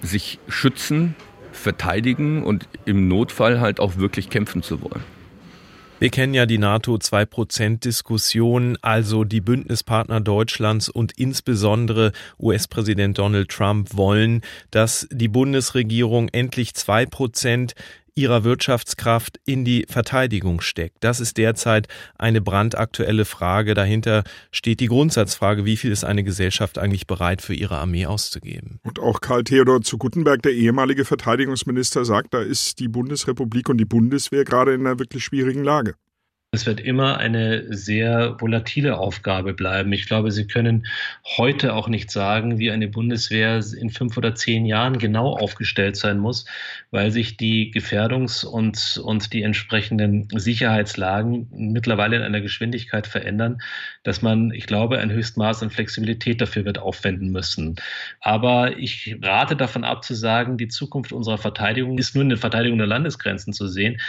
sich 0.00 0.38
schützen, 0.48 1.14
verteidigen 1.52 2.44
und 2.44 2.68
im 2.84 3.08
Notfall 3.08 3.60
halt 3.60 3.80
auch 3.80 3.96
wirklich 3.96 4.30
kämpfen 4.30 4.62
zu 4.62 4.80
wollen. 4.82 5.02
Wir 6.00 6.10
kennen 6.10 6.32
ja 6.32 6.46
die 6.46 6.58
NATO-2-Prozent-Diskussion, 6.58 8.78
also 8.82 9.24
die 9.24 9.40
Bündnispartner 9.40 10.20
Deutschlands 10.20 10.88
und 10.88 11.10
insbesondere 11.18 12.12
US-Präsident 12.38 13.18
Donald 13.18 13.48
Trump 13.48 13.96
wollen, 13.96 14.42
dass 14.70 15.08
die 15.10 15.26
Bundesregierung 15.26 16.28
endlich 16.28 16.74
zwei 16.74 17.04
Prozent 17.04 17.74
ihrer 18.18 18.44
Wirtschaftskraft 18.44 19.40
in 19.46 19.64
die 19.64 19.86
Verteidigung 19.88 20.60
steckt. 20.60 20.96
Das 21.00 21.20
ist 21.20 21.36
derzeit 21.36 21.86
eine 22.18 22.40
brandaktuelle 22.40 23.24
Frage. 23.24 23.74
Dahinter 23.74 24.24
steht 24.50 24.80
die 24.80 24.88
Grundsatzfrage, 24.88 25.64
wie 25.64 25.76
viel 25.76 25.92
ist 25.92 26.04
eine 26.04 26.24
Gesellschaft 26.24 26.78
eigentlich 26.78 27.06
bereit 27.06 27.40
für 27.40 27.54
ihre 27.54 27.78
Armee 27.78 28.06
auszugeben? 28.06 28.80
Und 28.82 28.98
auch 28.98 29.20
Karl 29.20 29.44
Theodor 29.44 29.82
zu 29.82 29.98
Guttenberg, 29.98 30.42
der 30.42 30.52
ehemalige 30.52 31.04
Verteidigungsminister, 31.04 32.04
sagt, 32.04 32.34
da 32.34 32.42
ist 32.42 32.80
die 32.80 32.88
Bundesrepublik 32.88 33.68
und 33.68 33.78
die 33.78 33.84
Bundeswehr 33.84 34.44
gerade 34.44 34.74
in 34.74 34.80
einer 34.80 34.98
wirklich 34.98 35.24
schwierigen 35.24 35.62
Lage. 35.62 35.94
Es 36.50 36.64
wird 36.64 36.80
immer 36.80 37.18
eine 37.18 37.76
sehr 37.76 38.40
volatile 38.40 38.96
Aufgabe 38.96 39.52
bleiben. 39.52 39.92
Ich 39.92 40.06
glaube, 40.06 40.30
Sie 40.30 40.46
können 40.46 40.86
heute 41.36 41.74
auch 41.74 41.88
nicht 41.88 42.10
sagen, 42.10 42.58
wie 42.58 42.70
eine 42.70 42.88
Bundeswehr 42.88 43.62
in 43.78 43.90
fünf 43.90 44.16
oder 44.16 44.34
zehn 44.34 44.64
Jahren 44.64 44.96
genau 44.96 45.36
aufgestellt 45.36 45.96
sein 45.96 46.18
muss, 46.18 46.46
weil 46.90 47.10
sich 47.10 47.36
die 47.36 47.70
Gefährdungs- 47.70 48.46
und, 48.46 48.98
und 49.04 49.34
die 49.34 49.42
entsprechenden 49.42 50.26
Sicherheitslagen 50.34 51.48
mittlerweile 51.52 52.16
in 52.16 52.22
einer 52.22 52.40
Geschwindigkeit 52.40 53.06
verändern, 53.06 53.58
dass 54.02 54.22
man, 54.22 54.50
ich 54.50 54.66
glaube, 54.66 55.00
ein 55.00 55.12
Höchstmaß 55.12 55.62
an 55.62 55.68
Flexibilität 55.68 56.40
dafür 56.40 56.64
wird 56.64 56.78
aufwenden 56.78 57.28
müssen. 57.30 57.76
Aber 58.20 58.78
ich 58.78 59.18
rate 59.20 59.54
davon 59.54 59.84
ab 59.84 60.02
zu 60.02 60.14
sagen, 60.14 60.56
die 60.56 60.68
Zukunft 60.68 61.12
unserer 61.12 61.36
Verteidigung 61.36 61.98
ist 61.98 62.14
nur 62.14 62.22
in 62.22 62.30
der 62.30 62.38
Verteidigung 62.38 62.78
der 62.78 62.86
Landesgrenzen 62.86 63.52
zu 63.52 63.66
sehen 63.66 64.00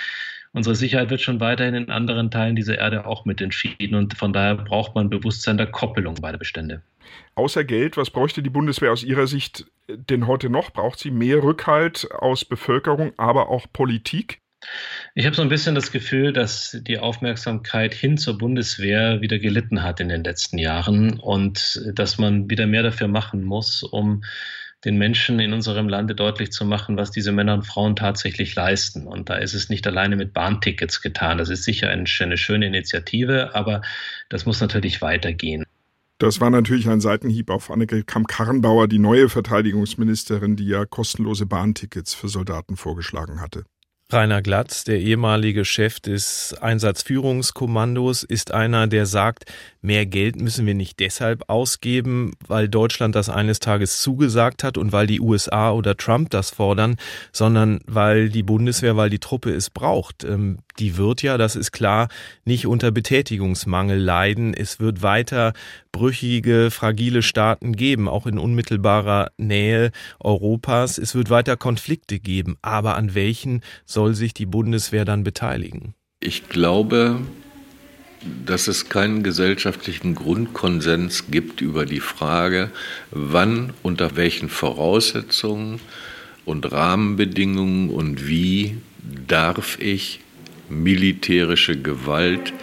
unsere 0.54 0.76
Sicherheit 0.76 1.10
wird 1.10 1.22
schon 1.22 1.40
weiterhin 1.40 1.76
in 1.76 1.90
anderen 1.90 2.32
Teilen 2.32 2.56
dieser 2.56 2.78
Erde 2.78 3.06
auch 3.06 3.26
mit 3.26 3.42
entschieden 3.42 3.96
und 3.96 4.18
von 4.18 4.34
daher 4.34 4.56
braucht 4.56 4.96
man 4.96 5.10
Bewusstsein 5.10 5.58
der 5.58 5.68
Koppelung 5.68 6.16
beider 6.16 6.38
Bestände. 6.38 6.82
Außer 7.36 7.64
Geld, 7.64 7.98
was 7.98 8.10
bräuchte 8.10 8.44
die 8.44 8.50
Bundeswehr 8.50 8.92
aus 8.92 9.04
Ihrer 9.04 9.28
Sicht 9.28 9.66
denn 9.88 10.28
heute 10.28 10.50
noch? 10.50 10.72
Braucht 10.72 11.00
sie 11.00 11.12
mehr 11.12 11.42
Rückhalt 11.42 12.12
aus 12.12 12.46
Bevölkerung, 12.46 13.14
aber 13.18 13.50
auch 13.50 13.66
Politik? 13.72 14.42
Ich 15.16 15.26
habe 15.26 15.36
so 15.36 15.42
ein 15.42 15.50
bisschen 15.50 15.74
das 15.74 15.92
Gefühl, 15.92 16.34
dass 16.34 16.78
die 16.82 17.00
Aufmerksamkeit 17.00 17.94
hin 17.94 18.18
zur 18.18 18.38
Bundeswehr 18.38 19.22
wieder 19.22 19.40
gelitten 19.40 19.84
hat 19.84 20.02
in 20.02 20.10
den 20.10 20.24
letzten 20.24 20.58
Jahren 20.58 21.20
und 21.20 21.82
dass 21.94 22.18
man 22.18 22.50
wieder 22.50 22.68
mehr 22.68 22.84
dafür 22.84 23.08
machen 23.08 23.44
muss, 23.44 23.84
um 23.84 24.24
den 24.86 24.98
Menschen 24.98 25.40
in 25.40 25.52
unserem 25.52 25.90
Lande 25.90 26.16
deutlich 26.16 26.52
zu 26.52 26.66
machen, 26.66 26.96
was 26.96 27.12
diese 27.12 27.32
Männer 27.32 27.54
und 27.54 27.64
Frauen 27.64 27.96
tatsächlich 27.96 28.56
leisten. 28.56 29.08
Und 29.08 29.30
da 29.30 29.36
ist 29.36 29.54
es 29.54 29.70
nicht 29.70 29.86
alleine 29.86 30.16
mit 30.16 30.34
Bahntickets 30.34 31.02
getan. 31.02 31.38
Das 31.38 31.50
ist 31.50 31.64
sicher 31.64 31.90
eine, 31.90 32.08
schöne 32.08 32.68
Initiative, 32.68 33.54
aber 33.54 33.82
das 34.30 34.46
muss 34.46 34.62
natürlich 34.62 35.02
weitergehen. 35.02 35.66
Das 36.18 36.42
war 36.42 36.50
natürlich 36.50 36.88
ein 36.90 37.00
Seitenhieb 37.00 37.50
auf 37.50 37.72
Anneke 37.72 38.04
Kamp-Karrenbauer, 38.04 38.88
die 38.88 39.00
neue 39.00 39.30
Verteidigungsministerin, 39.30 40.56
die 40.56 40.68
ja 40.68 40.86
kostenlose 40.86 41.46
Bahntickets 41.46 42.14
für 42.14 42.28
Soldaten 42.28 42.76
vorgeschlagen 42.76 43.40
hatte. 43.42 43.64
Rainer 44.12 44.42
Glatz, 44.42 44.86
der 44.86 45.00
ehemalige 45.00 45.66
Chef 45.66 46.00
des 46.00 46.56
Einsatzführungskommandos, 46.60 48.24
ist 48.24 48.52
einer, 48.52 48.88
der 48.88 49.06
sagt, 49.06 49.46
mehr 49.84 50.08
Geld 50.08 50.36
müssen 50.42 50.66
wir 50.66 50.74
nicht 50.74 51.00
deshalb 51.00 51.44
ausgeben, 51.48 52.34
weil 52.48 52.70
Deutschland 52.70 53.14
das 53.14 53.30
eines 53.30 53.60
Tages 53.60 54.02
zugesagt 54.02 54.64
hat 54.64 54.80
und 54.80 54.92
weil 54.92 55.06
die 55.06 55.22
USA 55.22 55.72
oder 55.72 55.96
Trump 55.96 56.32
das 56.32 56.50
fordern, 56.50 56.98
sondern 57.32 57.82
weil 57.86 58.30
die 58.30 58.42
Bundeswehr, 58.42 58.98
weil 58.98 59.12
die 59.12 59.20
Truppe 59.20 59.52
es 59.52 59.70
braucht. 59.70 60.24
Ähm, 60.24 60.58
die 60.80 60.98
wird 60.98 61.22
ja, 61.22 61.38
das 61.38 61.56
ist 61.56 61.72
klar, 61.72 62.08
nicht 62.46 62.66
unter 62.66 62.90
Betätigungsmangel 62.90 64.00
leiden. 64.00 64.56
Es 64.56 64.80
wird 64.80 65.04
weiter 65.04 65.54
brüchige, 65.92 66.72
fragile 66.72 67.22
Staaten 67.22 67.74
geben, 67.74 68.08
auch 68.08 68.26
in 68.26 68.40
unmittelbarer 68.40 69.32
Nähe 69.38 69.92
Europas. 70.20 70.98
Es 70.98 71.16
wird 71.16 71.30
weiter 71.30 71.58
Konflikte 71.58 72.20
geben. 72.20 72.58
Aber 72.62 72.96
an 72.96 73.14
welchen 73.14 73.62
soll 73.86 73.99
sich 74.08 74.34
die 74.34 74.46
Bundeswehr 74.46 75.06
dann 75.06 75.24
beteiligen? 75.24 75.94
Ich 76.20 76.50
glaube, 76.50 77.20
dass 78.46 78.68
es 78.68 78.90
keinen 78.90 79.24
gesellschaftlichen 79.24 80.16
Grundkonsens 80.16 81.26
gibt 81.32 81.62
über 81.62 81.86
die 81.86 82.02
Frage, 82.02 82.72
wann, 83.12 83.74
unter 83.84 84.16
welchen 84.16 84.50
Voraussetzungen 84.50 85.80
und 86.46 86.72
Rahmenbedingungen 86.72 87.90
und 87.90 88.28
wie 88.28 88.78
darf 89.28 89.80
ich 89.80 90.20
militärische 90.68 91.80
Gewalt 91.80 92.54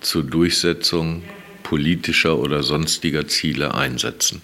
zur 0.00 0.22
Durchsetzung 0.22 1.22
politischer 1.62 2.38
oder 2.38 2.62
sonstiger 2.62 3.26
Ziele 3.26 3.74
einsetzen. 3.74 4.42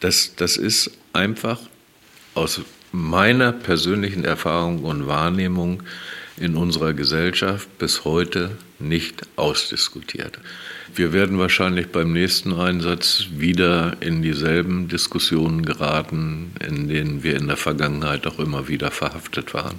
Das, 0.00 0.34
das 0.36 0.56
ist 0.56 0.90
einfach 1.12 1.60
aus 2.34 2.60
meiner 2.92 3.52
persönlichen 3.52 4.24
Erfahrung 4.24 4.84
und 4.84 5.06
Wahrnehmung 5.06 5.82
in 6.38 6.56
unserer 6.56 6.94
Gesellschaft 6.94 7.68
bis 7.78 8.04
heute 8.04 8.52
nicht 8.78 9.22
ausdiskutiert. 9.36 10.38
Wir 10.94 11.12
werden 11.12 11.38
wahrscheinlich 11.38 11.88
beim 11.88 12.12
nächsten 12.12 12.52
Einsatz 12.54 13.26
wieder 13.36 13.96
in 14.00 14.22
dieselben 14.22 14.88
Diskussionen 14.88 15.64
geraten, 15.64 16.52
in 16.66 16.88
denen 16.88 17.22
wir 17.22 17.36
in 17.36 17.46
der 17.46 17.56
Vergangenheit 17.56 18.26
auch 18.26 18.38
immer 18.38 18.66
wieder 18.68 18.90
verhaftet 18.90 19.54
waren. 19.54 19.78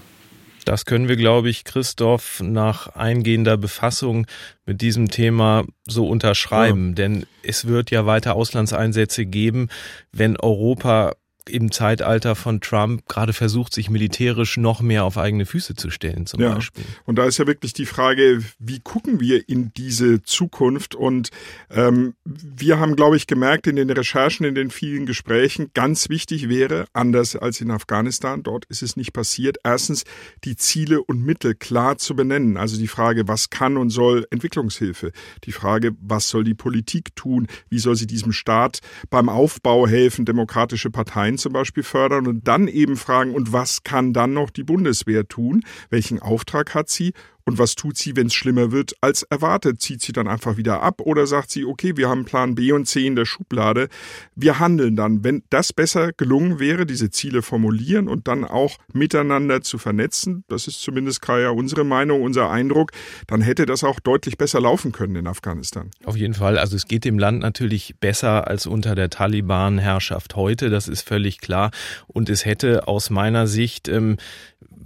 Das 0.63 0.85
können 0.85 1.07
wir, 1.07 1.15
glaube 1.15 1.49
ich, 1.49 1.63
Christoph, 1.63 2.39
nach 2.41 2.87
eingehender 2.95 3.57
Befassung 3.57 4.27
mit 4.65 4.81
diesem 4.81 5.09
Thema 5.09 5.65
so 5.87 6.07
unterschreiben. 6.07 6.89
Ja. 6.89 6.95
Denn 6.95 7.25
es 7.41 7.65
wird 7.65 7.89
ja 7.89 8.05
weiter 8.05 8.35
Auslandseinsätze 8.35 9.25
geben, 9.25 9.69
wenn 10.11 10.37
Europa 10.37 11.13
im 11.51 11.71
Zeitalter 11.71 12.35
von 12.35 12.61
Trump 12.61 13.07
gerade 13.07 13.33
versucht, 13.33 13.73
sich 13.73 13.89
militärisch 13.89 14.57
noch 14.57 14.81
mehr 14.81 15.03
auf 15.03 15.17
eigene 15.17 15.45
Füße 15.45 15.75
zu 15.75 15.89
stellen, 15.89 16.25
zum 16.25 16.41
ja. 16.41 16.55
Beispiel. 16.55 16.83
Und 17.05 17.17
da 17.17 17.25
ist 17.25 17.37
ja 17.37 17.47
wirklich 17.47 17.73
die 17.73 17.85
Frage, 17.85 18.41
wie 18.59 18.79
gucken 18.79 19.19
wir 19.19 19.47
in 19.47 19.73
diese 19.73 20.23
Zukunft? 20.23 20.95
Und 20.95 21.29
ähm, 21.69 22.13
wir 22.25 22.79
haben, 22.79 22.95
glaube 22.95 23.17
ich, 23.17 23.27
gemerkt 23.27 23.67
in 23.67 23.75
den 23.75 23.89
Recherchen, 23.89 24.45
in 24.45 24.55
den 24.55 24.71
vielen 24.71 25.05
Gesprächen, 25.05 25.71
ganz 25.73 26.09
wichtig 26.09 26.49
wäre, 26.49 26.85
anders 26.93 27.35
als 27.35 27.61
in 27.61 27.71
Afghanistan, 27.71 28.43
dort 28.43 28.65
ist 28.65 28.81
es 28.81 28.95
nicht 28.95 29.13
passiert, 29.13 29.57
erstens 29.63 30.03
die 30.43 30.55
Ziele 30.55 31.03
und 31.03 31.23
Mittel 31.23 31.55
klar 31.55 31.97
zu 31.97 32.15
benennen. 32.15 32.57
Also 32.57 32.77
die 32.77 32.87
Frage, 32.87 33.27
was 33.27 33.49
kann 33.49 33.77
und 33.77 33.89
soll 33.89 34.25
Entwicklungshilfe? 34.31 35.11
Die 35.43 35.51
Frage, 35.51 35.91
was 35.99 36.29
soll 36.29 36.43
die 36.43 36.53
Politik 36.53 37.15
tun? 37.15 37.47
Wie 37.69 37.79
soll 37.79 37.95
sie 37.95 38.07
diesem 38.07 38.31
Staat 38.31 38.79
beim 39.09 39.29
Aufbau 39.29 39.87
helfen, 39.87 40.25
demokratische 40.25 40.89
Parteien 40.89 41.37
zum 41.41 41.53
Beispiel 41.53 41.83
fördern 41.83 42.27
und 42.27 42.47
dann 42.47 42.67
eben 42.67 42.95
fragen, 42.95 43.33
und 43.33 43.51
was 43.51 43.83
kann 43.83 44.13
dann 44.13 44.33
noch 44.33 44.49
die 44.49 44.63
Bundeswehr 44.63 45.27
tun? 45.27 45.63
Welchen 45.89 46.19
Auftrag 46.19 46.73
hat 46.73 46.89
sie? 46.89 47.13
Und 47.51 47.59
was 47.59 47.75
tut 47.75 47.97
sie, 47.97 48.15
wenn 48.15 48.27
es 48.27 48.33
schlimmer 48.33 48.71
wird 48.71 48.93
als 49.01 49.23
erwartet? 49.23 49.81
Zieht 49.81 50.01
sie 50.01 50.13
dann 50.13 50.29
einfach 50.29 50.55
wieder 50.55 50.81
ab 50.81 51.01
oder 51.01 51.27
sagt 51.27 51.51
sie, 51.51 51.65
okay, 51.65 51.97
wir 51.97 52.07
haben 52.07 52.23
Plan 52.23 52.55
B 52.55 52.71
und 52.71 52.85
C 52.85 53.05
in 53.05 53.17
der 53.17 53.25
Schublade, 53.25 53.89
wir 54.37 54.59
handeln 54.59 54.95
dann. 54.95 55.25
Wenn 55.25 55.43
das 55.49 55.73
besser 55.73 56.13
gelungen 56.13 56.61
wäre, 56.61 56.85
diese 56.85 57.09
Ziele 57.09 57.41
formulieren 57.41 58.07
und 58.07 58.29
dann 58.29 58.45
auch 58.45 58.77
miteinander 58.93 59.61
zu 59.61 59.79
vernetzen, 59.79 60.45
das 60.47 60.65
ist 60.67 60.79
zumindest 60.81 61.21
Kaya 61.21 61.49
unsere 61.49 61.83
Meinung, 61.83 62.21
unser 62.21 62.49
Eindruck, 62.49 62.93
dann 63.27 63.41
hätte 63.41 63.65
das 63.65 63.83
auch 63.83 63.99
deutlich 63.99 64.37
besser 64.37 64.61
laufen 64.61 64.93
können 64.93 65.17
in 65.17 65.27
Afghanistan. 65.27 65.91
Auf 66.05 66.15
jeden 66.15 66.35
Fall. 66.35 66.57
Also 66.57 66.77
es 66.77 66.87
geht 66.87 67.03
dem 67.03 67.19
Land 67.19 67.41
natürlich 67.41 67.95
besser 67.99 68.47
als 68.47 68.65
unter 68.65 68.95
der 68.95 69.09
Taliban-Herrschaft 69.09 70.37
heute, 70.37 70.69
das 70.69 70.87
ist 70.87 71.01
völlig 71.01 71.41
klar. 71.41 71.71
Und 72.07 72.29
es 72.29 72.45
hätte 72.45 72.87
aus 72.87 73.09
meiner 73.09 73.45
Sicht 73.45 73.89
ähm, 73.89 74.15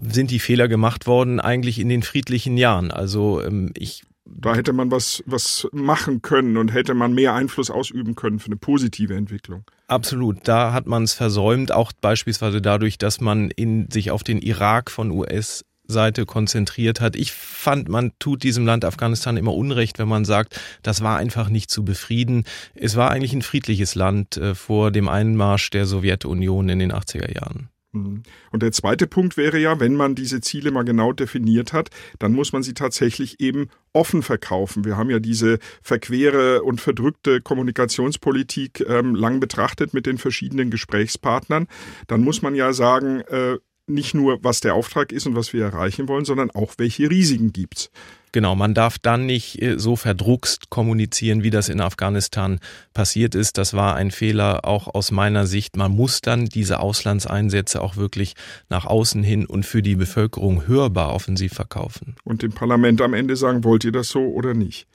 sind 0.01 0.31
die 0.31 0.39
Fehler 0.39 0.67
gemacht 0.67 1.07
worden 1.07 1.39
eigentlich 1.39 1.79
in 1.79 1.89
den 1.89 2.03
friedlichen 2.03 2.57
Jahren. 2.57 2.91
Also 2.91 3.41
ähm, 3.41 3.71
ich 3.77 4.03
da 4.27 4.55
hätte 4.55 4.73
man 4.73 4.89
was, 4.89 5.23
was 5.27 5.67
machen 5.71 6.23
können 6.23 6.57
und 6.57 6.73
hätte 6.73 6.95
man 6.95 7.13
mehr 7.13 7.35
Einfluss 7.35 7.69
ausüben 7.69 8.15
können 8.15 8.39
für 8.39 8.47
eine 8.47 8.57
positive 8.57 9.13
Entwicklung. 9.13 9.65
Absolut, 9.87 10.47
da 10.47 10.73
hat 10.73 10.87
man 10.87 11.03
es 11.03 11.13
versäumt, 11.13 11.71
auch 11.71 11.91
beispielsweise 11.93 12.59
dadurch, 12.59 12.97
dass 12.97 13.21
man 13.21 13.51
in, 13.51 13.89
sich 13.91 14.09
auf 14.09 14.23
den 14.23 14.39
Irak 14.39 14.89
von 14.89 15.11
US 15.11 15.63
Seite 15.87 16.25
konzentriert 16.25 17.01
hat. 17.01 17.15
Ich 17.15 17.31
fand, 17.31 17.89
man 17.89 18.11
tut 18.17 18.41
diesem 18.41 18.65
Land 18.65 18.85
Afghanistan 18.85 19.37
immer 19.37 19.53
Unrecht, 19.53 19.99
wenn 19.99 20.07
man 20.07 20.25
sagt, 20.25 20.59
das 20.81 21.03
war 21.03 21.17
einfach 21.17 21.49
nicht 21.49 21.69
zu 21.69 21.85
befrieden. 21.85 22.45
Es 22.73 22.95
war 22.95 23.11
eigentlich 23.11 23.33
ein 23.33 23.43
friedliches 23.43 23.93
Land 23.93 24.37
äh, 24.37 24.55
vor 24.55 24.89
dem 24.89 25.07
Einmarsch 25.07 25.69
der 25.69 25.85
Sowjetunion 25.85 26.69
in 26.69 26.79
den 26.79 26.91
80er 26.91 27.33
Jahren. 27.33 27.69
Mhm. 27.95 28.23
Und 28.51 28.63
der 28.63 28.71
zweite 28.71 29.07
Punkt 29.07 29.37
wäre 29.37 29.57
ja, 29.57 29.79
wenn 29.79 29.95
man 29.95 30.15
diese 30.15 30.41
Ziele 30.41 30.71
mal 30.71 30.83
genau 30.83 31.13
definiert 31.13 31.73
hat, 31.73 31.89
dann 32.19 32.33
muss 32.33 32.53
man 32.53 32.63
sie 32.63 32.73
tatsächlich 32.73 33.39
eben 33.39 33.69
offen 33.93 34.21
verkaufen. 34.21 34.85
Wir 34.85 34.97
haben 34.97 35.09
ja 35.09 35.19
diese 35.19 35.59
verquere 35.81 36.63
und 36.63 36.81
verdrückte 36.81 37.41
Kommunikationspolitik 37.41 38.85
ähm, 38.87 39.15
lang 39.15 39.39
betrachtet 39.39 39.93
mit 39.93 40.05
den 40.05 40.17
verschiedenen 40.17 40.69
Gesprächspartnern. 40.69 41.67
Dann 42.07 42.21
muss 42.21 42.41
man 42.41 42.55
ja 42.55 42.73
sagen, 42.73 43.21
äh, 43.21 43.57
nicht 43.87 44.13
nur, 44.15 44.43
was 44.43 44.61
der 44.61 44.73
Auftrag 44.73 45.11
ist 45.11 45.27
und 45.27 45.35
was 45.35 45.53
wir 45.53 45.63
erreichen 45.63 46.07
wollen, 46.07 46.25
sondern 46.25 46.51
auch, 46.51 46.73
welche 46.77 47.09
Risiken 47.09 47.53
gibt's. 47.53 47.91
Genau, 48.35 48.53
man 48.53 48.73
darf 48.73 48.99
dann 48.99 49.25
nicht 49.25 49.61
äh, 49.61 49.79
so 49.79 49.95
verdruckst 49.95 50.69
kommunizieren, 50.69 51.41
wie 51.43 51.51
das 51.51 51.69
in 51.69 51.79
Afghanistan 51.79 52.59
passiert 52.93 53.33
ist. 53.33 53.57
Das 53.57 53.73
war 53.73 53.95
ein 53.95 54.11
Fehler 54.11 54.65
auch 54.65 54.93
aus 54.93 55.11
meiner 55.11 55.47
Sicht. 55.47 55.77
Man 55.77 55.93
muss 55.93 56.19
dann 56.19 56.43
diese 56.43 56.81
Auslandseinsätze 56.81 57.81
auch 57.81 57.95
wirklich 57.95 58.33
nach 58.67 58.85
außen 58.87 59.23
hin 59.23 59.45
und 59.45 59.65
für 59.65 59.81
die 59.81 59.95
Bevölkerung 59.95 60.67
hörbar 60.67 61.13
offensiv 61.13 61.53
verkaufen. 61.53 62.17
Und 62.25 62.41
dem 62.41 62.51
Parlament 62.51 63.01
am 63.01 63.13
Ende 63.13 63.37
sagen, 63.37 63.63
wollt 63.63 63.85
ihr 63.85 63.93
das 63.93 64.09
so 64.09 64.19
oder 64.19 64.53
nicht? 64.53 64.85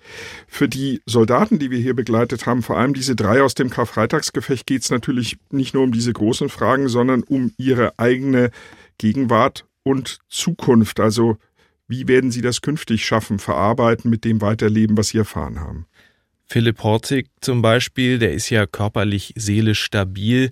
Für 0.47 0.69
die 0.69 1.01
Soldaten, 1.07 1.59
die 1.59 1.71
wir 1.71 1.79
hier 1.79 1.97
begleitet 1.97 2.45
haben, 2.45 2.63
vor 2.63 2.77
allem 2.77 2.93
diese 2.93 3.17
drei 3.17 3.43
aus 3.43 3.55
dem 3.55 3.71
Karfreitagsgefecht, 3.71 4.67
geht 4.67 4.83
es 4.83 4.91
natürlich 4.91 5.39
nicht 5.51 5.73
nur 5.73 5.85
um 5.85 5.93
diese 5.93 6.13
großen 6.13 6.51
Fragen, 6.51 6.91
sondern 6.91 7.23
um 7.23 7.55
ihre 7.57 7.99
eigene 7.99 8.51
Gegenwart 8.99 9.65
und 9.83 10.19
Zukunft. 10.29 11.01
Also 11.01 11.39
wie 11.91 12.09
werden 12.09 12.31
Sie 12.31 12.41
das 12.41 12.63
künftig 12.63 13.05
schaffen, 13.05 13.39
verarbeiten, 13.39 14.11
mit 14.11 14.25
dem 14.25 14.41
weiterleben, 14.41 14.97
was 14.97 15.09
Sie 15.09 15.19
erfahren 15.19 15.61
haben? 15.61 15.87
Philipp 16.47 16.83
Horzig 16.83 17.29
zum 17.41 17.63
Beispiel, 17.63 18.19
der 18.19 18.33
ist 18.33 18.49
ja 18.51 18.67
körperlich, 18.67 19.35
seelisch 19.37 19.83
stabil, 19.83 20.51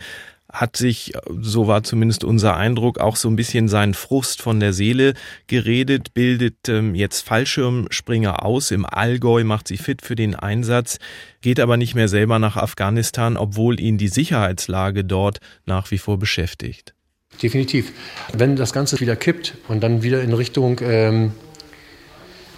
hat 0.50 0.76
sich, 0.76 1.12
so 1.40 1.66
war 1.66 1.82
zumindest 1.82 2.24
unser 2.24 2.56
Eindruck, 2.56 2.98
auch 2.98 3.16
so 3.16 3.28
ein 3.28 3.36
bisschen 3.36 3.68
seinen 3.68 3.94
Frust 3.94 4.40
von 4.40 4.60
der 4.60 4.72
Seele 4.72 5.14
geredet, 5.46 6.14
bildet 6.14 6.68
ähm, 6.68 6.94
jetzt 6.94 7.22
Fallschirmspringer 7.22 8.44
aus 8.44 8.70
im 8.70 8.86
Allgäu, 8.86 9.44
macht 9.44 9.68
sich 9.68 9.82
fit 9.82 10.02
für 10.02 10.16
den 10.16 10.34
Einsatz, 10.34 10.98
geht 11.40 11.60
aber 11.60 11.76
nicht 11.76 11.94
mehr 11.94 12.08
selber 12.08 12.38
nach 12.38 12.56
Afghanistan, 12.56 13.36
obwohl 13.36 13.78
ihn 13.78 13.98
die 13.98 14.08
Sicherheitslage 14.08 15.04
dort 15.04 15.38
nach 15.66 15.90
wie 15.90 15.98
vor 15.98 16.18
beschäftigt. 16.18 16.94
Definitiv. 17.42 17.92
Wenn 18.32 18.56
das 18.56 18.72
Ganze 18.72 18.98
wieder 19.00 19.16
kippt 19.16 19.54
und 19.68 19.80
dann 19.80 20.02
wieder 20.02 20.22
in 20.22 20.32
Richtung 20.32 20.80
ähm, 20.82 21.32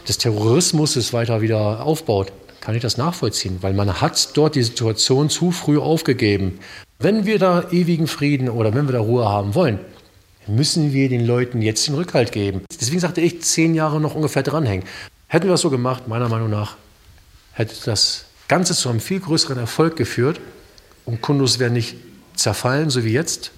des 0.08 0.18
Terrorismus 0.18 1.12
weiter 1.12 1.42
wieder 1.42 1.84
aufbaut, 1.84 2.32
kann 2.60 2.74
ich 2.74 2.82
das 2.82 2.96
nachvollziehen, 2.96 3.58
weil 3.60 3.72
man 3.72 4.00
hat 4.00 4.36
dort 4.36 4.54
die 4.54 4.62
Situation 4.62 5.30
zu 5.30 5.50
früh 5.50 5.78
aufgegeben. 5.78 6.58
Wenn 6.98 7.24
wir 7.24 7.38
da 7.38 7.70
ewigen 7.70 8.06
Frieden 8.06 8.48
oder 8.48 8.74
wenn 8.74 8.86
wir 8.86 8.92
da 8.92 9.00
Ruhe 9.00 9.26
haben 9.26 9.54
wollen, 9.54 9.78
müssen 10.46 10.92
wir 10.92 11.08
den 11.08 11.26
Leuten 11.26 11.62
jetzt 11.62 11.86
den 11.86 11.94
Rückhalt 11.94 12.32
geben. 12.32 12.62
Deswegen 12.78 13.00
sagte 13.00 13.20
ich, 13.20 13.42
zehn 13.42 13.74
Jahre 13.74 14.00
noch 14.00 14.14
ungefähr 14.14 14.42
dranhängen. 14.42 14.84
Hätten 15.26 15.46
wir 15.46 15.52
das 15.52 15.60
so 15.60 15.70
gemacht, 15.70 16.08
meiner 16.08 16.28
Meinung 16.28 16.50
nach, 16.50 16.76
hätte 17.52 17.74
das 17.84 18.24
Ganze 18.48 18.74
zu 18.74 18.88
einem 18.88 19.00
viel 19.00 19.20
größeren 19.20 19.58
Erfolg 19.58 19.96
geführt 19.96 20.40
und 21.06 21.22
Kundus 21.22 21.58
wäre 21.58 21.70
nicht 21.70 21.96
zerfallen, 22.34 22.90
so 22.90 23.04
wie 23.04 23.12
jetzt, 23.12 23.52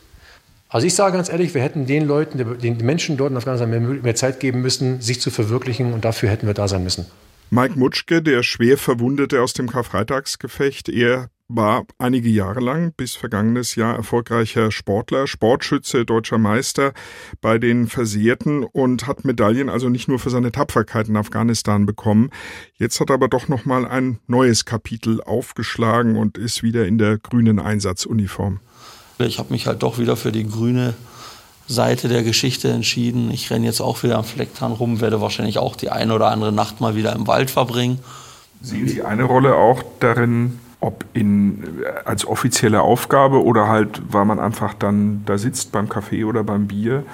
also 0.73 0.87
ich 0.87 0.95
sage 0.95 1.17
ganz 1.17 1.29
ehrlich, 1.29 1.55
wir 1.55 1.63
hätten 1.63 1.87
den 1.87 2.07
Leuten, 2.07 2.59
den 2.59 2.77
Menschen 2.79 3.17
dort 3.17 3.31
in 3.31 3.37
Afghanistan 3.37 3.71
mehr, 3.71 3.81
mehr 3.81 4.15
Zeit 4.15 4.41
geben 4.41 4.63
müssen, 4.63 5.01
sich 5.01 5.21
zu 5.21 5.31
verwirklichen 5.31 5.93
und 5.93 6.05
dafür 6.05 6.31
hätten 6.31 6.47
wir 6.47 6.55
da 6.55 6.67
sein 6.67 6.83
müssen. 6.83 7.07
Mike 7.51 7.79
Mutschke, 7.79 8.23
der 8.23 8.43
schwer 8.43 8.79
Verwundete 8.79 9.43
aus 9.43 9.53
dem 9.53 9.69
Karfreitagsgefecht, 9.69 10.89
er 10.89 11.29
war 11.49 11.85
einige 11.99 12.31
Jahre 12.31 12.61
lang 12.61 12.95
bis 12.97 13.15
vergangenes 13.15 13.75
Jahr 13.75 13.95
erfolgreicher 13.95 14.71
Sportler, 14.71 15.27
Sportschütze, 15.27 16.07
deutscher 16.07 16.39
Meister 16.39 16.95
bei 17.43 17.59
den 17.59 17.89
Versehrten 17.89 18.65
und 18.65 19.07
hat 19.07 19.27
Medaillen 19.27 19.69
also 19.69 19.91
nicht 19.91 20.09
nur 20.09 20.19
für 20.19 20.31
seine 20.31 20.53
Tapferkeit 20.53 21.09
in 21.09 21.17
Afghanistan 21.17 21.85
bekommen. 21.85 22.31
Jetzt 22.75 23.01
hat 23.01 23.11
er 23.11 23.15
aber 23.15 23.29
doch 23.29 23.49
noch 23.49 23.67
mal 23.67 23.87
ein 23.87 24.19
neues 24.27 24.65
Kapitel 24.65 25.21
aufgeschlagen 25.21 26.17
und 26.17 26.39
ist 26.39 26.63
wieder 26.63 26.87
in 26.87 26.97
der 26.97 27.19
grünen 27.19 27.59
Einsatzuniform. 27.59 28.61
Ich 29.19 29.39
habe 29.39 29.53
mich 29.53 29.67
halt 29.67 29.83
doch 29.83 29.99
wieder 29.99 30.17
für 30.17 30.33
die 30.33 30.49
grüne 30.49 30.95
Seite 31.69 32.09
der 32.09 32.23
Geschichte 32.23 32.69
entschieden. 32.71 33.31
Ich 33.31 33.51
renne 33.51 33.67
jetzt 33.67 33.81
auch 33.81 34.03
wieder 34.03 34.19
am 34.19 34.25
Flecktarn 34.25 34.73
rum, 34.73 35.01
werde 35.01 35.21
wahrscheinlich 35.21 35.59
auch 35.59 35.77
die 35.77 35.91
eine 35.91 36.15
oder 36.15 36.29
andere 36.29 36.53
Nacht 36.53 36.81
mal 36.81 36.97
wieder 36.97 37.15
im 37.15 37.27
Wald 37.27 37.51
verbringen. 37.51 37.99
Sehen 38.61 38.89
Sie 38.89 39.03
eine 39.03 39.25
Rolle 39.25 39.57
auch 39.57 39.83
darin, 40.01 40.59
ob 40.81 41.05
in, 41.13 41.65
als 42.05 42.27
offizielle 42.27 42.83
Aufgabe 42.83 43.43
oder 43.43 43.69
halt, 43.69 44.03
weil 44.09 44.25
man 44.25 44.39
einfach 44.39 44.75
dann 44.75 45.23
da 45.27 45.39
sitzt 45.39 45.73
beim 45.73 45.89
Kaffee 45.89 46.25
oder 46.25 46.45
beim 46.45 46.67
Bier, 46.67 47.05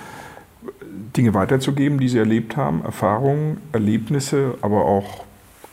Dinge 1.16 1.34
weiterzugeben, 1.34 1.98
die 1.98 2.08
Sie 2.08 2.18
erlebt 2.18 2.56
haben, 2.56 2.82
Erfahrungen, 2.84 3.58
Erlebnisse, 3.72 4.54
aber 4.62 4.84
auch 4.84 5.24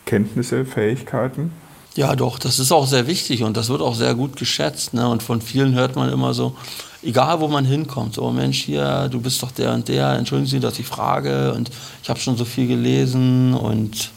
Kenntnisse, 0.04 0.64
Fähigkeiten? 0.64 1.52
Ja, 1.96 2.14
doch, 2.14 2.38
das 2.38 2.58
ist 2.58 2.72
auch 2.72 2.86
sehr 2.86 3.06
wichtig 3.06 3.42
und 3.42 3.56
das 3.56 3.68
wird 3.68 3.80
auch 3.80 3.94
sehr 3.94 4.14
gut 4.14 4.36
geschätzt. 4.36 4.94
Ne? 4.94 5.08
Und 5.08 5.22
von 5.22 5.40
vielen 5.40 5.74
hört 5.74 5.96
man 5.96 6.12
immer 6.12 6.34
so, 6.34 6.54
egal 7.02 7.40
wo 7.40 7.48
man 7.48 7.64
hinkommt, 7.64 8.14
so 8.14 8.30
Mensch, 8.30 8.62
hier, 8.62 9.08
du 9.08 9.20
bist 9.20 9.42
doch 9.42 9.50
der 9.50 9.72
und 9.72 9.88
der, 9.88 10.12
entschuldigen 10.12 10.50
Sie, 10.50 10.60
dass 10.60 10.78
ich 10.78 10.86
frage 10.86 11.54
und 11.54 11.70
ich 12.02 12.10
habe 12.10 12.20
schon 12.20 12.36
so 12.36 12.44
viel 12.44 12.68
gelesen 12.68 13.54
und 13.54 14.10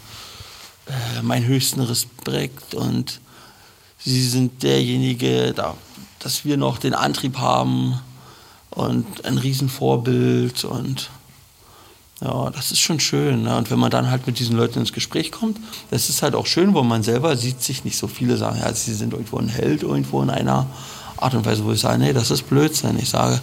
äh, 0.88 1.22
meinen 1.22 1.46
höchsten 1.46 1.80
Respekt 1.82 2.76
und 2.76 3.22
Sie 3.98 4.28
sind 4.28 4.64
derjenige, 4.64 5.54
da, 5.54 5.76
dass 6.20 6.46
wir 6.46 6.58
noch 6.58 6.78
den 6.78 6.94
Antrieb 6.94 7.38
haben, 7.38 8.00
und 8.72 9.26
ein 9.26 9.38
Riesenvorbild 9.38 10.64
und 10.64 11.10
ja, 12.22 12.50
das 12.50 12.72
ist 12.72 12.80
schon 12.80 13.00
schön. 13.00 13.44
Ne? 13.44 13.58
Und 13.58 13.72
wenn 13.72 13.80
man 13.80 13.92
dann 13.92 14.12
halt 14.12 14.28
mit 14.28 14.40
diesen 14.40 14.58
Leuten 14.58 14.80
ins 14.80 14.94
Gespräch 14.94 15.32
kommt, 15.32 15.58
das 15.90 16.10
ist 16.10 16.22
halt 16.22 16.36
auch 16.36 16.46
schön, 16.46 16.74
wo 16.74 16.84
man 16.84 17.04
selber 17.04 17.38
sieht 17.38 17.62
sich 17.62 17.86
nicht 17.86 17.98
so 17.98 18.08
viele 18.08 18.36
sagen, 18.38 18.60
ja, 18.60 18.74
sie 18.74 18.94
sind 18.94 19.14
irgendwo 19.14 19.38
ein 19.38 19.48
Held, 19.48 19.84
irgendwo 19.84 20.22
in 20.22 20.30
einer 20.30 20.68
Art 21.18 21.34
und 21.34 21.46
Weise, 21.46 21.64
wo 21.64 21.72
ich 21.72 21.80
sage, 21.80 22.00
nee, 22.00 22.14
das 22.14 22.32
ist 22.32 22.50
Blödsinn. 22.50 22.98
Ich 23.00 23.10
sage, 23.10 23.42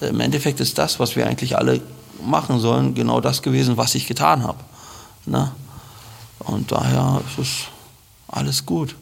im 0.00 0.20
Endeffekt 0.20 0.60
ist 0.60 0.78
das, 0.78 1.00
was 1.00 1.16
wir 1.16 1.26
eigentlich 1.26 1.56
alle 1.56 1.80
machen 2.22 2.58
sollen, 2.58 2.94
genau 2.94 3.20
das 3.20 3.42
gewesen, 3.42 3.76
was 3.76 3.94
ich 3.94 4.06
getan 4.06 4.42
habe. 4.42 4.58
Ne? 5.26 5.52
Und 6.40 6.72
daher 6.72 7.22
ist 7.26 7.38
es 7.38 7.64
alles 8.28 8.66
gut. 8.66 8.96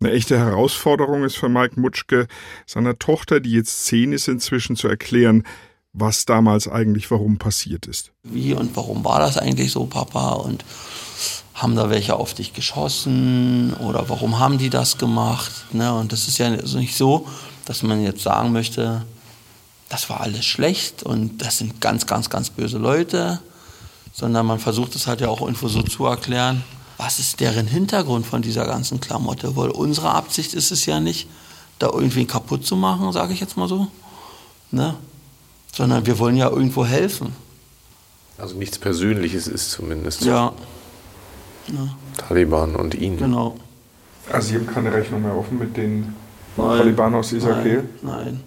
Eine 0.00 0.12
echte 0.12 0.38
Herausforderung 0.38 1.24
ist 1.24 1.36
für 1.36 1.48
Mike 1.48 1.80
Mutschke, 1.80 2.28
seiner 2.66 2.98
Tochter, 2.98 3.40
die 3.40 3.52
jetzt 3.52 3.86
zehn 3.86 4.12
ist, 4.12 4.28
inzwischen 4.28 4.76
zu 4.76 4.88
erklären, 4.88 5.44
was 6.00 6.24
damals 6.24 6.68
eigentlich 6.68 7.10
warum 7.10 7.38
passiert 7.38 7.86
ist. 7.86 8.12
Wie 8.22 8.54
und 8.54 8.76
warum 8.76 9.04
war 9.04 9.20
das 9.20 9.36
eigentlich 9.36 9.72
so, 9.72 9.86
Papa? 9.86 10.32
Und 10.34 10.64
haben 11.54 11.74
da 11.74 11.90
welche 11.90 12.16
auf 12.16 12.34
dich 12.34 12.52
geschossen? 12.52 13.74
Oder 13.74 14.08
warum 14.08 14.38
haben 14.38 14.58
die 14.58 14.70
das 14.70 14.98
gemacht? 14.98 15.52
Ne? 15.72 15.92
Und 15.92 16.12
das 16.12 16.28
ist 16.28 16.38
ja 16.38 16.50
nicht 16.50 16.96
so, 16.96 17.26
dass 17.64 17.82
man 17.82 18.02
jetzt 18.02 18.22
sagen 18.22 18.52
möchte, 18.52 19.02
das 19.88 20.08
war 20.10 20.20
alles 20.20 20.44
schlecht 20.44 21.02
und 21.02 21.38
das 21.38 21.58
sind 21.58 21.80
ganz, 21.80 22.06
ganz, 22.06 22.30
ganz 22.30 22.50
böse 22.50 22.78
Leute, 22.78 23.40
sondern 24.12 24.46
man 24.46 24.58
versucht 24.58 24.94
es 24.94 25.06
halt 25.06 25.20
ja 25.20 25.28
auch 25.28 25.40
irgendwo 25.40 25.68
so 25.68 25.82
zu 25.82 26.04
erklären, 26.04 26.62
was 26.98 27.18
ist 27.18 27.40
deren 27.40 27.66
Hintergrund 27.66 28.26
von 28.26 28.42
dieser 28.42 28.66
ganzen 28.66 29.00
Klamotte? 29.00 29.56
Weil 29.56 29.70
unsere 29.70 30.10
Absicht 30.10 30.52
ist 30.54 30.70
es 30.70 30.84
ja 30.86 31.00
nicht, 31.00 31.28
da 31.78 31.90
irgendwie 31.92 32.24
kaputt 32.24 32.66
zu 32.66 32.76
machen, 32.76 33.12
sage 33.12 33.32
ich 33.32 33.40
jetzt 33.40 33.56
mal 33.56 33.68
so, 33.68 33.86
ne? 34.70 34.94
Sondern 35.72 36.06
wir 36.06 36.18
wollen 36.18 36.36
ja 36.36 36.48
irgendwo 36.48 36.84
helfen. 36.84 37.32
Also 38.38 38.56
nichts 38.56 38.78
Persönliches 38.78 39.48
ist 39.48 39.70
zumindest. 39.70 40.24
Ja. 40.24 40.52
ja. 41.68 41.88
Taliban 42.16 42.76
und 42.76 42.94
ihn. 42.94 43.16
Genau. 43.16 43.56
Also 44.30 44.48
Sie 44.48 44.54
haben 44.56 44.66
keine 44.66 44.92
Rechnung 44.92 45.22
mehr 45.22 45.34
offen 45.34 45.58
mit 45.58 45.76
den 45.76 46.14
nein, 46.56 46.78
Taliban 46.78 47.14
aus 47.14 47.32
Israel? 47.32 47.88
Nein, 48.02 48.14
nein. 48.24 48.40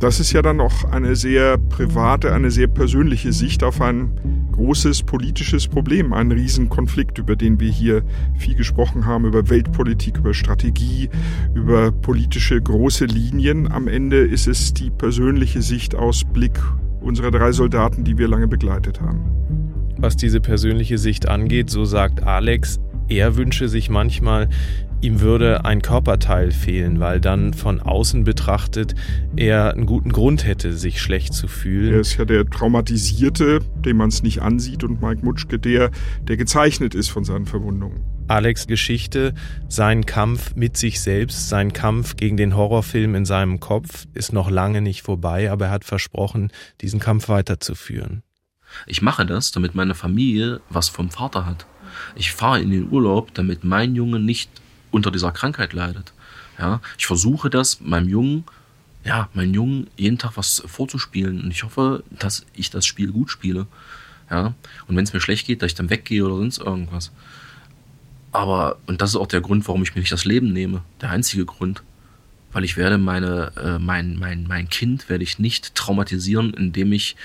Das 0.00 0.18
ist 0.18 0.32
ja 0.32 0.40
dann 0.40 0.62
auch 0.62 0.84
eine 0.84 1.14
sehr 1.14 1.58
private, 1.58 2.32
eine 2.32 2.50
sehr 2.50 2.68
persönliche 2.68 3.34
Sicht 3.34 3.62
auf 3.62 3.82
ein 3.82 4.48
großes 4.50 5.02
politisches 5.02 5.68
Problem, 5.68 6.14
ein 6.14 6.32
Riesenkonflikt, 6.32 7.18
über 7.18 7.36
den 7.36 7.60
wir 7.60 7.70
hier 7.70 8.02
viel 8.38 8.54
gesprochen 8.54 9.04
haben, 9.04 9.26
über 9.26 9.50
Weltpolitik, 9.50 10.16
über 10.16 10.32
Strategie, 10.32 11.10
über 11.54 11.92
politische 11.92 12.58
große 12.58 13.04
Linien. 13.04 13.70
Am 13.70 13.88
Ende 13.88 14.20
ist 14.20 14.48
es 14.48 14.72
die 14.72 14.88
persönliche 14.88 15.60
Sicht 15.60 15.94
aus 15.94 16.24
Blick 16.24 16.58
unserer 17.02 17.30
drei 17.30 17.52
Soldaten, 17.52 18.02
die 18.02 18.16
wir 18.16 18.28
lange 18.28 18.48
begleitet 18.48 19.02
haben. 19.02 19.20
Was 19.98 20.16
diese 20.16 20.40
persönliche 20.40 20.96
Sicht 20.96 21.28
angeht, 21.28 21.68
so 21.68 21.84
sagt 21.84 22.22
Alex, 22.22 22.80
er 23.08 23.36
wünsche 23.36 23.68
sich 23.68 23.90
manchmal, 23.90 24.48
ihm 25.00 25.20
würde 25.20 25.64
ein 25.64 25.82
Körperteil 25.82 26.50
fehlen, 26.50 27.00
weil 27.00 27.20
dann 27.20 27.54
von 27.54 27.80
außen 27.80 28.24
betrachtet 28.24 28.94
er 29.36 29.72
einen 29.72 29.86
guten 29.86 30.12
Grund 30.12 30.44
hätte, 30.46 30.72
sich 30.74 31.00
schlecht 31.00 31.34
zu 31.34 31.48
fühlen. 31.48 31.94
Er 31.94 32.00
ist 32.00 32.16
ja 32.16 32.24
der 32.24 32.48
Traumatisierte, 32.48 33.60
dem 33.84 33.96
man 33.96 34.08
es 34.08 34.22
nicht 34.22 34.42
ansieht, 34.42 34.84
und 34.84 35.00
Mike 35.00 35.24
Mutschke 35.24 35.58
der, 35.58 35.90
der 36.28 36.36
gezeichnet 36.36 36.94
ist 36.94 37.08
von 37.08 37.24
seinen 37.24 37.46
Verwundungen. 37.46 38.00
Alex 38.28 38.68
Geschichte, 38.68 39.34
sein 39.68 40.06
Kampf 40.06 40.54
mit 40.54 40.76
sich 40.76 41.00
selbst, 41.00 41.48
sein 41.48 41.72
Kampf 41.72 42.14
gegen 42.14 42.36
den 42.36 42.54
Horrorfilm 42.54 43.16
in 43.16 43.24
seinem 43.24 43.58
Kopf 43.58 44.06
ist 44.14 44.32
noch 44.32 44.50
lange 44.50 44.82
nicht 44.82 45.02
vorbei, 45.02 45.50
aber 45.50 45.66
er 45.66 45.70
hat 45.72 45.84
versprochen, 45.84 46.52
diesen 46.80 47.00
Kampf 47.00 47.28
weiterzuführen. 47.28 48.22
Ich 48.86 49.02
mache 49.02 49.26
das, 49.26 49.50
damit 49.50 49.74
meine 49.74 49.96
Familie 49.96 50.60
was 50.70 50.88
vom 50.88 51.10
Vater 51.10 51.44
hat. 51.44 51.66
Ich 52.14 52.30
fahre 52.30 52.60
in 52.60 52.70
den 52.70 52.90
Urlaub, 52.92 53.34
damit 53.34 53.64
mein 53.64 53.96
Junge 53.96 54.20
nicht 54.20 54.48
unter 54.90 55.10
dieser 55.10 55.32
Krankheit 55.32 55.72
leidet. 55.72 56.12
Ja, 56.58 56.80
ich 56.98 57.06
versuche 57.06 57.48
das 57.48 57.80
meinem 57.80 58.08
Jungen, 58.08 58.44
ja, 59.04 59.28
meinem 59.32 59.54
Jungen 59.54 59.86
jeden 59.96 60.18
Tag 60.18 60.36
was 60.36 60.62
vorzuspielen 60.66 61.42
und 61.42 61.50
ich 61.50 61.62
hoffe, 61.62 62.04
dass 62.10 62.44
ich 62.54 62.70
das 62.70 62.84
Spiel 62.86 63.12
gut 63.12 63.30
spiele. 63.30 63.66
Ja, 64.30 64.54
und 64.86 64.96
wenn 64.96 65.04
es 65.04 65.12
mir 65.12 65.20
schlecht 65.20 65.46
geht, 65.46 65.62
dass 65.62 65.72
ich 65.72 65.74
dann 65.74 65.90
weggehe 65.90 66.24
oder 66.24 66.36
sonst 66.36 66.58
irgendwas. 66.58 67.10
Aber, 68.32 68.78
und 68.86 69.00
das 69.00 69.10
ist 69.10 69.16
auch 69.16 69.26
der 69.26 69.40
Grund, 69.40 69.66
warum 69.66 69.82
ich 69.82 69.94
mir 69.94 70.00
nicht 70.00 70.12
das 70.12 70.24
Leben 70.24 70.52
nehme. 70.52 70.82
Der 71.00 71.10
einzige 71.10 71.44
Grund. 71.44 71.82
Weil 72.52 72.64
ich 72.64 72.76
werde 72.76 72.98
meine, 72.98 73.52
äh, 73.56 73.78
mein, 73.78 74.16
mein, 74.16 74.44
mein 74.48 74.68
Kind 74.68 75.08
werde 75.08 75.24
ich 75.24 75.38
nicht 75.38 75.74
traumatisieren, 75.74 76.52
indem 76.54 76.92
ich 76.92 77.16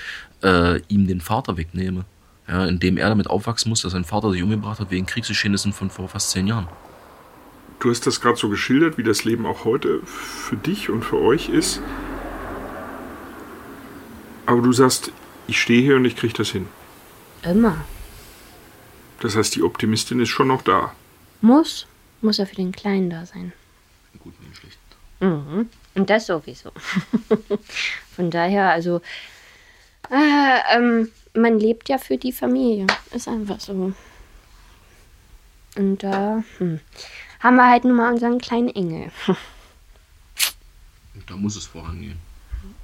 äh, 0.42 0.80
ihm 0.88 1.06
den 1.06 1.20
Vater 1.20 1.56
wegnehme. 1.56 2.04
Ja, 2.48 2.64
indem 2.64 2.96
er 2.96 3.08
damit 3.08 3.28
aufwachsen 3.28 3.68
muss, 3.68 3.82
dass 3.82 3.92
sein 3.92 4.04
Vater 4.04 4.30
sich 4.30 4.42
umgebracht 4.42 4.78
hat 4.78 4.90
wegen 4.92 5.06
Kriegsgeschehnissen 5.06 5.72
von 5.72 5.90
vor 5.90 6.08
fast 6.08 6.30
zehn 6.30 6.46
Jahren. 6.46 6.68
Du 7.78 7.90
hast 7.90 8.06
das 8.06 8.20
gerade 8.20 8.38
so 8.38 8.48
geschildert, 8.48 8.96
wie 8.96 9.02
das 9.02 9.24
Leben 9.24 9.44
auch 9.44 9.64
heute 9.64 10.00
für 10.04 10.56
dich 10.56 10.88
und 10.88 11.04
für 11.04 11.18
euch 11.18 11.48
ist. 11.48 11.80
Aber 14.46 14.62
du 14.62 14.72
sagst, 14.72 15.12
ich 15.46 15.60
stehe 15.60 15.82
hier 15.82 15.96
und 15.96 16.04
ich 16.04 16.16
kriege 16.16 16.32
das 16.32 16.50
hin. 16.50 16.68
Immer. 17.42 17.84
Das 19.20 19.36
heißt, 19.36 19.54
die 19.54 19.62
Optimistin 19.62 20.20
ist 20.20 20.30
schon 20.30 20.48
noch 20.48 20.62
da. 20.62 20.94
Muss. 21.40 21.86
Muss 22.22 22.38
ja 22.38 22.46
für 22.46 22.54
den 22.54 22.72
Kleinen 22.72 23.10
da 23.10 23.26
sein. 23.26 23.52
Gut 24.20 24.34
wie 24.40 24.54
schlecht. 24.54 24.78
Mhm. 25.20 25.68
Und 25.94 26.10
das 26.10 26.26
sowieso. 26.26 26.70
Von 28.16 28.30
daher, 28.30 28.70
also, 28.70 29.00
äh, 30.10 30.76
ähm, 30.76 31.10
man 31.34 31.58
lebt 31.58 31.88
ja 31.88 31.98
für 31.98 32.16
die 32.16 32.32
Familie. 32.32 32.86
Ist 33.12 33.28
einfach 33.28 33.60
so. 33.60 33.92
Und 35.76 36.02
da, 36.02 36.38
äh, 36.38 36.42
hm 36.58 36.80
haben 37.40 37.56
wir 37.56 37.68
halt 37.68 37.84
nun 37.84 37.96
mal 37.96 38.12
unseren 38.12 38.38
kleinen 38.38 38.68
Engel. 38.68 39.10
da 41.26 41.36
muss 41.36 41.56
es 41.56 41.66
vorangehen. 41.66 42.16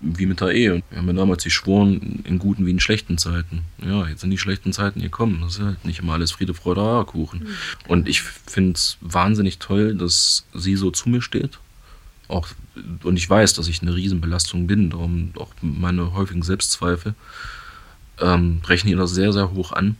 Wie 0.00 0.26
mit 0.26 0.40
der 0.40 0.50
Ehe. 0.50 0.82
Wir 0.90 0.98
haben 0.98 1.07
ja 1.07 1.12
damals 1.12 1.44
geschworen, 1.44 2.22
in 2.24 2.38
guten 2.38 2.66
wie 2.66 2.70
in 2.70 2.80
schlechten 2.80 3.18
Zeiten. 3.18 3.62
Ja, 3.84 4.09
jetzt 4.09 4.20
sind 4.20 4.30
die 4.30 4.38
schlechten 4.38 4.72
Zeiten 4.72 5.00
gekommen. 5.00 5.40
Das 5.42 5.57
ist 5.57 5.62
halt 5.62 5.84
nicht 5.84 6.00
immer 6.00 6.14
alles 6.14 6.32
Friede, 6.32 6.55
Freude, 6.55 6.80
Eierkuchen. 6.80 7.40
Mhm. 7.40 7.46
Und 7.88 8.09
ich 8.09 8.22
finde 8.22 8.72
es 8.72 8.96
wahnsinnig 9.00 9.59
toll, 9.59 9.94
dass 9.94 10.44
sie 10.55 10.76
so 10.76 10.90
zu 10.90 11.09
mir 11.09 11.22
steht. 11.22 11.59
Auch, 12.28 12.48
und 13.05 13.16
ich 13.16 13.28
weiß, 13.28 13.55
dass 13.55 13.68
ich 13.68 13.82
eine 13.82 13.94
Riesenbelastung 13.94 14.66
bin, 14.66 14.90
darum 14.90 15.32
auch 15.36 15.53
meine 15.61 16.14
häufigen 16.14 16.42
Selbstzweifel. 16.42 17.14
Ähm, 18.20 18.61
rechne 18.66 18.90
ihr 18.90 18.96
das 18.96 19.12
sehr, 19.12 19.32
sehr 19.32 19.53
hoch 19.53 19.72
an. 19.72 19.96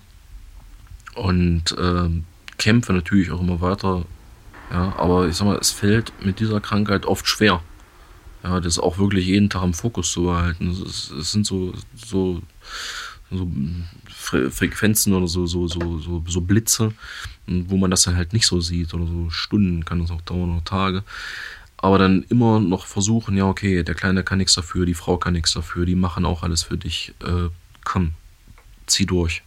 Und 1.15 1.77
ähm, 1.79 2.25
kämpfe 2.59 2.93
natürlich 2.93 3.31
auch 3.31 3.41
immer 3.41 3.61
weiter 3.61 4.05
ja, 4.73 4.95
aber 4.97 5.29
ich 5.29 5.37
sag 5.37 5.45
mal, 5.45 5.59
es 5.59 5.71
fällt 5.71 6.13
mit 6.25 6.41
dieser 6.41 6.61
Krankheit 6.61 7.05
oft 7.05 7.29
schwer. 7.29 7.61
Ja, 8.43 8.59
das 8.59 8.79
auch 8.79 8.99
wirklich 8.99 9.27
jeden 9.27 9.51
Tag 9.51 9.63
im 9.65 9.75
Fokus 9.75 10.11
zu 10.11 10.25
behalten. 10.25 10.71
Es, 10.71 11.09
sind 11.09 11.47
so, 11.47 11.75
so, 11.95 12.43
so 13.31 13.49
Frequenzen 14.09 15.13
oder 15.13 15.29
so, 15.29 15.47
so, 15.47 15.69
so, 15.69 15.99
so, 15.99 16.25
so 16.27 16.41
Blitze, 16.41 16.93
wo 17.47 17.77
man 17.77 17.91
das 17.91 18.03
dann 18.03 18.17
halt 18.17 18.33
nicht 18.33 18.47
so 18.47 18.61
sieht. 18.63 18.95
Oder 18.95 19.07
so 19.07 19.29
Stunden 19.29 19.85
kann 19.85 20.01
das 20.01 20.11
auch 20.11 20.23
dauern 20.23 20.53
oder 20.53 20.65
Tage. 20.65 21.05
Aber 21.77 21.99
dann 21.99 22.23
immer 22.31 22.59
noch 22.59 22.87
versuchen, 22.87 23.37
ja, 23.37 23.47
okay, 23.47 23.83
der 23.83 23.95
Kleine 23.95 24.25
kann 24.25 24.39
nichts 24.39 24.55
dafür, 24.55 24.87
die 24.87 24.95
Frau 24.95 25.19
kann 25.19 25.35
nichts 25.35 25.53
dafür, 25.53 25.85
die 25.85 25.97
machen 25.97 26.25
auch 26.25 26.43
alles 26.43 26.63
für 26.63 26.79
dich. 26.79 27.13
Äh, 27.23 27.51
komm, 27.85 28.13
zieh 28.87 29.05
durch. 29.05 29.43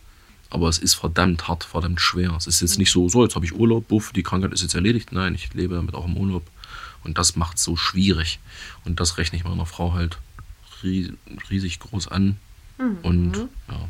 Aber 0.56 0.70
es 0.70 0.78
ist 0.78 0.94
verdammt 0.94 1.50
hart, 1.50 1.66
verdammt 1.66 2.00
schwer. 2.00 2.34
Es 2.38 2.48
ist 2.48 2.62
jetzt 2.62 2.80
nicht 2.80 2.90
so, 2.90 3.10
so, 3.10 3.26
jetzt 3.26 3.36
habe 3.36 3.44
ich 3.44 3.54
Urlaub, 3.54 3.90
buff, 3.90 4.14
die 4.14 4.24
Krankheit 4.24 4.54
ist 4.54 4.62
jetzt 4.62 4.74
erledigt. 4.74 5.12
Nein, 5.12 5.36
ich 5.36 5.54
lebe 5.54 5.76
damit 5.76 5.94
auch 5.94 6.06
im 6.06 6.16
Urlaub. 6.16 6.44
Und 7.04 7.18
das 7.18 7.36
macht 7.36 7.58
es 7.58 7.64
so 7.66 7.76
schwierig. 7.76 8.40
Und 8.86 9.02
das 9.02 9.18
rechne 9.18 9.38
ich 9.38 9.44
meiner 9.44 9.66
Frau 9.66 9.92
halt 9.92 10.18
riesig 10.82 11.82
groß 11.82 12.08
an. 12.08 12.38
Mhm. 12.78 12.98
Und 13.02 13.36
ja. 13.68 13.90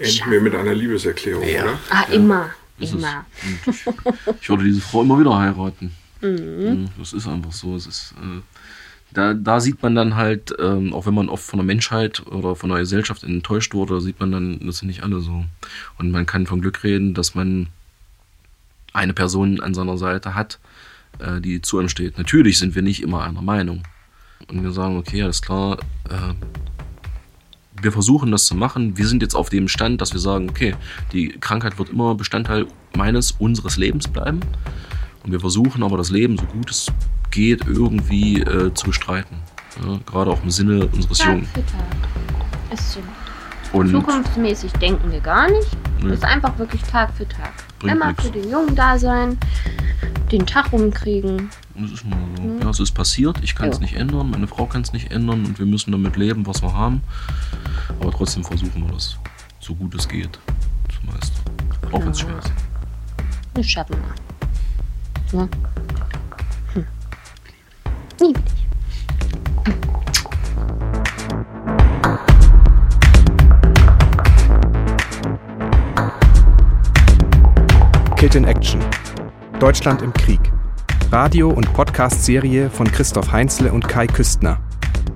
Enden 0.00 0.30
wir 0.32 0.40
mit 0.40 0.56
einer 0.56 0.74
Liebeserklärung, 0.74 1.46
ja. 1.46 1.62
oder? 1.62 1.78
Ah, 1.88 2.04
ja. 2.08 2.14
immer. 2.14 2.50
immer. 2.80 3.24
Ich, 3.64 3.86
ich, 4.40 4.48
würde 4.48 4.64
diese 4.64 4.80
Frau 4.80 5.02
immer 5.02 5.20
wieder 5.20 5.38
heiraten. 5.38 5.92
Mhm. 6.20 6.88
Das 6.98 7.12
ist 7.12 7.28
einfach 7.28 7.52
so. 7.52 7.76
Es 7.76 7.86
ist, 7.86 8.12
äh, 8.20 8.40
da, 9.12 9.34
da 9.34 9.60
sieht 9.60 9.82
man 9.82 9.94
dann 9.94 10.16
halt, 10.16 10.54
ähm, 10.58 10.92
auch 10.92 11.06
wenn 11.06 11.14
man 11.14 11.28
oft 11.28 11.44
von 11.44 11.58
der 11.58 11.66
Menschheit 11.66 12.26
oder 12.26 12.54
von 12.54 12.70
der 12.70 12.80
Gesellschaft 12.80 13.22
enttäuscht 13.22 13.74
wurde, 13.74 14.00
sieht 14.00 14.20
man 14.20 14.32
dann, 14.32 14.60
das 14.66 14.78
sind 14.78 14.88
nicht 14.88 15.02
alle 15.02 15.20
so. 15.20 15.44
Und 15.98 16.10
man 16.10 16.26
kann 16.26 16.46
von 16.46 16.60
Glück 16.60 16.84
reden, 16.84 17.14
dass 17.14 17.34
man 17.34 17.68
eine 18.92 19.14
Person 19.14 19.60
an 19.60 19.74
seiner 19.74 19.96
Seite 19.96 20.34
hat, 20.34 20.58
äh, 21.18 21.40
die 21.40 21.62
zu 21.62 21.78
einem 21.78 21.88
steht. 21.88 22.18
Natürlich 22.18 22.58
sind 22.58 22.74
wir 22.74 22.82
nicht 22.82 23.02
immer 23.02 23.24
einer 23.24 23.42
Meinung. 23.42 23.82
Und 24.48 24.62
wir 24.62 24.72
sagen, 24.72 24.96
okay, 24.96 25.22
alles 25.22 25.42
klar, 25.42 25.78
äh, 26.08 26.34
wir 27.80 27.92
versuchen 27.92 28.30
das 28.30 28.46
zu 28.46 28.54
machen. 28.54 28.96
Wir 28.98 29.06
sind 29.06 29.22
jetzt 29.22 29.34
auf 29.34 29.50
dem 29.50 29.68
Stand, 29.68 30.00
dass 30.00 30.12
wir 30.12 30.20
sagen, 30.20 30.50
okay, 30.50 30.74
die 31.12 31.28
Krankheit 31.28 31.78
wird 31.78 31.90
immer 31.90 32.14
Bestandteil 32.14 32.66
meines, 32.96 33.32
unseres 33.32 33.76
Lebens 33.76 34.08
bleiben. 34.08 34.40
Und 35.24 35.32
wir 35.32 35.40
versuchen 35.40 35.82
aber 35.82 35.96
das 35.96 36.10
Leben 36.10 36.36
so 36.36 36.44
gut 36.44 36.70
es 36.70 36.92
geht, 37.30 37.66
irgendwie 37.66 38.40
äh, 38.40 38.72
zu 38.74 38.86
bestreiten. 38.86 39.36
Ja, 39.84 39.98
gerade 40.06 40.30
auch 40.30 40.42
im 40.42 40.50
Sinne 40.50 40.86
unseres 40.88 41.18
Tag 41.18 41.28
Jungen. 41.28 41.46
für 41.46 41.64
Tag. 41.66 42.72
Ist 42.72 42.92
so. 42.92 43.00
Und 43.72 43.90
Zukunftsmäßig 43.90 44.72
denken 44.72 45.10
wir 45.12 45.20
gar 45.20 45.48
nicht. 45.50 45.68
Nö. 46.02 46.12
Ist 46.12 46.24
einfach 46.24 46.58
wirklich 46.58 46.82
Tag 46.82 47.12
für 47.14 47.28
Tag. 47.28 47.52
Bringt 47.78 47.94
Immer 47.96 48.08
nix. 48.08 48.24
für 48.24 48.30
den 48.32 48.50
Jungen 48.50 48.74
da 48.74 48.98
sein, 48.98 49.38
den 50.32 50.46
Tag 50.46 50.72
rumkriegen. 50.72 51.50
Und 51.74 51.84
es 51.84 51.92
ist 51.92 52.04
mal 52.06 52.16
so. 52.36 52.42
Mhm. 52.42 52.60
Ja, 52.62 52.70
es 52.70 52.80
ist 52.80 52.92
passiert, 52.92 53.38
ich 53.42 53.54
kann 53.54 53.68
es 53.68 53.76
Ja. 53.76 53.82
nicht 53.82 53.94
ändern, 53.94 54.30
meine 54.30 54.46
Frau 54.48 54.66
kann 54.66 54.80
es 54.82 54.92
nicht 54.92 55.12
ändern 55.12 55.44
und 55.44 55.58
wir 55.58 55.66
müssen 55.66 55.92
damit 55.92 56.16
leben, 56.16 56.46
was 56.46 56.62
wir 56.62 56.72
haben. 56.72 57.02
Aber 58.00 58.10
trotzdem 58.10 58.42
versuchen 58.42 58.86
wir 58.86 58.92
das, 58.94 59.16
so 59.60 59.74
gut 59.74 59.94
es 59.94 60.08
geht, 60.08 60.38
zu 60.88 61.06
meistern. 61.06 61.44
Auch 61.92 62.00
wenn 62.00 62.08
es 62.10 62.20
schwer 62.20 62.38
ist. 62.38 62.52
Das 63.54 63.66
schaffen 63.66 63.96
wir. 65.32 65.40
Ja. 65.40 65.48
Nie 68.20 68.30
wieder. 68.30 68.40
Kid 78.16 78.34
in 78.34 78.44
Action. 78.44 78.80
Deutschland 79.60 80.02
im 80.02 80.12
Krieg. 80.12 80.40
Radio- 81.12 81.50
und 81.50 81.72
Podcast-Serie 81.72 82.68
von 82.68 82.90
Christoph 82.90 83.30
Heinzle 83.30 83.72
und 83.72 83.86
Kai 83.86 84.08
Küstner. 84.08 84.58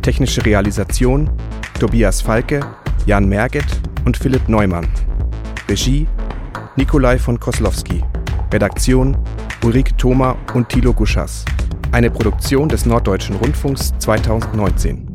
Technische 0.02 0.44
Realisation 0.44 1.28
Tobias 1.80 2.20
Falke, 2.20 2.60
Jan 3.06 3.28
Merget 3.28 3.66
und 4.04 4.16
Philipp 4.16 4.48
Neumann. 4.48 4.88
Regie 5.68 6.06
Nikolai 6.76 7.18
von 7.18 7.40
Koslowski. 7.40 8.04
Redaktion 8.52 9.16
Ulrike 9.64 9.96
Thoma 9.96 10.36
und 10.54 10.68
Thilo 10.68 10.92
Guschas. 10.92 11.44
Eine 11.92 12.10
Produktion 12.10 12.70
des 12.70 12.86
Norddeutschen 12.86 13.36
Rundfunks 13.36 13.92
2019. 13.98 15.11